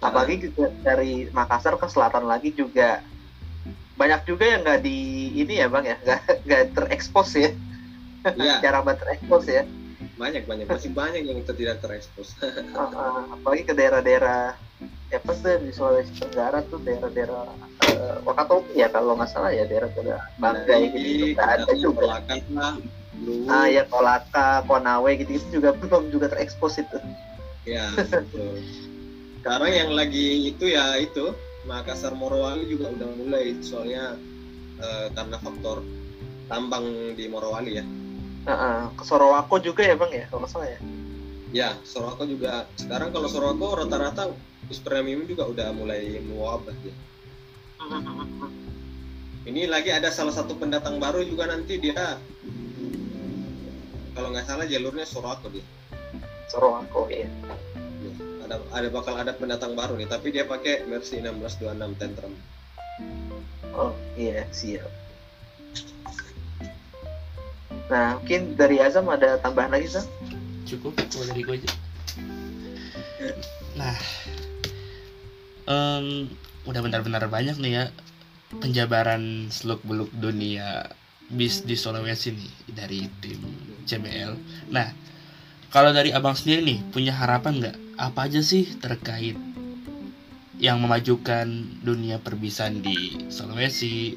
Apalagi 0.00 0.48
juga 0.48 0.72
dari 0.80 1.28
Makassar 1.28 1.76
ke 1.76 1.84
selatan 1.84 2.24
lagi 2.24 2.56
juga 2.56 3.04
banyak 4.00 4.20
juga 4.24 4.44
yang 4.48 4.60
nggak 4.64 4.80
di 4.80 4.98
ini 5.44 5.60
ya 5.60 5.68
bang 5.68 5.84
ya. 5.92 5.96
Nggak 6.00 6.20
nggak 6.48 6.62
terekspos 6.72 7.36
ya. 7.36 7.52
Iya. 8.24 8.54
jarang 8.64 8.88
banget 8.88 9.04
terekspos 9.04 9.44
ya. 9.44 9.62
Banyak 10.16 10.48
banyak. 10.48 10.64
Masih 10.64 10.90
banyak 10.96 11.22
yang 11.28 11.44
tidak 11.44 11.84
terekspos. 11.84 12.32
Uh, 12.40 12.80
uh, 12.80 13.36
apalagi 13.36 13.68
ke 13.68 13.74
daerah-daerah 13.76 14.56
ya 15.12 15.18
apa 15.20 15.36
tuh 15.36 15.60
di 15.60 15.74
Sulawesi 15.74 16.16
Tenggara 16.16 16.64
tuh 16.70 16.80
daerah-daerah 16.80 17.44
uh, 17.92 18.16
Wakatobi 18.24 18.80
ya 18.80 18.88
kalau 18.88 19.18
nggak 19.18 19.28
salah 19.28 19.52
ya 19.52 19.68
daerah-daerah 19.68 20.22
Banggai 20.40 20.96
gitu 20.96 21.36
nggak 21.36 21.50
ada 21.60 21.72
juga. 21.76 22.24
Ah 23.52 23.68
ya 23.68 23.84
Kolaka, 23.84 24.64
Konawe 24.64 25.12
gitu 25.20 25.36
itu 25.36 25.60
juga 25.60 25.76
belum 25.84 26.08
juga 26.08 26.32
terekspos 26.32 26.80
itu. 26.80 26.96
Ya 27.68 27.92
betul. 27.92 28.64
sekarang 29.40 29.72
yang 29.72 29.90
lagi 29.96 30.52
itu 30.52 30.68
ya 30.68 31.00
itu 31.00 31.32
Makassar 31.68 32.16
Morowali 32.16 32.64
juga 32.68 32.88
udah 32.92 33.08
mulai 33.20 33.56
soalnya 33.60 34.16
eh, 34.80 35.08
karena 35.12 35.36
faktor 35.36 35.84
tambang 36.48 37.14
di 37.14 37.24
Morowali 37.30 37.72
ya. 37.78 37.84
Uh, 38.40 38.52
uh, 38.52 38.78
Sorowako 39.04 39.60
juga 39.60 39.84
ya 39.84 39.94
bang 39.94 40.24
ya 40.24 40.24
kalau 40.32 40.48
salah 40.48 40.66
ya? 40.72 40.80
Ya 41.50 41.70
Soroko 41.82 42.22
juga. 42.24 42.66
Sekarang 42.78 43.10
kalau 43.10 43.26
Soroko 43.26 43.74
rata-rata 43.74 44.30
bis 44.70 44.78
premium 44.78 45.26
juga 45.26 45.50
udah 45.50 45.68
mulai 45.74 46.22
mewabah 46.22 46.74
ya. 46.86 46.94
Ini 49.50 49.66
lagi 49.66 49.90
ada 49.90 50.14
salah 50.14 50.30
satu 50.30 50.54
pendatang 50.54 51.02
baru 51.02 51.26
juga 51.26 51.50
nanti 51.50 51.76
dia. 51.82 52.16
Kalau 54.14 54.30
nggak 54.30 54.46
salah 54.46 54.66
jalurnya 54.66 55.06
Soroko 55.06 55.50
dia. 55.50 55.66
Sorowako 56.50 57.06
Ya, 57.10 57.30
ada 58.50 58.58
ada 58.74 58.88
bakal 58.90 59.14
ada 59.14 59.30
pendatang 59.30 59.78
baru 59.78 59.94
nih 59.94 60.10
tapi 60.10 60.34
dia 60.34 60.42
pakai 60.42 60.82
Mercy 60.90 61.22
1626 61.22 61.94
Tantrum. 62.02 62.34
Oh 63.70 63.94
iya 64.18 64.42
siap. 64.50 64.90
Nah 67.86 68.18
mungkin 68.18 68.58
dari 68.58 68.82
Azam 68.82 69.06
ada 69.06 69.38
tambahan 69.38 69.70
lagi 69.70 69.86
Zam? 69.86 70.06
cukup 70.66 70.94
kalau 70.98 71.26
dari 71.30 71.42
gue 71.42 71.56
aja. 71.62 71.70
Nah 73.74 73.96
em, 75.70 76.30
udah 76.66 76.80
benar-benar 76.82 77.26
banyak 77.30 77.58
nih 77.58 77.72
ya 77.74 77.84
penjabaran 78.58 79.46
seluk 79.50 79.82
beluk 79.86 80.10
dunia 80.10 80.90
bis 81.30 81.62
di 81.62 81.78
Sulawesi 81.78 82.34
nih 82.34 82.50
dari 82.74 83.00
tim 83.22 83.38
CBL 83.86 84.34
nah 84.74 84.90
kalau 85.70 85.94
dari 85.94 86.10
abang 86.10 86.34
sendiri 86.34 86.66
nih 86.66 86.78
punya 86.90 87.14
harapan 87.14 87.62
nggak 87.62 87.76
apa 88.00 88.32
aja 88.32 88.40
sih 88.40 88.64
terkait 88.80 89.36
yang 90.56 90.80
memajukan 90.80 91.44
dunia 91.84 92.16
perbisan 92.16 92.80
di 92.80 93.28
Sulawesi 93.28 94.16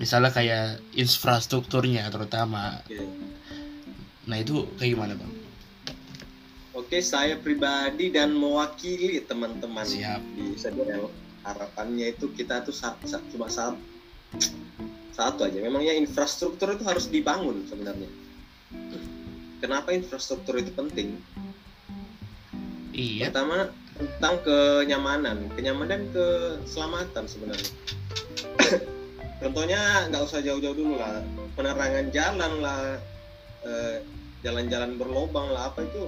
misalnya 0.00 0.32
kayak 0.32 0.80
infrastrukturnya 0.96 2.08
terutama 2.08 2.80
Oke. 2.88 3.04
nah 4.24 4.40
itu 4.40 4.64
kayak 4.80 4.96
gimana 4.96 5.14
bang 5.20 5.32
Oke, 6.72 7.04
saya 7.04 7.36
pribadi 7.36 8.08
dan 8.08 8.32
mewakili 8.32 9.20
teman-teman 9.20 9.84
Siap. 9.84 10.24
di 10.32 10.56
CBL. 10.56 11.04
Harapannya 11.44 12.16
itu 12.16 12.32
kita 12.32 12.64
tuh 12.64 12.72
sa- 12.72 12.96
sa- 13.04 13.20
cuma 13.28 13.44
satu, 13.52 13.76
satu 15.12 15.44
aja. 15.44 15.60
Memangnya 15.60 15.92
infrastruktur 15.92 16.72
itu 16.72 16.84
harus 16.88 17.12
dibangun 17.12 17.68
sebenarnya. 17.68 18.08
Kenapa 19.60 19.92
infrastruktur 19.92 20.64
itu 20.64 20.72
penting? 20.72 21.20
Iya 22.92 23.28
Pertama 23.32 23.72
tentang 23.92 24.40
kenyamanan, 24.42 25.36
kenyamanan 25.52 26.08
keselamatan 26.10 27.24
sebenarnya. 27.28 27.70
Contohnya 29.42 30.08
nggak 30.08 30.22
usah 30.22 30.40
jauh-jauh 30.40 30.74
dulu 30.74 30.96
lah, 30.96 31.20
penerangan 31.58 32.08
jalan 32.14 32.52
lah, 32.62 32.96
eh, 33.66 33.96
jalan-jalan 34.40 34.96
berlobang 34.96 35.50
lah, 35.50 35.70
apa 35.70 35.84
itu 35.84 36.02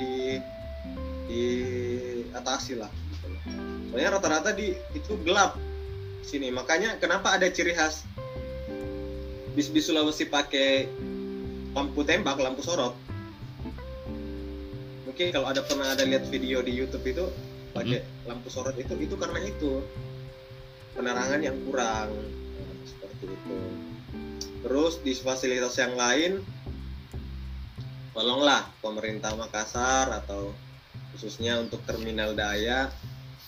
di 0.00 0.40
diatasi 1.28 2.76
lah. 2.76 2.90
Gitu. 2.90 3.26
loh. 3.30 3.42
Soalnya 3.92 4.08
rata-rata 4.18 4.50
di 4.52 4.74
itu 4.96 5.12
gelap 5.22 5.56
sini, 6.24 6.50
makanya 6.50 6.96
kenapa 6.98 7.36
ada 7.36 7.46
ciri 7.52 7.76
khas 7.76 8.04
bis-bis 9.54 9.86
Sulawesi 9.86 10.26
pakai 10.26 10.90
lampu 11.76 12.02
tembak, 12.02 12.42
lampu 12.42 12.64
sorot 12.64 13.03
mungkin 15.14 15.30
kalau 15.30 15.46
ada 15.46 15.62
pernah 15.62 15.94
ada 15.94 16.02
lihat 16.02 16.26
video 16.26 16.58
di 16.58 16.74
YouTube 16.74 17.06
itu 17.06 17.22
pakai 17.70 18.02
lampu 18.26 18.50
sorot 18.50 18.74
itu 18.74 18.98
itu 18.98 19.14
karena 19.14 19.46
itu. 19.46 19.78
Penerangan 20.90 21.38
yang 21.38 21.54
kurang 21.62 22.10
seperti 22.82 23.30
itu. 23.30 23.58
Terus 24.66 24.98
di 25.06 25.14
fasilitas 25.14 25.78
yang 25.78 25.94
lain 25.94 26.42
tolonglah 28.10 28.66
pemerintah 28.82 29.38
Makassar 29.38 30.10
atau 30.10 30.50
khususnya 31.14 31.62
untuk 31.62 31.78
terminal 31.86 32.34
daya 32.34 32.90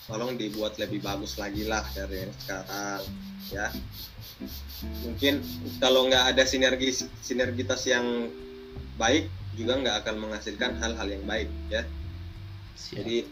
tolong 0.07 0.39
dibuat 0.39 0.79
lebih 0.79 1.03
bagus 1.03 1.35
lagi 1.35 1.67
lah 1.67 1.83
dari 1.91 2.23
yang 2.23 2.33
sekarang 2.47 3.03
ya. 3.51 3.67
Mungkin 5.03 5.43
kalau 5.83 6.07
nggak 6.07 6.31
ada 6.31 6.47
sinergi 6.47 6.95
sinergitas 7.19 7.83
yang 7.91 8.31
baik 8.95 9.27
juga 9.57 9.81
nggak 9.81 10.05
akan 10.05 10.21
menghasilkan 10.21 10.77
hal-hal 10.77 11.09
yang 11.09 11.25
baik 11.25 11.49
ya. 11.73 11.81
Siap. 12.77 13.01
jadi 13.01 13.25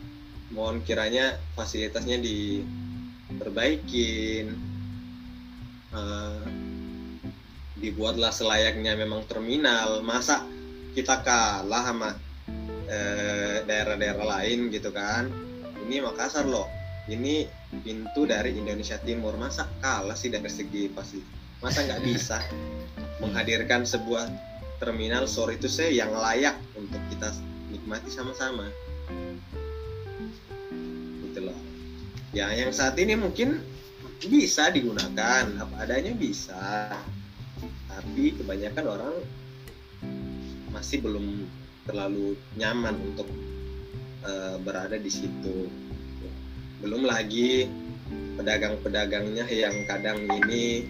mohon 0.49 0.81
kiranya 0.81 1.37
fasilitasnya 1.53 2.17
diperbaikin. 2.17 4.57
Eh, 5.95 6.43
dibuatlah 7.77 8.33
selayaknya 8.33 8.97
memang 8.97 9.29
terminal. 9.29 10.01
Masa 10.01 10.41
kita 10.97 11.21
kalah 11.21 11.85
sama 11.85 12.17
eh, 12.89 13.61
daerah-daerah 13.69 14.25
lain 14.25 14.73
gitu 14.73 14.89
kan? 14.89 15.29
Ini 15.85 16.01
Makassar 16.01 16.49
loh. 16.49 16.65
Ini 17.05 17.45
pintu 17.85 18.25
dari 18.25 18.57
Indonesia 18.57 18.97
Timur. 18.97 19.37
Masa 19.37 19.69
kalah 19.77 20.17
sih 20.17 20.33
dari 20.33 20.49
segi 20.49 20.89
pasti? 20.89 21.21
Masa 21.61 21.85
nggak 21.85 22.01
bisa 22.01 22.41
menghadirkan 23.21 23.85
sebuah 23.85 24.54
terminal 24.77 25.25
sorry 25.29 25.55
itu 25.55 25.71
saya 25.71 25.91
yang 25.91 26.11
layak 26.11 26.57
untuk 26.75 26.99
kita 27.11 27.31
nikmati 27.71 28.09
sama-sama. 28.11 28.67
Gitu 31.23 31.39
loh. 31.43 31.59
Ya 32.35 32.51
yang 32.51 32.75
saat 32.75 32.99
ini 32.99 33.15
mungkin 33.15 33.63
bisa 34.25 34.71
digunakan 34.71 35.45
apa 35.59 35.75
adanya 35.83 36.11
bisa. 36.15 36.91
Tapi 37.87 38.35
kebanyakan 38.35 38.85
orang 38.87 39.15
masih 40.75 40.99
belum 40.99 41.47
terlalu 41.87 42.35
nyaman 42.59 42.95
untuk 43.13 43.29
eh, 44.27 44.55
berada 44.59 44.99
di 44.99 45.11
situ. 45.11 45.71
Belum 46.83 47.07
lagi 47.07 47.69
pedagang-pedagangnya 48.35 49.47
yang 49.47 49.87
kadang 49.87 50.27
ini 50.27 50.83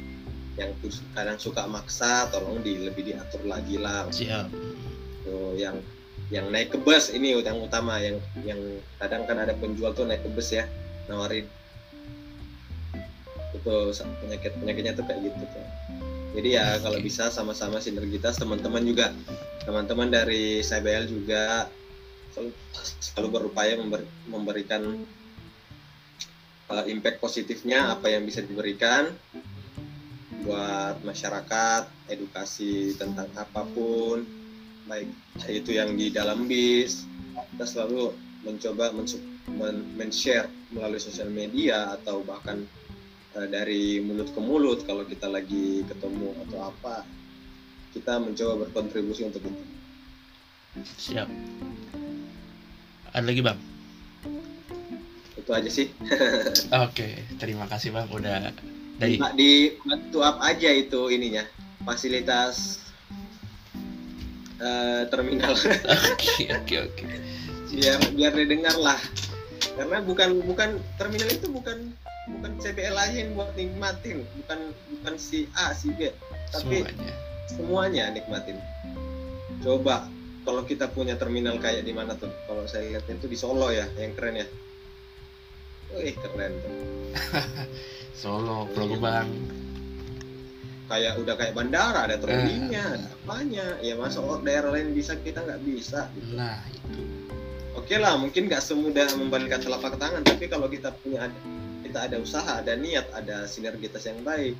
yang 0.56 0.72
kadang 1.12 1.36
suka 1.36 1.68
maksa 1.68 2.32
tolong 2.32 2.64
di 2.64 2.80
lebih 2.88 3.12
diatur 3.12 3.44
lagi 3.44 3.76
lah. 3.76 4.08
Siap. 4.08 4.48
Tuh, 5.28 5.54
yang 5.60 5.80
yang 6.34 6.50
naik 6.50 6.74
ke 6.74 6.78
bus 6.82 7.14
ini 7.14 7.38
yang 7.38 7.60
utama 7.62 8.02
yang 8.02 8.18
yang 8.42 8.58
kadang 8.98 9.30
kan 9.30 9.38
ada 9.38 9.54
penjual 9.54 9.94
tuh 9.94 10.08
naik 10.08 10.24
ke 10.24 10.30
bus 10.32 10.56
ya 10.56 10.66
nawarin. 11.12 11.46
Itu 13.52 13.92
penyakit 14.24 14.56
penyakitnya 14.58 14.94
tuh 14.96 15.04
kayak 15.06 15.28
gitu 15.28 15.44
tuh. 15.44 15.66
Jadi 16.36 16.50
ya 16.52 16.80
kalau 16.84 17.00
Oke. 17.00 17.08
bisa 17.08 17.32
sama-sama 17.32 17.80
sinergitas 17.80 18.36
teman-teman 18.40 18.84
juga. 18.84 19.12
Teman-teman 19.64 20.12
dari 20.12 20.62
CBL 20.62 21.08
juga 21.08 21.72
selalu, 22.36 22.52
selalu 23.00 23.28
berupaya 23.32 23.74
member- 23.80 24.12
memberikan 24.28 24.84
uh, 26.70 26.84
impact 26.86 27.24
positifnya 27.24 27.96
apa 27.96 28.12
yang 28.12 28.28
bisa 28.28 28.44
diberikan 28.44 29.16
buat 30.46 31.02
masyarakat 31.02 31.90
edukasi 32.14 32.94
tentang 32.96 33.28
apa 33.34 33.66
pun 33.74 34.22
baik 34.86 35.10
itu 35.50 35.74
yang 35.74 35.98
di 35.98 36.14
dalam 36.14 36.46
bis 36.46 37.10
kita 37.34 37.66
selalu 37.66 38.14
mencoba 38.46 38.94
mensu- 38.94 39.26
men- 39.50 39.90
men-share 39.98 40.46
melalui 40.70 41.02
sosial 41.02 41.34
media 41.34 41.90
atau 41.98 42.22
bahkan 42.22 42.62
eh, 43.34 43.48
dari 43.50 43.98
mulut 44.06 44.30
ke 44.30 44.38
mulut 44.38 44.86
kalau 44.86 45.02
kita 45.02 45.26
lagi 45.26 45.82
ketemu 45.90 46.38
atau 46.46 46.70
apa 46.70 47.02
kita 47.98 48.22
mencoba 48.22 48.68
berkontribusi 48.70 49.26
untuk 49.26 49.42
itu 49.42 49.64
Siap. 50.76 51.32
Ada 53.16 53.26
lagi 53.26 53.40
bang? 53.42 53.60
itu 55.46 55.54
aja 55.54 55.70
sih 55.70 55.88
Oke, 56.90 57.22
terima 57.38 57.70
kasih 57.70 57.94
bang 57.94 58.10
udah 58.10 58.50
dari 58.96 59.20
Pak, 59.20 59.32
di 59.36 59.76
bantu 59.84 60.24
up 60.24 60.40
aja 60.40 60.70
itu 60.72 61.12
ininya 61.12 61.44
fasilitas 61.84 62.80
eh, 64.60 65.04
terminal. 65.12 65.52
Oke 66.16 66.48
oke 66.48 66.76
oke. 66.88 67.04
biar 67.76 68.00
biar 68.16 68.32
didengar 68.32 68.76
lah. 68.80 69.00
Karena 69.76 70.00
bukan 70.00 70.40
bukan 70.48 70.80
terminal 70.96 71.28
itu 71.28 71.52
bukan 71.52 71.92
bukan 72.40 72.52
CBL 72.64 72.96
aja 72.96 73.16
yang 73.20 73.36
buat 73.36 73.52
nikmatin. 73.60 74.24
Bukan 74.44 74.60
bukan 74.96 75.14
si 75.20 75.52
A 75.60 75.76
si 75.76 75.92
B. 75.92 76.08
Tapi 76.56 76.88
Semuanya. 76.88 77.14
semuanya 77.52 78.04
nikmatin. 78.16 78.58
Coba 79.60 80.08
kalau 80.48 80.64
kita 80.64 80.88
punya 80.88 81.20
terminal 81.20 81.60
kayak 81.60 81.84
di 81.84 81.92
mana 81.92 82.16
tuh? 82.16 82.32
Kalau 82.48 82.64
saya 82.64 82.88
lihat 82.96 83.04
itu 83.12 83.28
di 83.28 83.36
Solo 83.36 83.76
ya 83.76 83.84
yang 84.00 84.16
keren 84.16 84.40
ya. 84.40 84.48
Wih 85.96 86.16
keren 86.18 86.52
tuh 86.64 86.72
Solo, 88.16 88.66
Pulau 88.72 88.96
Gebang. 88.96 89.28
kayak 90.86 91.18
udah 91.18 91.34
kayak 91.34 91.58
bandara 91.58 92.06
ada 92.06 92.22
trolleynya 92.22 92.78
Eh. 92.78 92.94
ada 93.02 93.10
apanya 93.10 93.66
ya 93.82 93.98
masa 93.98 94.22
oh, 94.22 94.38
daerah 94.38 94.70
lain 94.70 94.94
bisa 94.94 95.18
kita 95.18 95.42
nggak 95.42 95.66
bisa 95.66 96.06
gitu. 96.14 96.38
Nah 96.38 96.62
itu. 96.70 97.02
oke 97.74 97.96
lah 97.98 98.14
mungkin 98.16 98.46
nggak 98.46 98.62
semudah 98.62 99.10
membalikan 99.18 99.58
telapak 99.58 99.98
tangan 99.98 100.22
tapi 100.22 100.46
kalau 100.46 100.70
kita 100.70 100.94
punya 101.02 101.26
ada 101.26 101.38
kita 101.82 102.00
ada 102.06 102.18
usaha 102.22 102.62
ada 102.62 102.78
niat 102.78 103.10
ada 103.18 103.50
sinergitas 103.50 104.06
yang 104.06 104.22
baik 104.22 104.54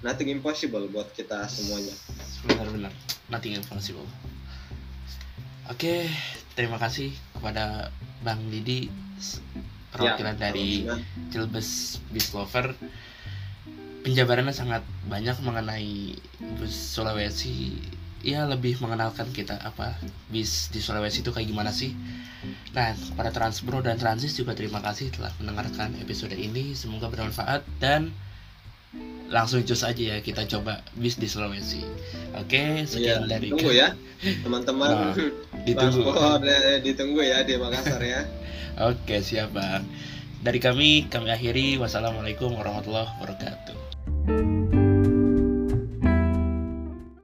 nothing 0.00 0.32
impossible 0.32 0.88
buat 0.88 1.12
kita 1.12 1.44
semuanya 1.46 1.92
Benar-benar. 2.40 2.92
Nothing 3.28 3.60
impossible. 3.60 4.08
Oke, 5.68 6.08
terima 6.56 6.80
kasih 6.80 7.12
kepada 7.36 7.92
Bang 8.24 8.40
Didi 8.48 8.88
perwakilan 9.90 10.34
Ya, 10.34 10.40
dari. 10.40 10.86
Cilbes 11.28 11.68
Bis 12.10 12.30
Lover. 12.30 12.74
Penjabarannya 14.00 14.56
sangat 14.56 14.80
banyak 15.06 15.36
mengenai 15.44 16.16
bus 16.56 16.72
Sulawesi. 16.72 17.76
Ya 18.20 18.44
lebih 18.44 18.80
mengenalkan 18.80 19.28
kita 19.32 19.56
apa 19.60 19.96
bis 20.28 20.68
di 20.68 20.80
Sulawesi 20.80 21.20
itu 21.20 21.32
kayak 21.32 21.48
gimana 21.48 21.68
sih. 21.68 21.92
Nah, 22.72 22.92
kepada 22.96 23.28
Transbro 23.28 23.80
dan 23.80 23.96
Transis 23.96 24.32
juga 24.32 24.56
terima 24.56 24.80
kasih 24.80 25.12
telah 25.12 25.32
mendengarkan 25.36 25.92
episode 26.00 26.32
ini. 26.32 26.72
Semoga 26.72 27.08
bermanfaat 27.08 27.64
dan 27.76 28.12
langsung 29.30 29.62
cus 29.62 29.86
aja 29.86 30.02
ya 30.02 30.18
kita 30.18 30.48
coba 30.48 30.80
bis 30.96 31.14
di 31.14 31.28
Sulawesi. 31.28 31.84
Oke, 32.34 32.82
sekian 32.84 33.28
dari 33.28 33.52
ditunggu 33.52 33.70
ya 33.70 33.92
teman-teman 34.42 34.90
Nah, 34.90 35.14
ditunggu. 35.62 36.02
transport 36.08 36.42
eh, 36.42 36.78
ditunggu 36.82 37.20
ya 37.20 37.38
di 37.40 37.54
Makassar 37.54 38.00
ya 38.02 38.24
Oke, 38.80 39.20
siap 39.20 39.52
Bang. 39.52 39.84
Dari 40.40 40.56
kami, 40.56 41.04
kami 41.12 41.28
akhiri. 41.28 41.76
Wassalamualaikum 41.76 42.56
warahmatullahi 42.56 43.12
wabarakatuh. 43.20 44.69